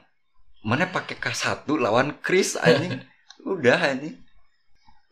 mana 0.66 0.90
pakai 0.90 1.14
K1 1.22 1.70
lawan 1.78 2.18
Chris 2.26 2.58
anjing. 2.58 3.06
Udah 3.46 3.78
anjing. 3.78 4.18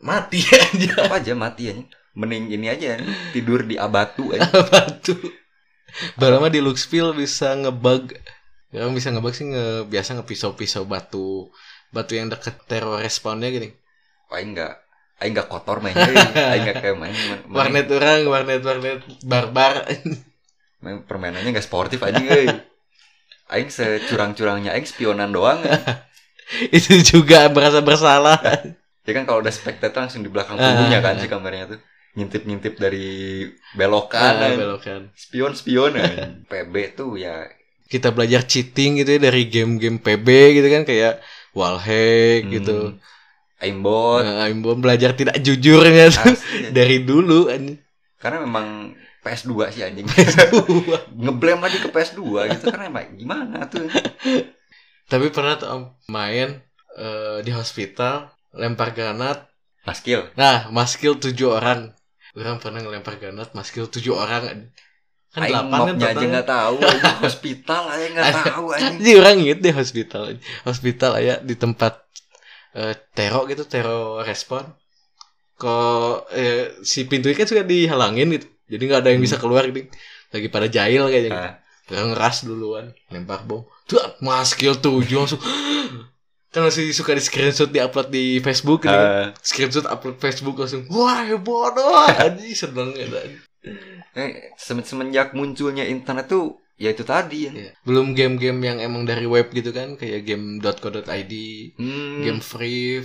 Mati 0.01 0.41
aja 0.49 1.07
apa 1.07 1.21
aja 1.21 1.33
mati 1.37 1.69
anjing. 1.69 1.87
Mending 2.17 2.45
ini 2.57 2.67
aja 2.73 2.97
anjing. 2.97 3.13
tidur 3.37 3.61
di 3.61 3.77
abatu 3.77 4.33
anjing. 4.33 4.49
Batu 4.49 5.15
Baru 6.17 6.41
mah 6.41 6.49
di 6.49 6.57
Luxville 6.57 7.13
bisa 7.13 7.53
ngebug 7.53 8.17
Ya 8.73 8.89
bisa 8.89 9.13
ngebug 9.13 9.31
sih 9.31 9.45
nge, 9.45 9.85
biasa 9.85 10.17
ngepisau-pisau 10.17 10.83
batu 10.83 11.53
batu 11.93 12.17
yang 12.17 12.27
deket 12.27 12.57
teror 12.65 12.97
respawnnya 12.99 13.47
gini. 13.47 13.69
aing 14.33 14.57
enggak 14.57 14.81
aing 15.21 15.37
enggak 15.37 15.45
kotor 15.45 15.77
mainnya 15.77 16.09
aing 16.51 16.65
enggak 16.65 16.81
kayak 16.81 16.97
main 16.97 17.13
main, 17.13 17.39
Warnet 17.47 17.85
orang, 17.87 18.25
warnet 18.25 18.65
warnet 18.65 18.99
barbar. 19.21 19.85
main 20.81 21.05
permainannya 21.05 21.53
enggak 21.53 21.63
sportif 21.63 22.01
anjing 22.01 22.25
euy 22.25 22.49
aing 23.53 23.69
securang-curangnya 23.69 24.73
aing 24.73 24.89
spionan 24.89 25.29
doang. 25.29 25.61
Itu 26.75 26.97
juga 26.99 27.45
merasa 27.53 27.79
bersalah. 27.79 28.41
ya 29.05 29.11
kan 29.13 29.23
kalau 29.23 29.45
udah 29.45 29.53
spectator 29.53 30.01
langsung 30.01 30.25
di 30.25 30.33
belakang 30.33 30.57
punggungnya 30.57 30.99
kan 30.99 31.21
si 31.21 31.29
kameranya 31.29 31.77
tuh 31.77 31.79
ngintip-ngintip 32.17 32.77
dari 32.77 33.45
belokan 33.73 34.17
Ah, 34.17 34.49
anjing. 34.49 34.57
belokan. 34.57 35.01
spion-spion. 35.13 35.93
PB 36.49 36.73
tuh 36.97 37.21
ya 37.21 37.45
Kita 37.93 38.09
belajar 38.09 38.41
cheating 38.49 38.91
gitu 39.05 39.09
ya 39.15 39.19
dari 39.29 39.45
game-game 39.53 40.01
PB 40.01 40.27
gitu 40.57 40.67
kan 40.73 40.81
kayak 40.89 41.13
wallhack 41.53 42.49
gitu. 42.49 42.97
hmm, 42.97 43.61
aimbot 43.61 44.25
Nah, 44.25 44.49
Imbon 44.49 44.81
belajar 44.81 45.13
tidak 45.13 45.37
jujurnya 45.45 46.09
tuh 46.09 46.33
asli, 46.33 46.57
anjing. 46.73 46.73
dari 46.73 46.97
dulu 47.05 47.53
karena 48.17 48.37
memang 48.41 48.97
PS2 49.21 49.53
sih 49.71 49.83
anjing 49.85 50.07
ngeblame 51.23 51.61
lagi 51.61 51.77
ke 51.79 51.89
PS2 51.93 52.21
gitu 52.57 52.65
karena 52.73 52.89
emang 52.89 53.13
gimana 53.13 53.57
tuh 53.69 53.85
Tapi 55.11 55.29
pernah 55.35 55.59
tuh 55.59 55.99
main 56.09 56.63
eh, 56.97 57.37
di 57.43 57.51
hospital 57.51 58.31
lempar 58.55 58.95
granat. 58.95 59.51
Maskil 59.83 60.31
Nah, 60.39 60.71
maskil 60.71 61.19
tujuh 61.19 61.59
orang. 61.59 61.91
Orang 62.33 62.63
pernah 62.63 62.79
ngelempar 62.79 63.19
granat 63.19 63.51
maskil 63.51 63.91
tujuh 63.91 64.15
orang. 64.15 64.71
Kan 65.33 65.49
Aing 65.49 65.49
delapan 65.49 65.79
kan 65.97 66.13
aja 66.13 66.25
nggak 66.29 66.45
tahu 66.45 66.75
hospital 67.25 67.83
aja 67.89 68.05
nggak 68.13 68.33
tahu 68.37 68.65
anjing 68.69 69.01
Jadi 69.01 69.11
orang 69.17 69.35
inget 69.41 69.59
deh 69.65 69.73
hospital. 69.73 70.21
Hospital 70.61 71.11
aja 71.17 71.33
di 71.41 71.55
tempat 71.57 71.93
eh, 72.77 72.93
tero 73.17 73.49
gitu, 73.49 73.65
tero 73.65 74.21
respon. 74.21 74.61
Kok 75.57 76.29
eh, 76.37 76.77
si 76.85 77.09
pintunya 77.09 77.33
kan 77.33 77.49
sudah 77.49 77.65
dihalangin 77.65 78.29
gitu. 78.29 78.47
Jadi 78.69 78.83
nggak 78.85 79.01
ada 79.01 79.09
yang 79.09 79.25
bisa 79.25 79.41
keluar 79.41 79.65
gitu. 79.65 79.89
Lagi 80.29 80.47
pada 80.53 80.69
jahil 80.69 81.09
kayaknya. 81.09 81.29
gitu. 81.33 81.41
Ah. 81.41 81.53
Orang 81.93 82.09
ngeras 82.13 82.37
duluan, 82.45 82.85
lempar 83.09 83.41
bom. 83.43 83.65
Tuh, 83.89 83.99
maskil 84.21 84.77
tujuh 84.77 85.17
langsung. 85.17 85.41
kan 86.53 86.69
masih 86.69 86.93
suka 86.93 87.17
di 87.17 87.23
screenshot 87.25 87.73
di 87.73 87.81
upload 87.81 88.13
di 88.13 88.37
Facebook 88.37 88.85
gitu. 88.85 88.93
Eh, 88.93 89.33
kan. 89.33 89.33
Screenshot 89.41 89.89
upload 89.89 90.21
Facebook 90.21 90.61
langsung. 90.61 90.85
Wah, 90.93 91.25
bodoh. 91.41 92.05
Anjing 92.05 92.53
seneng 92.53 92.93
ya. 92.93 93.09
Eh, 94.13 94.53
semen- 94.55 94.83
semenjak 94.83 95.31
munculnya 95.33 95.83
internet 95.85 96.27
tuh 96.27 96.45
ya 96.75 96.89
itu 96.89 97.03
tadi 97.03 97.47
ya 97.47 97.51
Iya. 97.53 97.71
Belum 97.81 98.11
game-game 98.11 98.59
yang 98.59 98.77
emang 98.79 99.03
dari 99.03 99.23
web 99.25 99.47
gitu 99.49 99.69
kan, 99.69 99.95
kayak 99.95 100.25
game.co.id, 100.25 101.33
Hmm, 101.77 102.21
game 102.21 102.41
free. 102.41 103.01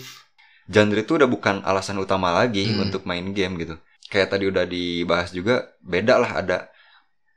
genre 0.67 1.01
itu 1.01 1.17
udah 1.17 1.25
bukan 1.27 1.65
alasan 1.65 1.97
utama 1.97 2.29
lagi 2.31 2.69
Hmm. 2.69 2.85
untuk 2.85 3.03
main 3.03 3.25
game 3.33 3.57
gitu 3.57 3.81
kayak 4.07 4.29
tadi 4.29 4.45
udah 4.47 4.65
dibahas 4.65 5.33
juga 5.33 5.65
beda 5.81 6.17
lah 6.17 6.33
ada 6.37 6.57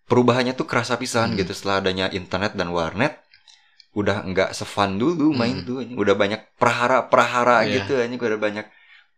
perubahannya 0.03 0.51
tuh 0.51 0.67
kerasa 0.67 0.95
pisan 0.95 1.31
Hmm. 1.31 1.39
gitu 1.39 1.55
setelah 1.55 1.79
adanya 1.79 2.11
internet 2.11 2.55
dan 2.55 2.71
warnet 2.71 3.23
udah 3.91 4.23
nggak 4.23 4.51
sefun 4.51 4.95
dulu 4.95 5.31
main 5.31 5.63
Hmm. 5.63 5.67
tuh 5.67 5.77
udah 5.95 6.15
banyak 6.15 6.43
prahara-prahara 6.55 7.63
Iya. 7.63 7.83
gitu 7.83 7.93
anjing 7.99 8.19
udah 8.19 8.39
banyak 8.39 8.65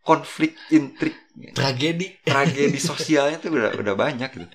konflik 0.04 0.54
intrik. 0.68 1.16
Tragedi. 1.56 2.14
Tragedi 2.28 2.78
sosialnya 2.78 3.40
tuh 3.40 3.56
udah 3.56 3.74
udah 3.74 3.94
banyak 3.96 4.30
gitu. 4.30 4.46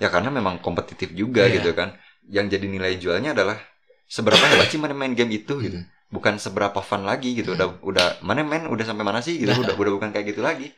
Ya 0.00 0.08
karena 0.08 0.32
memang 0.32 0.58
kompetitif 0.58 1.12
juga 1.12 1.46
Iya. 1.46 1.60
gitu 1.60 1.76
kan. 1.76 1.94
Yang 2.26 2.58
jadi 2.58 2.66
nilai 2.66 2.92
jualnya 2.98 3.30
adalah 3.36 3.60
seberapa 4.08 4.40
hebat 4.40 4.66
sih 4.72 4.80
mana 4.80 4.96
main 4.96 5.14
game 5.14 5.36
itu 5.36 5.54
gitu. 5.62 5.78
Hmm. 5.78 5.92
bukan 6.06 6.38
seberapa 6.38 6.78
fun 6.86 7.02
lagi 7.02 7.34
gitu. 7.34 7.54
Hmm. 7.54 7.58
udah 7.58 7.68
udah 7.82 8.06
mana 8.22 8.46
main 8.46 8.70
udah 8.70 8.84
sampai 8.86 9.02
mana 9.02 9.20
sih 9.20 9.36
gitu. 9.42 9.50
Nah. 9.52 9.62
udah 9.62 9.74
udah 9.74 9.92
bukan 10.00 10.10
kayak 10.14 10.34
gitu 10.34 10.40
lagi. 10.42 10.70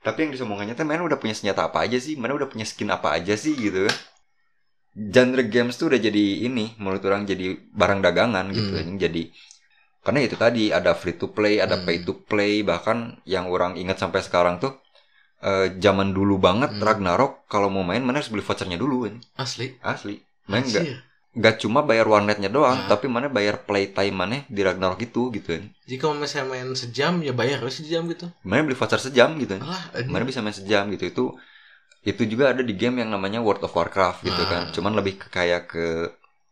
Tapi 0.00 0.26
yang 0.26 0.32
disomongannya 0.34 0.74
tuh 0.74 0.88
mana 0.88 1.04
udah 1.06 1.20
punya 1.20 1.36
senjata 1.38 1.68
apa 1.70 1.86
aja 1.86 2.00
sih? 2.02 2.18
Mana 2.18 2.34
udah 2.34 2.48
punya 2.50 2.66
skin 2.66 2.90
apa 2.90 3.14
aja 3.14 3.34
sih 3.38 3.54
gitu 3.54 3.86
kan. 3.86 3.96
Genre 4.90 5.42
games 5.46 5.78
tuh 5.78 5.86
udah 5.94 6.00
jadi 6.02 6.50
ini 6.50 6.74
menurut 6.82 6.98
orang 7.06 7.22
jadi 7.22 7.54
barang 7.70 8.00
dagangan 8.02 8.50
gitu. 8.50 8.74
Hmm. 8.74 8.98
jadi 8.98 9.30
karena 10.00 10.20
itu 10.20 10.34
tadi 10.34 10.70
ada 10.70 10.92
free 10.92 11.14
to 11.14 11.28
play 11.28 11.58
ada 11.58 11.76
Hmm. 11.76 11.84
pay 11.84 12.00
to 12.00 12.14
play 12.14 12.60
bahkan 12.62 12.98
yang 13.24 13.46
orang 13.46 13.76
ingat 13.76 13.98
sampai 13.98 14.20
sekarang 14.20 14.56
tuh 14.58 14.72
eh, 15.40 15.72
zaman 15.76 16.12
dulu 16.12 16.36
banget 16.36 16.68
Hmm. 16.70 16.80
Ragnarok 16.80 17.44
kalau 17.46 17.68
mau 17.68 17.80
main 17.80 18.00
mana 18.00 18.18
harus 18.18 18.28
beli 18.28 18.40
vouchernya 18.40 18.76
dulu 18.76 19.04
kan 19.04 19.20
asli 19.36 19.76
asli 19.80 20.20
main 20.44 20.62
nggak 20.62 20.84
Anjir. 20.84 20.98
nggak 21.30 21.54
cuma 21.58 21.80
bayar 21.80 22.04
warnetnya 22.04 22.48
doang 22.48 22.76
Ah. 22.76 22.88
tapi 22.88 23.06
mana 23.06 23.28
bayar 23.28 23.62
playtime 23.62 24.12
mana 24.12 24.44
di 24.46 24.60
Ragnarok 24.60 25.00
itu 25.00 25.30
gitu 25.30 25.48
kan 25.54 25.64
jika 25.86 26.04
mau 26.06 26.18
misalnya 26.18 26.46
main 26.50 26.68
sejam 26.74 27.20
ya 27.20 27.32
bayar 27.32 27.60
harus 27.60 27.78
sejam 27.78 28.04
gitu 28.06 28.28
mana 28.42 28.60
beli 28.62 28.76
voucher 28.76 29.00
sejam 29.00 29.32
gitu 29.36 29.56
kan 29.56 29.62
alah 29.64 29.82
mana 30.06 30.24
bisa 30.24 30.40
main 30.40 30.52
sejam 30.52 30.90
gitu 30.90 31.04
itu 31.06 31.24
itu 32.02 32.22
juga 32.26 32.50
ada 32.50 32.60
di 32.60 32.72
game 32.72 32.98
yang 32.98 33.08
namanya 33.08 33.40
World 33.40 33.60
of 33.62 33.72
Warcraft 33.72 34.24
gitu 34.24 34.42
kan 34.44 34.68
Ah. 34.68 34.72
cuman 34.72 34.92
lebih 34.92 35.20
kayak 35.22 35.68
ke 35.68 35.84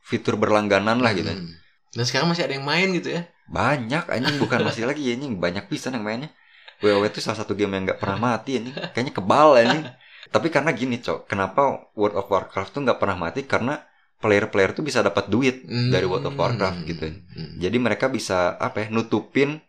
fitur 0.00 0.36
berlangganan 0.36 1.00
lah 1.00 1.12
gitu 1.12 1.28
Hmm. 1.28 1.52
dan 1.92 2.04
sekarang 2.04 2.28
masih 2.28 2.44
ada 2.44 2.54
yang 2.54 2.64
main 2.64 2.88
gitu 2.94 3.12
ya 3.12 3.28
banyak 3.48 4.04
anjing 4.06 4.36
bukan 4.36 4.60
masih 4.62 4.84
lagi 4.84 5.02
anjing 5.08 5.40
banyak 5.40 5.64
pisan 5.66 5.96
yang 5.96 6.04
mainnya. 6.04 6.30
WoW 6.78 7.02
itu 7.08 7.18
salah 7.18 7.42
satu 7.42 7.58
game 7.58 7.74
yang 7.74 7.88
nggak 7.90 7.98
pernah 7.98 8.18
mati 8.36 8.60
anjing. 8.60 8.76
Kayaknya 8.94 9.12
kebal 9.12 9.48
anjing. 9.58 9.84
Tapi 10.28 10.46
karena 10.52 10.70
gini 10.76 11.00
cok 11.00 11.24
kenapa 11.24 11.90
World 11.96 12.16
of 12.20 12.28
Warcraft 12.28 12.70
tuh 12.76 12.80
nggak 12.84 12.98
pernah 13.00 13.16
mati? 13.16 13.42
Karena 13.48 13.80
player-player 14.18 14.74
tuh 14.74 14.82
bisa 14.82 14.98
dapat 15.00 15.30
duit 15.30 15.62
dari 15.64 16.02
World 16.04 16.26
of 16.28 16.34
Warcraft 16.34 16.80
gitu. 16.84 17.06
Hmm. 17.06 17.54
jadi 17.56 17.76
mereka 17.78 18.10
bisa 18.10 18.58
apa 18.58 18.82
ya 18.82 18.86
nutupin 18.90 19.62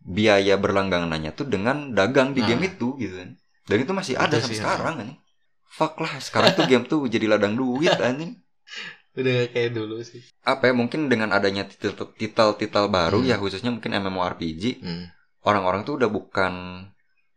biaya 0.00 0.56
berlangganannya 0.56 1.32
tuh 1.32 1.44
dengan 1.48 1.92
dagang 1.92 2.32
di 2.32 2.40
Nah. 2.40 2.48
game 2.48 2.64
itu 2.72 2.96
gitu. 2.96 3.12
Kan 3.12 3.36
dan 3.64 3.76
itu 3.80 3.92
masih 3.96 4.14
ada 4.16 4.36
sampai 4.40 4.48
sih, 4.52 4.60
sekarang 4.60 4.94
anjing. 5.00 5.18
Fuck 5.68 6.00
lah 6.00 6.12
sekarang 6.16 6.56
tuh 6.56 6.64
game 6.64 6.84
tuh 6.88 7.00
jadi 7.08 7.28
ladang 7.28 7.54
duit 7.56 7.92
anjing 8.00 8.40
udah 9.14 9.46
kayak 9.54 9.70
dulu 9.72 10.02
sih 10.02 10.22
apa 10.42 10.68
ya 10.68 10.74
mungkin 10.74 11.06
dengan 11.06 11.30
adanya 11.30 11.62
titel 11.70 11.94
titel 12.18 12.58
titel 12.58 12.90
baru 12.90 13.22
Hmm. 13.22 13.30
ya 13.30 13.36
khususnya 13.38 13.70
mungkin 13.70 13.94
MMORPG 13.94 14.82
Hmm. 14.82 15.06
orang-orang 15.46 15.86
tuh 15.86 16.02
udah 16.02 16.10
bukan 16.10 16.52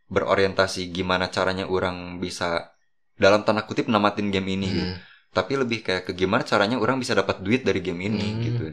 berorientasi 0.08 0.90
gimana 0.90 1.28
caranya 1.30 1.68
orang 1.68 2.18
bisa 2.18 2.74
dalam 3.18 3.44
tanda 3.44 3.62
kutip 3.62 3.86
namatin 3.90 4.34
game 4.34 4.58
ini 4.58 4.68
gitu. 4.74 4.86
Hmm. 4.90 4.98
tapi 5.34 5.54
lebih 5.54 5.86
kayak 5.86 6.10
ke 6.10 6.18
gimana 6.18 6.42
caranya 6.42 6.82
orang 6.82 6.98
bisa 6.98 7.14
dapat 7.14 7.46
duit 7.46 7.62
dari 7.62 7.78
game 7.84 8.10
ini 8.10 8.26
Hmm. 8.26 8.42
gitu 8.42 8.64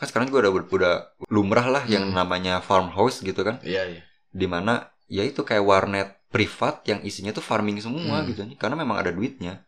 kan 0.00 0.06
sekarang 0.08 0.32
juga 0.32 0.48
udah 0.48 0.52
udah 0.64 0.94
lumrah 1.28 1.66
lah 1.68 1.84
yang 1.84 2.08
Hmm. 2.08 2.16
namanya 2.16 2.64
farmhouse 2.64 3.20
gitu 3.20 3.44
kan 3.44 3.60
iya 3.60 3.84
iya 3.84 4.00
di 4.32 4.46
mana 4.48 4.88
ya 5.12 5.26
itu 5.26 5.44
kayak 5.44 5.60
warnet 5.60 6.08
privat 6.30 6.86
yang 6.88 7.02
isinya 7.02 7.34
tuh 7.34 7.44
farming 7.44 7.82
semua 7.82 8.22
Hmm. 8.24 8.32
gitu 8.32 8.48
karena 8.56 8.80
memang 8.80 8.96
ada 8.96 9.12
duitnya 9.12 9.66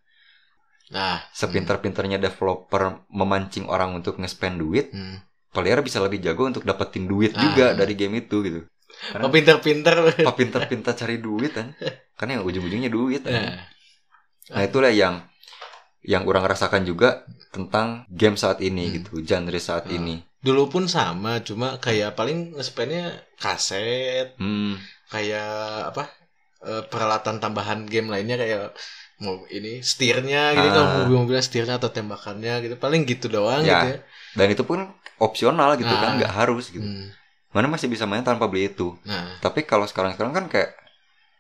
nah 0.92 1.24
sepintar-pintarnya 1.32 2.20
developer 2.20 3.08
memancing 3.08 3.64
orang 3.66 3.96
untuk 3.96 4.20
nge-spend 4.20 4.60
duit 4.60 4.92
hmm. 4.92 5.48
player 5.50 5.80
bisa 5.80 6.04
lebih 6.04 6.20
jago 6.20 6.44
untuk 6.44 6.62
dapetin 6.62 7.08
duit 7.08 7.32
Ah. 7.32 7.40
juga 7.40 7.72
dari 7.72 7.96
game 7.96 8.20
itu 8.20 8.44
gitu 8.44 8.60
oh 9.16 9.30
pinter-pinter 9.32 10.12
apa 10.20 10.32
pintar-pintar 10.36 10.92
cari 10.92 11.16
duit 11.16 11.56
kan 11.56 11.72
karena 12.14 12.38
yang 12.38 12.44
ujung-ujungnya 12.44 12.92
duit 12.92 13.24
kan. 13.24 13.32
nah, 13.32 13.64
nah 14.52 14.62
itulah 14.62 14.92
yang 14.92 15.24
yang 16.04 16.28
orang 16.28 16.44
rasakan 16.44 16.84
juga 16.84 17.24
tentang 17.48 18.04
game 18.12 18.36
saat 18.36 18.60
ini 18.60 18.84
Hmm. 18.90 18.94
gitu 19.00 19.12
genre 19.24 19.56
saat 19.56 19.88
Ah. 19.88 19.96
ini 19.96 20.20
dulu 20.42 20.68
pun 20.68 20.84
sama 20.90 21.38
cuma 21.40 21.78
kayak 21.78 22.18
paling 22.18 22.52
nge-spendnya 22.52 23.14
kaset 23.38 24.34
hmm, 24.36 24.74
kayak 25.08 25.94
apa 25.94 26.10
eh, 26.66 26.82
peralatan 26.90 27.38
tambahan 27.38 27.86
game 27.86 28.10
lainnya 28.10 28.34
kayak 28.36 28.74
mau 29.22 29.46
ini 29.48 29.78
setirnya 29.80 30.50
gitu 30.52 30.68
Ah. 30.68 30.74
kalau 30.74 30.88
mobil-mobilnya 31.00 31.40
setirnya 31.40 31.78
atau 31.78 31.88
tembakannya 31.88 32.58
gitu 32.60 32.74
paling 32.76 33.06
gitu 33.06 33.26
doang 33.28 33.62
Ya. 33.62 33.78
gitu 33.78 33.86
ya 33.94 33.98
dan 34.34 34.46
itu 34.50 34.62
pun 34.62 34.78
opsional 35.16 35.78
gitu 35.78 35.88
kan 35.88 36.10
Ah. 36.12 36.16
nggak 36.18 36.32
harus 36.34 36.68
gitu 36.68 36.82
Hmm. 36.82 37.08
mana 37.54 37.70
masih 37.70 37.86
bisa 37.86 38.02
main 38.04 38.20
tanpa 38.20 38.44
beli 38.44 38.66
itu 38.66 38.98
nah 39.04 39.38
tapi 39.38 39.62
kalau 39.62 39.86
sekarang-sekarang 39.86 40.34
kan 40.34 40.46
kayak 40.48 40.70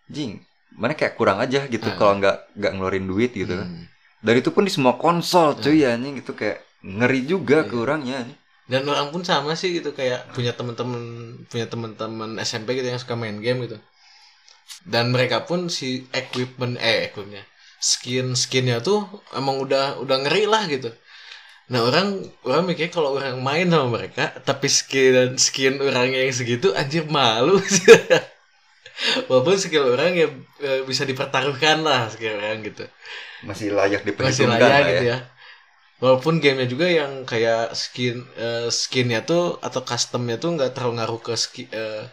jing 0.06 0.40
mana 0.72 0.94
kayak 0.94 1.14
kurang 1.14 1.36
aja 1.36 1.66
gitu 1.66 1.84
Ah. 1.84 1.96
kalau 1.96 2.16
nggak 2.16 2.54
nggak 2.54 2.72
ngeluarin 2.72 3.04
duit 3.04 3.32
gitu 3.32 3.52
kan 3.52 3.66
hmm. 3.66 3.84
dan 4.22 4.34
itu 4.36 4.48
pun 4.48 4.62
di 4.62 4.70
semua 4.70 4.94
konsol 4.94 5.58
cuy 5.58 5.82
ya 5.82 5.92
anjing 5.92 6.16
gitu 6.16 6.32
kayak 6.32 6.62
ngeri 6.80 7.20
juga 7.24 7.66
orangnya 7.66 8.22
anjing. 8.22 8.38
dan 8.66 8.82
orang 8.86 9.10
pun 9.10 9.22
sama 9.22 9.52
sih 9.52 9.74
gitu 9.74 9.90
kayak 9.90 10.32
punya 10.32 10.54
teman-teman 10.54 11.02
punya 11.46 11.66
teman-teman 11.66 12.38
SMP 12.40 12.74
gitu 12.74 12.86
yang 12.86 12.96
suka 12.96 13.14
main 13.14 13.36
game 13.38 13.66
gitu 13.66 13.76
dan 14.86 15.12
mereka 15.12 15.42
pun 15.42 15.68
si 15.68 16.06
equipment 16.10 16.78
eh 16.80 17.06
equipmentnya 17.06 17.44
skin 17.90 18.26
skinnya 18.42 18.78
tuh 18.88 18.98
emang 19.38 19.56
udah 19.64 19.84
udah 20.04 20.16
ngeri 20.22 20.44
lah 20.52 20.64
gitu 20.74 20.90
nah 21.72 21.80
orang 21.88 22.08
orang 22.48 22.64
mikir 22.70 22.88
kalau 22.96 23.10
orang 23.18 23.36
main 23.48 23.66
sama 23.72 23.88
mereka 23.96 24.24
tapi 24.48 24.68
skin 24.78 25.10
dan 25.16 25.30
skin 25.46 25.74
orangnya 25.88 26.20
yang 26.24 26.34
segitu 26.40 26.68
anjir 26.80 27.04
malu 27.16 27.56
walaupun 29.28 29.56
skill 29.58 29.84
orang 29.94 30.12
ya 30.14 30.26
eh, 30.62 30.80
bisa 30.86 31.02
dipertaruhkan 31.08 31.82
lah 31.82 32.10
skill 32.12 32.38
orang 32.38 32.62
gitu 32.66 32.84
masih 33.48 33.68
layak 33.74 34.02
masih 34.22 34.44
diperhitungkan 34.46 34.50
layak 34.50 34.82
lah 34.82 34.88
gitu 34.90 35.04
ya. 35.12 35.18
ya. 35.18 35.18
Walaupun 36.02 36.42
gamenya 36.42 36.66
juga 36.66 36.86
yang 36.90 37.12
kayak 37.24 37.72
skin 37.78 38.16
eh, 38.36 38.68
skinnya 38.68 39.20
tuh 39.30 39.56
atau 39.66 39.80
customnya 39.86 40.36
tuh 40.42 40.50
nggak 40.56 40.74
terlalu 40.76 40.92
ngaruh 40.98 41.20
ke 41.26 41.34
ski, 41.38 41.62
eh, 41.70 42.04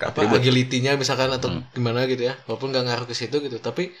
Ke 0.00 0.04
apa 0.10 0.20
agility-nya 0.38 0.92
misalkan 1.02 1.30
atau 1.34 1.50
Hmm. 1.52 1.62
gimana 1.76 2.00
gitu 2.12 2.22
ya. 2.30 2.34
Walaupun 2.48 2.72
nggak 2.72 2.84
ngaruh 2.88 3.06
ke 3.10 3.14
situ 3.20 3.36
gitu, 3.46 3.58
tapi 3.60 3.92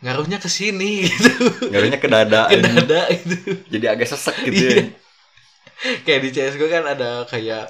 ngaruhnya 0.00 0.38
ke 0.40 0.48
sini 0.48 1.04
gitu, 1.12 1.32
Ngaruhnya 1.68 1.98
ke 2.00 2.08
dada 2.08 2.48
ke 2.48 2.56
dada 2.58 3.00
gitu. 3.12 3.36
jadi 3.68 3.86
agak 3.96 4.08
sesek 4.08 4.36
gitu 4.48 4.56
Iya. 4.56 4.72
ya 4.72 4.84
kayak 6.04 6.20
di 6.24 6.28
CS:GO 6.30 6.66
kan 6.68 6.84
ada 6.84 7.24
kayak 7.24 7.68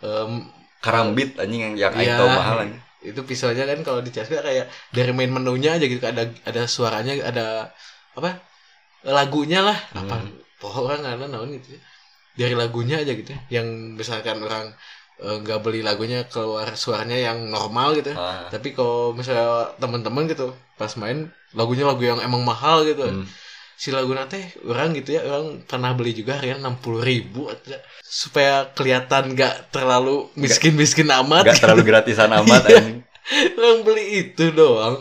em, 0.00 0.48
karambit 0.80 1.36
anjing 1.36 1.60
yang 1.72 1.74
yang 1.76 1.92
aing 1.92 2.16
tahu 2.16 2.28
mahal 2.28 2.56
anjing. 2.64 2.80
itu 3.00 3.20
pisaunya 3.24 3.64
kan 3.64 3.80
kalau 3.80 4.00
di 4.00 4.08
CS:GO 4.08 4.40
kayak 4.40 4.66
dari 4.92 5.12
main 5.12 5.32
menunya 5.32 5.76
aja 5.76 5.84
gitu 5.84 6.00
ada 6.04 6.28
ada 6.44 6.62
suaranya 6.68 7.16
ada 7.24 7.72
apa 8.12 8.40
lagunya 9.04 9.60
lah 9.64 9.78
apa 9.94 10.16
Hmm. 10.20 10.36
pohon 10.60 10.84
orang 10.92 11.00
karena 11.00 11.26
naon 11.28 11.56
gitu 11.56 11.76
ya. 11.76 11.80
dari 12.36 12.54
lagunya 12.56 13.00
aja 13.00 13.12
gitu 13.12 13.32
ya. 13.32 13.40
yang 13.60 13.66
misalkan 13.96 14.36
orang 14.44 14.72
eh, 15.20 15.36
nggak 15.38 15.60
beli 15.60 15.80
lagunya 15.80 16.24
keluar 16.24 16.72
suaranya 16.74 17.16
yang 17.16 17.38
normal 17.46 17.94
gitu. 17.94 18.12
Ah. 18.12 18.48
tapi 18.48 18.72
kalau 18.72 19.12
misalnya 19.12 19.46
teman-teman 19.76 20.24
gitu 20.26 20.50
pas 20.74 20.90
main 20.96 21.28
lagunya 21.52 21.84
lagu 21.84 22.00
yang 22.00 22.18
emang 22.18 22.40
mahal 22.42 22.82
gitu 22.82 23.04
Hmm. 23.04 23.26
si 23.76 23.88
lagu 23.88 24.12
nate 24.12 24.40
orang 24.62 24.92
gitu 24.92 25.16
ya 25.16 25.24
orang 25.24 25.64
pernah 25.64 25.92
beli 25.92 26.12
juga 26.12 26.36
harganya 26.36 26.60
enam 26.62 26.76
puluh 26.76 27.00
ribu 27.00 27.48
supaya 28.00 28.68
kelihatan 28.70 29.32
nggak 29.32 29.70
terlalu 29.70 30.28
miskin 30.36 30.74
miskin 30.74 31.08
amat 31.10 31.48
Gak 31.48 31.64
terlalu 31.64 31.82
gratisan 31.84 32.28
amat 32.40 32.62
Iya. 32.68 33.00
orang 33.56 33.78
beli 33.80 34.04
itu 34.20 34.50
doang. 34.50 35.00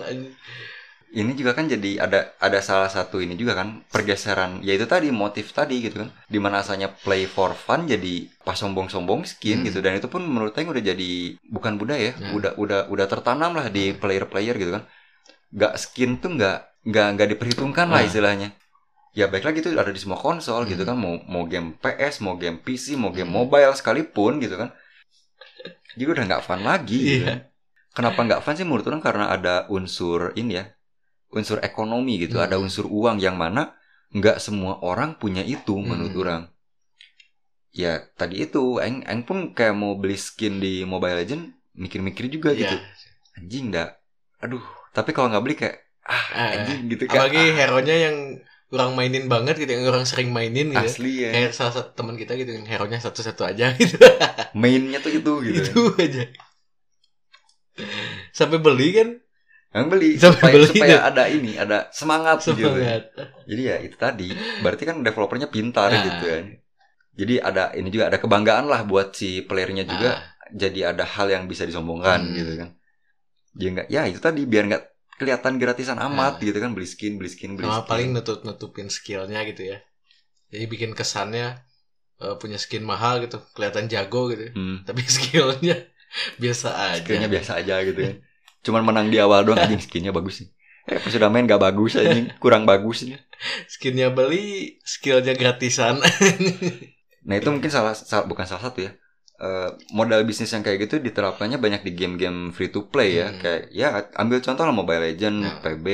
Ini 1.09 1.33
juga 1.33 1.57
kan 1.57 1.65
jadi 1.65 1.97
ada 1.97 2.37
ada 2.37 2.61
salah 2.61 2.85
satu 2.85 3.17
ini 3.17 3.33
juga 3.33 3.57
kan 3.57 3.81
pergeseran 3.89 4.61
yaitu 4.61 4.85
tadi 4.85 5.09
motif 5.09 5.49
tadi 5.51 5.81
gitu 5.81 6.05
kan. 6.05 6.13
Di 6.29 6.37
mana 6.37 6.61
asalnya 6.61 6.93
play 6.93 7.25
for 7.25 7.57
fun 7.57 7.89
jadi 7.89 8.29
pas 8.45 8.53
sombong-sombong 8.53 9.25
skin 9.25 9.61
Hmm. 9.61 9.65
gitu 9.65 9.81
dan 9.81 9.97
itu 9.97 10.05
pun 10.05 10.21
menurut 10.21 10.53
saya 10.53 10.69
udah 10.69 10.85
jadi 10.85 11.09
bukan 11.49 11.81
budaya, 11.81 12.13
Ya. 12.13 12.29
udah 12.37 12.51
udah 12.61 12.79
udah 12.93 13.05
tertanam 13.09 13.57
lah 13.57 13.73
di 13.73 13.97
player-player 13.97 14.53
gitu 14.55 14.69
kan. 14.69 14.85
Gak 15.49 15.81
skin 15.81 16.21
tuh 16.21 16.37
nggak 16.37 16.57
nggak 16.85 17.07
nggak 17.17 17.27
diperhitungkan 17.33 17.89
lah 17.89 18.01
Ah. 18.01 18.07
istilahnya. 18.07 18.53
Ya 19.17 19.25
baik 19.25 19.41
lagi 19.41 19.65
itu 19.65 19.73
ada 19.73 19.89
di 19.89 19.97
semua 19.97 20.21
konsol 20.21 20.61
Hmm. 20.63 20.69
gitu 20.69 20.85
kan 20.85 20.93
mau 20.93 21.17
mau 21.25 21.49
game 21.49 21.73
PS, 21.73 22.21
mau 22.21 22.37
game 22.37 22.61
PC, 22.61 22.93
mau 22.93 23.09
game 23.09 23.25
Hmm. 23.25 23.49
mobile 23.49 23.73
sekalipun 23.73 24.37
gitu 24.37 24.61
kan. 24.61 24.69
Jadi 25.97 26.05
udah 26.05 26.23
nggak 26.29 26.43
fun 26.45 26.61
lagi 26.61 26.99
gitu 27.01 27.25
Iya. 27.25 27.27
kan. 27.33 27.39
Kenapa 27.89 28.19
nggak 28.21 28.41
fun 28.45 28.53
sih 28.53 28.63
menurut 28.63 28.85
orang 28.85 29.01
karena 29.01 29.25
ada 29.27 29.65
unsur 29.67 30.31
ini 30.37 30.61
ya, 30.61 30.69
unsur 31.29 31.61
ekonomi 31.61 32.17
gitu, 32.19 32.37
Hmm. 32.37 32.45
ada 32.49 32.55
unsur 32.57 32.85
uang 32.85 33.17
yang 33.17 33.37
mana 33.37 33.73
nggak 34.09 34.41
semua 34.41 34.81
orang 34.81 35.13
punya 35.15 35.45
itu 35.45 35.77
menurut 35.77 36.13
Hmm. 36.13 36.23
orang. 36.23 36.43
ya 37.69 38.01
tadi 38.17 38.41
itu 38.41 38.81
aing 38.81 39.05
aing 39.05 39.21
pun 39.21 39.53
kayak 39.53 39.77
mau 39.77 39.93
beli 39.93 40.17
skin 40.17 40.57
di 40.57 40.81
Mobile 40.83 41.21
Legend 41.21 41.53
mikir-mikir 41.77 42.25
juga 42.27 42.49
Iya. 42.49 42.65
gitu 42.65 42.75
anjing 43.37 43.69
dah 43.69 43.93
aduh 44.41 44.65
tapi 44.89 45.13
kalau 45.13 45.29
nggak 45.29 45.43
beli 45.45 45.53
kayak 45.53 45.77
ah 46.01 46.25
Eh, 46.33 46.49
anjing 46.57 46.89
gitu 46.89 47.05
kan 47.05 47.29
Apalagi 47.29 47.37
ah, 47.37 47.53
hero-nya 47.53 47.95
yang 48.09 48.17
orang 48.69 48.91
mainin 48.97 49.25
banget 49.29 49.61
gitu, 49.61 49.69
yang 49.69 49.85
orang 49.85 50.09
sering 50.09 50.33
mainin 50.33 50.73
gitu. 50.73 50.81
asli 50.81 51.25
ya 51.25 51.29
Kayak 51.29 51.51
salah 51.53 51.73
satu 51.77 51.89
teman 51.93 52.17
kita 52.17 52.33
gitu, 52.37 52.57
yang 52.57 52.65
hero-nya 52.65 52.97
satu-satu 52.97 53.45
aja 53.45 53.69
gitu. 53.77 54.01
mainnya 54.57 54.97
tuh 54.97 55.13
itu 55.13 55.31
gitu 55.45 55.61
Itu 55.61 55.81
aja. 55.93 56.25
Sampai 58.33 58.57
beli 58.59 58.97
kan 58.97 59.09
yang 59.69 59.85
beli 59.85 60.17
supaya, 60.17 60.53
beli 60.55 60.65
supaya 60.65 60.97
ada 61.05 61.23
ini 61.29 61.53
ada 61.53 61.93
semangat, 61.93 62.41
gitu 62.41 62.57
semangat. 62.65 63.13
jadi 63.45 63.61
ya 63.61 63.75
itu 63.85 63.95
tadi 63.95 64.27
berarti 64.59 64.83
kan 64.83 65.05
developernya 65.05 65.47
pintar 65.47 65.93
Nah. 65.93 66.01
gitu 66.01 66.25
kan 66.25 66.45
jadi 67.13 67.33
ada 67.43 67.63
ini 67.75 67.89
juga 67.89 68.09
ada 68.09 68.17
kebanggaan 68.17 68.65
lah 68.65 68.81
buat 68.81 69.13
si 69.13 69.43
playernya 69.43 69.85
juga 69.85 70.09
Ah, 70.09 70.19
jadi 70.49 70.95
ada 70.95 71.05
hal 71.05 71.29
yang 71.29 71.45
bisa 71.45 71.63
disombongkan 71.63 72.19
Hmm. 72.23 72.33
gitu 72.33 72.53
kan 72.57 72.69
dia 73.51 73.69
nggak 73.69 73.87
ya 73.89 74.01
itu 74.05 74.17
tadi 74.17 74.41
biar 74.45 74.63
nggak 74.69 74.83
kelihatan 75.19 75.59
gratisan 75.59 75.99
amat 75.99 76.39
Nah. 76.39 76.45
gitu 76.47 76.57
kan 76.57 76.71
beli 76.73 76.87
skin 76.87 77.19
beli 77.19 77.29
skin 77.29 77.53
beli 77.53 77.67
sama 77.67 77.83
skin 77.83 77.89
paling 77.91 78.09
nutup 78.15 78.39
nutupin 78.41 78.87
skillnya 78.87 79.43
gitu 79.45 79.69
ya. 79.69 79.77
Jadi 80.49 80.65
bikin 80.65 80.91
kesannya 80.95 81.59
eh, 82.19 82.35
punya 82.41 82.57
skin 82.57 82.81
mahal 82.83 83.21
gitu, 83.21 83.37
kelihatan 83.53 83.85
jago 83.85 84.27
gitu. 84.33 84.49
Hmm, 84.55 84.81
Tapi 84.83 85.01
skillnya 85.19 85.77
biasa 86.41 86.67
aja. 86.73 87.03
skillnya 87.03 87.29
biasa 87.29 87.51
aja 87.61 87.75
gitu 87.85 87.99
kan 88.01 88.15
cuman 88.65 88.83
menang 88.83 89.07
di 89.07 89.17
awal 89.17 89.45
doang 89.47 89.59
anjing 89.59 89.79
skinnya 89.79 90.11
bagus 90.11 90.43
nih 90.43 90.49
eh 90.89 90.97
pas 90.99 91.11
sudah 91.13 91.29
main 91.29 91.45
gak 91.45 91.61
bagus 91.61 91.95
anjing 91.95 92.27
kurang 92.43 92.63
bagus 92.67 93.05
nih 93.07 93.19
Skinnya 93.71 94.11
beli, 94.11 94.75
skillnya 94.83 95.31
gratisan. 95.31 96.03
nah 97.27 97.35
itu 97.39 97.47
mungkin 97.47 97.71
salah, 97.71 97.95
salah 97.95 98.27
bukan 98.27 98.43
salah 98.43 98.67
satu 98.67 98.83
ya 98.83 98.91
Eh, 99.39 99.71
modal 99.95 100.27
bisnis 100.27 100.51
yang 100.51 100.67
kayak 100.67 100.83
gitu 100.83 100.99
diterapkannya 100.99 101.63
banyak 101.63 101.87
di 101.87 101.95
game-game 101.95 102.51
free 102.51 102.67
to 102.75 102.91
play 102.91 103.23
ya 103.23 103.31
Hmm. 103.31 103.39
kayak 103.39 103.61
ya 103.71 103.87
ambil 104.19 104.43
contoh 104.43 104.67
lah 104.67 104.75
Mobile 104.75 104.99
Legend, 104.99 105.37
Nah. 105.39 105.55
PB, 105.63 105.87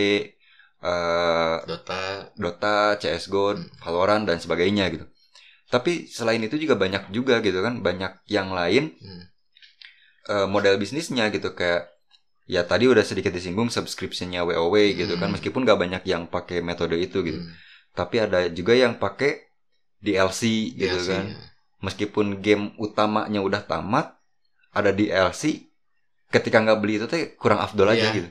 eh, 0.81 1.57
Dota. 1.69 2.33
Dota, 2.33 2.97
CS:GO, 2.97 3.53
Hmm. 3.53 3.69
Valorant 3.85 4.25
dan 4.25 4.41
sebagainya 4.41 4.89
gitu. 4.89 5.05
Tapi 5.69 6.09
selain 6.09 6.41
itu 6.41 6.57
juga 6.57 6.73
banyak 6.73 7.13
juga 7.13 7.37
gitu 7.45 7.61
kan, 7.61 7.85
banyak 7.85 8.25
yang 8.25 8.49
lain 8.49 8.97
Hmm. 8.97 9.23
eh, 10.25 10.47
model 10.49 10.81
bisnisnya 10.81 11.29
gitu 11.29 11.53
kayak 11.53 11.85
ya 12.45 12.61
tadi 12.63 12.85
udah 12.85 13.01
sedikit 13.01 13.33
disinggung 13.33 13.73
subscriptionnya 13.73 14.45
WoW 14.45 14.75
gitu 14.93 15.17
kan, 15.17 15.29
Hmm. 15.29 15.33
meskipun 15.37 15.65
gak 15.65 15.79
banyak 15.81 16.03
yang 16.05 16.29
pakai 16.29 16.61
metode 16.61 16.95
itu 16.97 17.21
gitu. 17.25 17.41
Hmm. 17.41 17.53
Tapi 17.95 18.15
ada 18.21 18.39
juga 18.49 18.73
yang 18.75 18.97
pakai 18.97 19.49
DLC 19.99 20.73
gitu 20.77 20.93
DLC, 20.95 21.09
kan. 21.09 21.25
ya. 21.31 21.37
Meskipun 21.81 22.25
game 22.41 22.73
utamanya 22.77 23.41
udah 23.41 23.61
tamat, 23.65 24.13
ada 24.71 24.89
DLC. 24.91 25.65
Ketika 26.29 26.57
nggak 26.61 26.79
beli 26.81 26.97
itu 26.99 27.05
teh 27.07 27.33
kurang 27.37 27.61
afdol 27.61 27.89
aja 27.89 28.09
Iya. 28.09 28.15
gitu. 28.17 28.29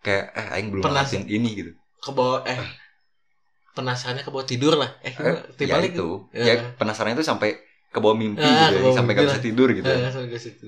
Kayak 0.00 0.24
eh 0.34 0.46
aing 0.58 0.68
belum 0.72 0.82
Pernah 0.84 1.04
namatin 1.04 1.24
ini 1.28 1.50
gitu. 1.54 1.70
Ke 1.98 2.10
bawah 2.12 2.40
eh 2.44 2.58
penasarannya 3.76 4.24
ke 4.26 4.30
bawah 4.34 4.46
tidur 4.46 4.74
lah. 4.74 4.90
Eh, 5.06 5.14
Eh, 5.14 5.64
ya 5.66 5.74
balik 5.78 5.94
itu. 5.94 6.08
Ya. 6.34 6.44
Ya 6.44 6.54
penasaran 6.74 7.14
itu 7.14 7.22
sampai 7.22 7.60
ke 7.88 7.98
bawah 8.02 8.16
mimpi 8.18 8.42
Ah, 8.42 8.68
gitu, 8.74 8.82
bawah 8.90 8.96
sampai 8.98 9.12
mimpi 9.14 9.24
gak 9.24 9.32
bisa 9.38 9.44
tidur 9.44 9.68
gitu. 9.72 9.86
Eh, 9.86 9.98
langsung 10.02 10.26
ke 10.26 10.38
situ. 10.38 10.66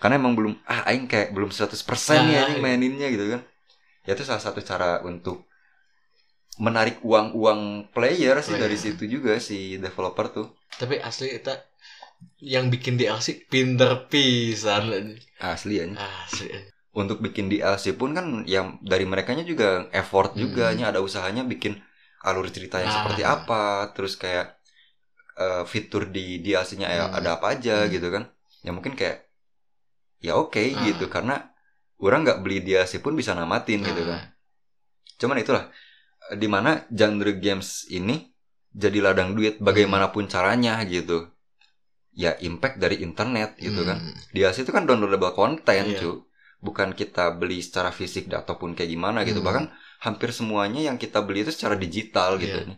Karena 0.00 0.14
emang 0.16 0.32
belum 0.38 0.52
ah 0.66 0.80
aing 0.88 1.06
kayak 1.06 1.28
belum 1.36 1.52
100% 1.52 2.24
nih 2.26 2.36
Ah, 2.36 2.40
anjing 2.48 2.58
iya. 2.58 2.64
maininnya 2.64 3.08
gitu 3.12 3.26
kan. 3.36 3.40
Ya 4.08 4.16
itu 4.16 4.24
salah 4.24 4.40
satu 4.40 4.60
cara 4.64 5.04
untuk 5.04 5.44
menarik 6.60 7.00
uang-uang 7.00 7.88
player 7.94 8.36
sih 8.44 8.52
Player. 8.56 8.62
dari 8.68 8.76
situ 8.76 9.04
juga 9.08 9.40
si 9.40 9.76
developer 9.80 10.26
tuh. 10.28 10.46
Tapi 10.76 11.00
asli 11.00 11.36
kita 11.36 11.56
yang 12.44 12.68
bikin 12.68 13.00
DLC 13.00 13.48
pinter 13.48 14.08
pisan 14.12 15.16
Asli 15.40 15.80
ya. 15.80 15.86
asli 15.96 16.52
Untuk 16.92 17.22
bikin 17.24 17.48
DLC 17.48 17.96
pun 17.96 18.12
kan 18.12 18.44
yang 18.44 18.76
dari 18.82 19.06
merekanya 19.08 19.46
juga 19.46 19.88
effort 19.94 20.36
juga 20.36 20.68
Hmm. 20.74 20.76
nya 20.76 20.84
ada 20.92 21.00
usahanya 21.00 21.46
bikin 21.46 21.80
alur 22.20 22.44
cerita 22.52 22.76
yang 22.82 22.92
Nah. 22.92 22.96
seperti 23.00 23.22
apa, 23.24 23.94
terus 23.96 24.16
kayak 24.20 24.56
eh, 25.40 25.64
fitur 25.64 26.04
di 26.12 26.44
DLC-nya 26.44 26.88
ya 26.92 27.04
Hmm. 27.08 27.16
ada 27.16 27.40
apa 27.40 27.56
aja 27.56 27.86
Hmm. 27.86 27.90
gitu 27.94 28.12
kan. 28.12 28.28
Ya 28.60 28.76
mungkin 28.76 28.92
kayak 28.92 29.29
ya 30.20 30.36
oke 30.36 30.60
Ah. 30.60 30.84
gitu 30.84 31.08
karena 31.08 31.50
orang 31.98 32.24
nggak 32.24 32.40
beli 32.40 32.60
DLC 32.60 33.00
pun 33.00 33.12
bisa 33.12 33.32
namatin 33.32 33.80
gitu 33.80 34.00
Nah. 34.00 34.08
kan. 34.08 34.20
Cuman 35.16 35.36
itulah 35.36 35.68
di 36.32 36.46
mana 36.46 36.84
genre 36.88 37.32
games 37.34 37.84
ini 37.88 38.30
jadi 38.70 39.02
ladang 39.02 39.34
duit 39.34 39.58
bagaimanapun 39.58 40.24
caranya 40.26 40.78
gitu. 40.84 41.28
Ya 42.12 42.36
impact 42.38 42.78
dari 42.78 43.00
internet 43.00 43.56
gitu 43.56 43.82
kan. 43.82 43.98
Hmm. 44.00 44.14
DLC 44.30 44.62
itu 44.62 44.70
kan 44.70 44.84
downloadable 44.84 45.32
konten, 45.32 45.84
Iya. 45.90 45.98
cu. 45.98 46.24
Bukan 46.60 46.92
kita 46.92 47.32
beli 47.32 47.60
secara 47.60 47.88
fisik 47.88 48.28
ataupun 48.28 48.72
kayak 48.72 48.90
gimana 48.90 49.24
gitu. 49.24 49.40
Hmm. 49.40 49.48
Bahkan 49.48 49.64
hampir 50.00 50.30
semuanya 50.30 50.80
yang 50.82 50.96
kita 50.96 51.20
beli 51.20 51.42
itu 51.42 51.52
secara 51.52 51.74
digital 51.74 52.36
gitu. 52.36 52.60
Iya. 52.60 52.76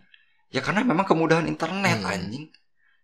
Ya 0.51 0.61
karena 0.61 0.83
memang 0.83 1.05
kemudahan 1.05 1.47
internet 1.47 1.99
Hmm. 2.01 2.11
anjing. 2.11 2.47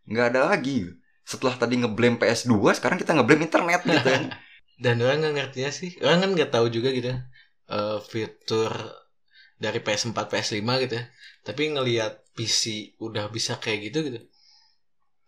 nggak 0.04 0.26
ada 0.32 0.48
lagi. 0.48 0.88
Setelah 1.28 1.60
tadi 1.60 1.76
ngeblame 1.76 2.16
PS2, 2.16 2.80
sekarang 2.80 2.96
kita 2.96 3.12
ngeblame 3.12 3.44
internet 3.44 3.84
gitu 3.84 4.00
kan. 4.00 4.32
dan 4.82 4.96
orang 5.04 5.20
nggak 5.20 5.34
ngertinya 5.36 5.68
sih. 5.68 5.92
Orang 6.00 6.24
kan 6.24 6.30
nggak 6.32 6.50
tahu 6.54 6.72
juga 6.72 6.88
gitu 6.88 7.12
eh, 7.68 7.98
fitur 8.08 8.72
dari 9.60 9.82
PS4 9.84 10.16
PS5 10.16 10.64
gitu 10.88 10.94
ya. 10.96 11.04
Tapi 11.44 11.62
ngelihat 11.76 12.24
PC 12.32 12.94
udah 13.02 13.28
bisa 13.28 13.60
kayak 13.60 13.92
gitu 13.92 14.08
gitu. 14.08 14.20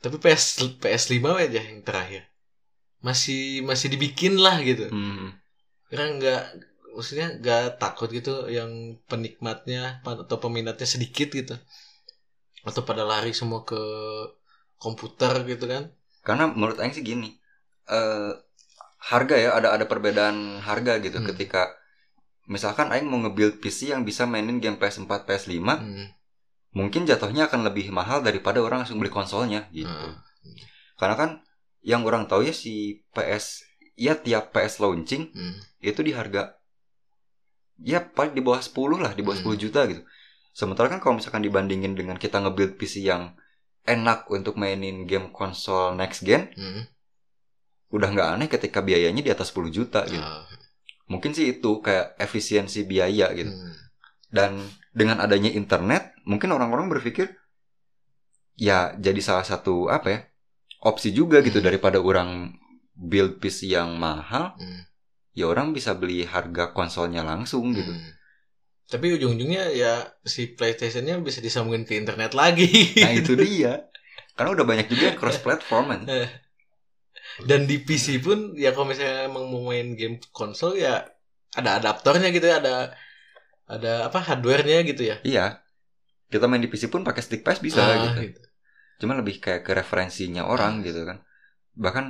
Tapi 0.01 0.17
PS 0.17 0.79
PS5 0.81 1.21
aja 1.37 1.61
yang 1.61 1.85
terakhir. 1.85 2.33
Masih 3.05 3.61
masih 3.69 3.93
dibikin 3.93 4.41
lah 4.41 4.57
gitu. 4.65 4.89
Hmm. 4.89 5.37
orang 5.91 6.23
nggak 6.23 6.43
maksudnya 6.95 7.35
nggak 7.43 7.83
takut 7.83 8.07
gitu 8.15 8.47
yang 8.47 9.03
penikmatnya 9.11 9.99
atau 10.07 10.39
peminatnya 10.39 10.87
sedikit 10.87 11.35
gitu. 11.35 11.59
Atau 12.63 12.87
pada 12.87 13.03
lari 13.03 13.35
semua 13.35 13.67
ke 13.67 13.77
komputer 14.81 15.45
gitu 15.45 15.69
kan 15.69 15.93
Karena 16.21 16.49
menurut 16.49 16.81
Aing 16.81 16.93
sih 16.93 17.05
gini. 17.05 17.37
eh 17.87 18.33
harga 19.01 19.35
ya 19.35 19.51
ada 19.53 19.73
ada 19.73 19.85
perbedaan 19.85 20.61
harga 20.61 21.01
gitu 21.01 21.19
Hmm. 21.19 21.29
ketika 21.33 21.73
misalkan 22.47 22.89
Aing 22.89 23.07
mau 23.07 23.21
nge-build 23.21 23.59
PC 23.59 23.91
yang 23.91 24.03
bisa 24.03 24.25
mainin 24.25 24.59
game 24.59 24.77
PS4 24.77 25.25
PS5 25.25 25.57
Hmm. 25.81 26.07
mungkin 26.71 27.03
jatuhnya 27.05 27.49
akan 27.49 27.67
lebih 27.67 27.91
mahal 27.91 28.21
daripada 28.21 28.61
orang 28.61 28.85
langsung 28.85 29.01
beli 29.01 29.11
konsolnya 29.11 29.67
gitu. 29.71 29.91
Ah. 29.91 30.21
Karena 30.95 31.17
kan 31.17 31.31
yang 31.83 32.05
orang 32.05 32.29
tahu 32.29 32.45
ya 32.45 32.53
si 32.53 33.01
PS 33.11 33.65
ya 33.97 34.15
tiap 34.15 34.53
PS 34.53 34.79
launching 34.79 35.33
Hmm. 35.33 35.57
itu 35.81 36.01
di 36.01 36.13
harga 36.13 36.55
ya 37.81 38.05
paling 38.05 38.37
di 38.37 38.45
bawah 38.45 38.61
10 38.61 39.01
lah, 39.01 39.17
di 39.17 39.25
bawah 39.25 39.41
Hmm. 39.41 39.51
10 39.51 39.57
juta 39.59 39.89
gitu. 39.89 40.05
Sementara 40.53 40.87
kan 40.87 41.01
kalau 41.01 41.17
misalkan 41.17 41.41
dibandingin 41.41 41.97
dengan 41.97 42.21
kita 42.21 42.37
nge-build 42.39 42.77
PC 42.77 43.01
yang 43.03 43.33
enak 43.85 44.29
untuk 44.29 44.55
mainin 44.55 45.05
game 45.05 45.33
konsol 45.33 45.97
next 45.97 46.23
gen, 46.23 46.53
Hmm. 46.55 46.85
udah 47.91 48.09
nggak 48.13 48.29
aneh 48.37 48.49
ketika 48.49 48.81
biayanya 48.81 49.21
di 49.21 49.31
atas 49.33 49.51
10 49.51 49.71
juta 49.71 50.05
gitu. 50.07 50.21
Ah. 50.23 50.47
Mungkin 51.11 51.35
sih 51.35 51.59
itu 51.59 51.83
kayak 51.83 52.15
efisiensi 52.17 52.87
biaya 52.87 53.35
gitu. 53.35 53.51
Hmm. 53.51 53.75
Dan 54.31 54.51
dengan 54.95 55.19
adanya 55.19 55.51
internet, 55.51 56.15
mungkin 56.23 56.55
orang-orang 56.55 56.87
berpikir 56.87 57.35
ya 58.55 58.93
jadi 58.95 59.19
salah 59.19 59.47
satu 59.47 59.89
apa 59.89 60.09
ya? 60.11 60.21
opsi 60.81 61.13
juga 61.13 61.45
gitu 61.45 61.61
Hmm. 61.61 61.67
daripada 61.69 62.01
orang 62.01 62.57
build 62.97 63.37
PC 63.37 63.69
yang 63.69 64.01
mahal, 64.01 64.57
Hmm. 64.57 64.89
ya 65.37 65.45
orang 65.45 65.77
bisa 65.77 65.93
beli 65.93 66.25
harga 66.25 66.73
konsolnya 66.73 67.21
langsung 67.21 67.77
gitu. 67.77 67.93
Hmm. 67.93 68.11
Tapi 68.91 69.15
ujung-ujungnya 69.15 69.71
ya 69.71 69.93
si 70.21 70.51
PlayStation-nya 70.51 71.23
bisa 71.23 71.39
disambungin 71.39 71.87
ke 71.87 71.95
internet 71.95 72.35
lagi. 72.35 72.67
Nah 72.99 73.15
itu 73.15 73.39
dia. 73.43 73.87
Karena 74.35 74.51
udah 74.53 74.67
banyak 74.67 74.87
juga 74.91 75.15
yang 75.15 75.19
cross 75.19 75.39
platform 75.39 75.85
kan. 75.89 76.01
Dan 77.41 77.65
di 77.65 77.79
PC 77.79 78.19
pun 78.19 78.53
ya 78.59 78.75
kalau 78.75 78.91
misalnya 78.91 79.31
emang 79.31 79.47
mau 79.49 79.71
main 79.71 79.95
game 79.95 80.19
konsol 80.35 80.75
ya 80.75 81.07
ada 81.55 81.79
adaptornya 81.79 82.29
gitu 82.31 82.47
ya, 82.47 82.59
ada 82.59 82.75
ada 83.65 84.11
apa 84.11 84.19
hardware-nya 84.19 84.83
gitu 84.85 85.03
ya. 85.07 85.17
Iya. 85.23 85.63
Kita 86.27 86.47
main 86.47 86.59
di 86.59 86.67
PC 86.67 86.91
pun 86.91 87.03
pakai 87.03 87.23
stick 87.23 87.43
PS 87.43 87.63
bisa 87.63 87.81
Ah, 87.81 87.95
gitu. 88.11 88.35
gitu. 88.35 88.41
Cuma 89.01 89.15
lebih 89.15 89.39
kayak 89.39 89.63
ke 89.63 89.73
referensinya 89.73 90.45
orang 90.45 90.83
Ah. 90.83 90.85
gitu 90.85 91.07
kan. 91.07 91.23
Bahkan 91.79 92.05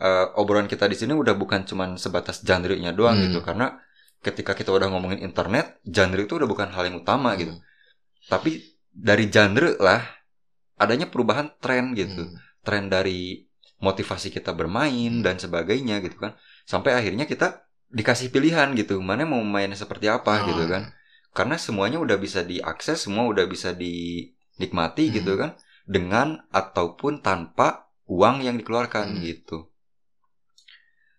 eh, 0.00 0.26
obrolan 0.40 0.64
kita 0.64 0.88
di 0.88 0.96
sini 0.96 1.12
udah 1.12 1.36
bukan 1.36 1.68
cuman 1.68 2.00
sebatas 2.00 2.40
genre-nya 2.40 2.96
doang 2.96 3.20
Hmm. 3.20 3.24
gitu 3.28 3.44
karena 3.44 3.76
ketika 4.20 4.52
kita 4.52 4.70
udah 4.72 4.92
ngomongin 4.92 5.20
internet, 5.24 5.80
genre 5.84 6.20
itu 6.20 6.36
udah 6.36 6.48
bukan 6.48 6.68
hal 6.72 6.88
yang 6.88 7.00
utama 7.00 7.32
gitu. 7.40 7.56
Hmm. 7.56 7.64
Tapi 8.28 8.60
dari 8.92 9.32
genre 9.32 9.76
lah 9.80 10.04
adanya 10.76 11.08
perubahan 11.08 11.52
tren 11.60 11.96
gitu. 11.96 12.28
Hmm. 12.28 12.36
Tren 12.60 12.92
dari 12.92 13.48
motivasi 13.80 14.28
kita 14.28 14.52
bermain 14.52 15.20
Hmm. 15.20 15.24
dan 15.24 15.40
sebagainya 15.40 16.04
gitu 16.04 16.20
kan. 16.20 16.36
Sampai 16.68 16.92
akhirnya 16.92 17.24
kita 17.24 17.64
dikasih 17.90 18.30
pilihan 18.30 18.70
gitu, 18.76 19.00
mana 19.02 19.26
mau 19.26 19.40
mainnya 19.42 19.74
seperti 19.74 20.06
apa 20.06 20.44
Ah. 20.44 20.46
gitu 20.46 20.68
kan. 20.68 20.92
Karena 21.32 21.56
semuanya 21.58 21.98
udah 21.98 22.20
bisa 22.20 22.44
diakses, 22.44 23.08
semua 23.08 23.26
udah 23.26 23.48
bisa 23.48 23.72
dinikmati 23.74 25.10
Hmm. 25.10 25.14
gitu 25.16 25.34
kan. 25.40 25.52
dengan 25.90 26.46
ataupun 26.54 27.18
tanpa 27.18 27.90
uang 28.06 28.46
yang 28.46 28.54
dikeluarkan 28.54 29.10
Hmm. 29.10 29.26
gitu. 29.26 29.66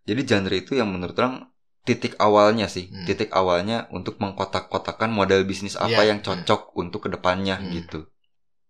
Jadi 0.08 0.22
genre 0.24 0.56
itu 0.56 0.80
yang 0.80 0.88
menurut 0.88 1.12
orang 1.20 1.51
titik 1.82 2.14
awalnya 2.18 2.70
sih, 2.70 2.90
Hmm. 2.90 3.06
titik 3.06 3.34
awalnya 3.34 3.90
untuk 3.90 4.22
mengkotak-kotakan 4.22 5.10
model 5.10 5.42
bisnis 5.44 5.74
apa 5.74 6.06
Iya. 6.06 6.14
yang 6.14 6.20
cocok 6.22 6.78
untuk 6.78 7.06
ke 7.06 7.10
depannya 7.10 7.58
Hmm. 7.58 7.72
gitu. 7.74 8.00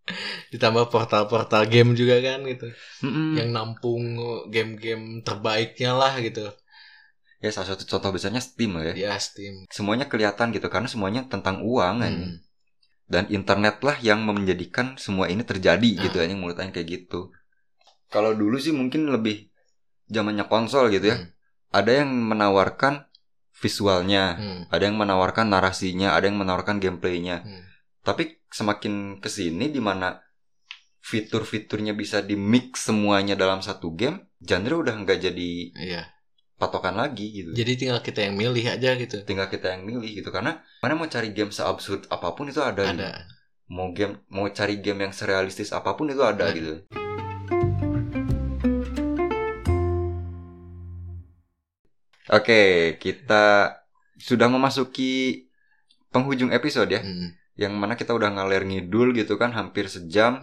Ditambah 0.53 0.89
portal-portal 0.89 1.67
game 1.67 1.93
juga 1.93 2.17
kan 2.19 2.41
gitu. 2.43 2.71
Mm-mm. 3.05 3.37
Yang 3.37 3.49
nampung 3.53 4.03
game-game 4.49 5.21
terbaiknya 5.21 5.91
lah 5.93 6.17
gitu. 6.19 6.49
Ya 7.41 7.49
salah 7.49 7.73
satu 7.73 7.85
contoh 7.85 8.13
besarnya 8.13 8.41
Steam 8.41 8.77
ya. 8.79 8.93
Di 8.93 9.03
Steam. 9.17 9.65
Semuanya 9.69 10.05
kelihatan 10.05 10.53
gitu 10.53 10.69
karena 10.69 10.85
semuanya 10.85 11.25
tentang 11.25 11.61
uang 11.63 11.97
kan. 12.01 12.13
Hmm. 12.13 12.37
dan 13.11 13.27
internet 13.27 13.83
lah 13.83 13.99
yang 13.99 14.23
menjadikan 14.23 14.95
semua 14.95 15.27
ini 15.27 15.43
terjadi 15.43 15.83
Nah. 15.83 15.99
gitu 16.07 16.23
aja 16.23 16.31
menurut 16.31 16.55
Aing 16.55 16.71
kayak 16.71 16.87
gitu. 16.87 17.27
Kalau 18.07 18.31
dulu 18.31 18.55
sih 18.55 18.71
mungkin 18.71 19.11
lebih 19.11 19.51
zamannya 20.07 20.47
konsol 20.47 20.87
gitu 20.95 21.11
ya. 21.11 21.17
Hmm. 21.19 21.27
Ada 21.71 22.03
yang 22.03 22.11
menawarkan 22.11 23.07
visualnya, 23.53 24.35
Hmm. 24.35 24.61
ada 24.67 24.83
yang 24.83 24.97
menawarkan 24.97 25.47
narasinya, 25.47 26.11
ada 26.13 26.27
yang 26.27 26.35
menawarkan 26.35 26.77
gameplaynya. 26.77 27.41
Hmm. 27.41 27.63
Tapi 28.01 28.41
semakin 28.49 29.21
ke 29.21 29.29
sini 29.29 29.69
di 29.69 29.79
mana 29.79 30.19
fitur-fiturnya 30.99 31.93
bisa 31.93 32.21
di 32.21 32.35
mix 32.35 32.89
semuanya 32.89 33.33
dalam 33.33 33.61
satu 33.61 33.93
game, 33.93 34.29
genre 34.39 34.75
udah 34.77 34.95
nggak 34.97 35.19
jadi 35.21 35.51
Iya. 35.73 36.03
patokan 36.57 36.93
lagi 36.93 37.25
gitu. 37.33 37.51
Jadi 37.53 37.71
tinggal 37.75 38.01
kita 38.01 38.21
yang 38.21 38.37
milih 38.37 38.65
aja 38.67 38.93
gitu. 38.93 39.17
Tinggal 39.25 39.47
kita 39.47 39.73
yang 39.73 39.81
milih 39.81 40.11
gitu 40.13 40.29
karena 40.29 40.61
mana 40.79 40.93
mau 40.93 41.07
cari 41.07 41.31
game 41.31 41.49
seabsurd 41.49 42.05
apa 42.07 42.33
pun 42.33 42.45
itu 42.47 42.61
ada. 42.61 42.85
gitu. 42.85 43.01
Ada. 43.01 43.25
Mau 43.65 43.89
game 43.91 44.21
mau 44.27 44.45
cari 44.47 44.77
game 44.77 45.01
yang 45.01 45.13
serealistis 45.15 45.71
apa 45.71 45.95
pun 45.95 46.05
itu 46.07 46.21
ada 46.21 46.49
Ada. 46.49 46.53
gitu. 46.53 46.73
Oke, 52.31 52.61
kita 52.95 53.75
sudah 54.15 54.47
memasuki 54.47 55.45
penghujung 56.09 56.49
episode 56.49 56.87
ya, 56.87 56.99
Hmm. 56.99 57.35
yang 57.55 57.73
mana 57.73 57.93
kita 57.93 58.11
udah 58.11 58.31
ngalir 58.31 58.63
ngidul 58.63 59.11
gitu 59.11 59.35
kan 59.35 59.51
hampir 59.51 59.85
sejam 59.85 60.39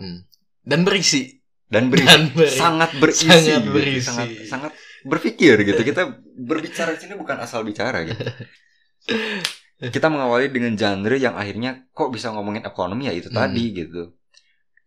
Dan 0.60 0.84
berisi. 0.84 1.40
dan 1.66 1.88
beri 1.88 2.04
Dan 2.04 2.28
berisi. 2.30 2.56
sangat 2.56 2.90
berisi, 3.00 3.24
Sangat 3.24 3.44
gitu. 3.60 3.70
berisi. 3.72 4.04
sangat 4.04 4.28
sangat 4.46 4.72
berpikir 5.02 5.56
gitu. 5.62 5.80
Kita 5.82 6.02
berbicara 6.34 6.92
di 6.92 7.00
sini 7.00 7.14
bukan 7.14 7.36
asal 7.38 7.62
bicara 7.62 8.04
gitu. 8.04 8.20
Kita 9.94 10.10
mengawali 10.10 10.50
dengan 10.50 10.74
genre 10.74 11.14
yang 11.14 11.38
akhirnya 11.38 11.86
kok 11.88 12.10
bisa 12.10 12.34
ngomongin 12.34 12.66
ekonomi 12.66 13.06
ya 13.06 13.14
itu 13.14 13.30
Hmm. 13.30 13.38
tadi 13.38 13.64
gitu. 13.74 14.02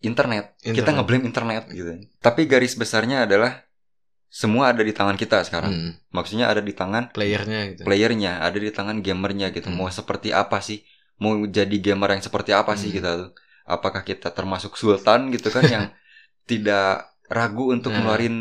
Internet. 0.01 0.57
Kita 0.59 0.69
Internet. 0.75 0.93
ngeblame 0.97 1.25
internet 1.25 1.63
gitu. 1.69 1.91
Tapi 2.17 2.41
garis 2.43 2.73
besarnya 2.73 3.23
adalah 3.23 3.61
semua 4.31 4.71
ada 4.71 4.79
di 4.79 4.95
tangan 4.95 5.19
kita 5.19 5.43
sekarang. 5.43 5.71
Hmm. 5.71 5.91
Maksudnya 6.09 6.47
ada 6.47 6.63
di 6.63 6.71
tangan 6.71 7.11
Playernya 7.11 7.75
gitu. 7.75 7.81
playernya, 7.83 8.39
ada 8.39 8.55
di 8.55 8.71
tangan 8.71 9.03
gamernya 9.03 9.51
gitu. 9.51 9.67
Hmm. 9.67 9.75
Mau 9.75 9.91
seperti 9.91 10.31
apa 10.31 10.63
sih? 10.63 10.87
Mau 11.19 11.35
jadi 11.45 11.75
gamer 11.77 12.15
yang 12.15 12.23
seperti 12.23 12.55
apa 12.55 12.73
sih 12.73 12.89
Hmm. 12.89 12.97
kita 12.97 13.09
tuh? 13.19 13.29
Apakah 13.67 14.01
kita 14.01 14.31
termasuk 14.31 14.73
sultan 14.73 15.29
gitu 15.29 15.51
kan 15.51 15.67
yang 15.67 15.85
tidak 16.49 17.11
ragu 17.27 17.69
untuk 17.69 17.91
Nah. 17.91 17.99
ngeluarin 18.01 18.37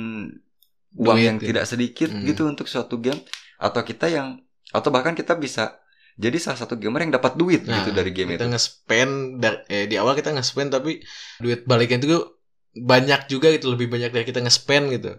uang 0.93 1.16
Duit 1.18 1.26
yang 1.26 1.36
gitu. 1.38 1.49
tidak 1.51 1.64
sedikit 1.66 2.09
Hmm. 2.09 2.22
gitu 2.24 2.43
untuk 2.47 2.66
suatu 2.66 2.95
game 2.97 3.18
atau 3.59 3.82
kita 3.82 4.07
yang 4.07 4.38
atau 4.70 4.88
bahkan 4.88 5.12
kita 5.12 5.34
bisa 5.34 5.74
jadi 6.14 6.36
salah 6.36 6.59
satu 6.59 6.74
gamer 6.74 7.03
yang 7.03 7.14
dapat 7.14 7.34
duit 7.34 7.62
Nah, 7.64 7.82
gitu 7.82 7.91
dari 7.91 8.11
game 8.11 8.34
kita 8.34 8.47
itu. 8.47 8.53
nge-spend 8.53 9.43
eh, 9.66 9.86
di 9.86 9.95
awal 9.95 10.14
kita 10.14 10.30
nge-spend 10.30 10.70
tapi 10.70 11.03
duit 11.38 11.62
baliknya 11.64 11.99
itu 11.99 12.18
banyak 12.70 13.26
juga 13.26 13.51
gitu 13.51 13.66
lebih 13.68 13.86
banyak 13.86 14.11
dari 14.11 14.22
kita 14.24 14.38
nge-spend 14.41 14.84
gitu. 14.93 15.11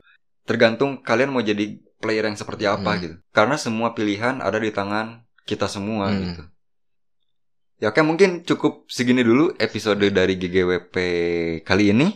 Tergantung 0.52 1.00
kalian 1.00 1.32
mau 1.32 1.40
jadi 1.40 1.80
player 1.96 2.28
yang 2.28 2.36
seperti 2.36 2.68
apa 2.68 2.92
Hmm. 2.92 3.00
gitu. 3.00 3.16
Karena 3.32 3.56
semua 3.56 3.96
pilihan 3.96 4.44
ada 4.44 4.60
di 4.60 4.68
tangan 4.68 5.24
kita 5.48 5.72
semua 5.72 6.12
Hmm. 6.12 6.20
gitu. 6.20 6.44
Ya 7.80 7.90
oke 7.90 8.04
mungkin 8.04 8.44
cukup 8.44 8.86
segini 8.86 9.24
dulu 9.24 9.56
episode 9.56 10.04
dari 10.12 10.36
GGWP 10.36 10.96
kali 11.64 11.96
ini. 11.96 12.12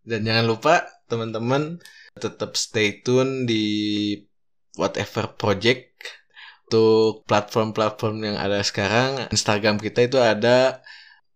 Dan 0.00 0.22
jangan 0.22 0.46
lupa 0.46 0.86
teman-teman 1.10 1.82
tetap 2.14 2.54
stay 2.54 3.02
tune 3.02 3.44
di 3.44 3.64
whatever 4.78 5.34
project 5.34 5.92
untuk 6.70 7.26
platform-platform 7.26 8.16
yang 8.22 8.36
ada 8.38 8.62
sekarang. 8.62 9.26
Instagram 9.28 9.76
kita 9.76 10.06
itu 10.06 10.16
ada 10.16 10.80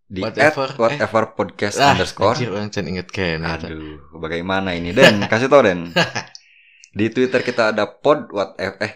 di 0.05 0.21
Whatever, 0.23 0.69
at 0.69 0.79
whatever 0.79 1.23
podcast 1.35 1.75
ah, 1.77 1.91
underscore. 1.93 2.37
anjir, 2.37 2.49
orang 2.53 2.69
inget 2.71 3.09
kan. 3.09 3.41
Aduh, 3.43 3.99
bagaimana 4.17 4.71
ini? 4.77 4.93
Den, 4.93 5.25
kasih 5.25 5.49
tau 5.51 5.65
Den. 5.65 5.91
Di 6.95 7.11
Twitter 7.11 7.43
kita 7.43 7.75
ada 7.75 7.83
pod 7.85 8.31
whatever 8.31 8.79
eh 8.79 8.93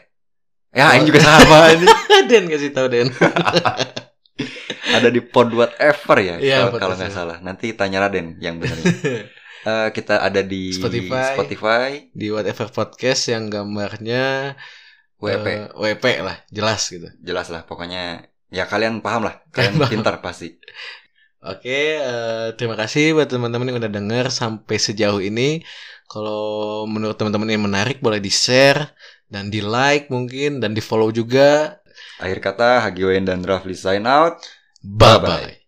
ya 0.71 0.85
Oh. 0.87 0.91
ini 0.95 1.03
juga 1.05 1.19
sama 1.19 1.67
ini. 1.69 1.85
Den 2.31 2.47
kasih 2.47 2.71
tahu 2.71 2.87
Den. 2.87 3.11
ada 4.95 5.09
di 5.09 5.21
pod 5.21 5.51
whatever 5.51 6.17
ya 6.17 6.35
Iya, 6.39 6.57
kalau- 6.71 6.95
nggak 6.95 7.11
salah. 7.11 7.37
Nanti 7.43 7.75
tanya 7.75 8.07
Raden 8.07 8.39
yang 8.39 8.57
benar. 8.57 8.77
Eh, 9.59 9.91
kita 9.91 10.23
ada 10.23 10.39
di 10.39 10.71
Spotify. 10.71 11.35
Spotify, 11.35 12.07
di 12.15 12.31
whatever 12.31 12.71
podcast 12.71 13.27
yang 13.27 13.51
gambarnya 13.51 14.55
WP. 15.19 15.47
eh, 15.51 15.67
WP 15.75 16.23
lah, 16.23 16.39
jelas 16.47 16.87
gitu. 16.87 17.11
Jelas 17.19 17.51
lah 17.51 17.67
pokoknya 17.67 18.23
ya 18.47 18.63
kalian 18.63 19.03
paham 19.03 19.27
lah. 19.27 19.43
Kalian 19.51 19.83
pintar 19.83 20.23
pasti. 20.23 20.55
Oke, 21.43 21.99
eh, 21.99 22.55
terima 22.55 22.79
kasih 22.79 23.11
buat 23.11 23.27
teman-teman 23.27 23.67
yang 23.67 23.83
udah 23.83 23.91
denger 23.91 24.25
sampai 24.31 24.79
sejauh 24.79 25.19
ini. 25.19 25.59
Kalau 26.09 26.89
menurut 26.89 27.13
teman-teman 27.13 27.53
ini 27.53 27.61
menarik, 27.69 28.01
boleh 28.01 28.17
di-share 28.17 28.97
dan 29.29 29.53
di-like 29.53 30.09
mungkin 30.09 30.57
dan 30.57 30.73
di-follow 30.73 31.13
juga. 31.13 31.77
Akhir 32.17 32.41
kata 32.41 32.81
Hagi 32.81 33.05
Wayan 33.05 33.29
dan 33.29 33.45
Rafli 33.45 33.77
sign 33.77 34.09
out. 34.09 34.41
Bye-bye. 34.81 35.58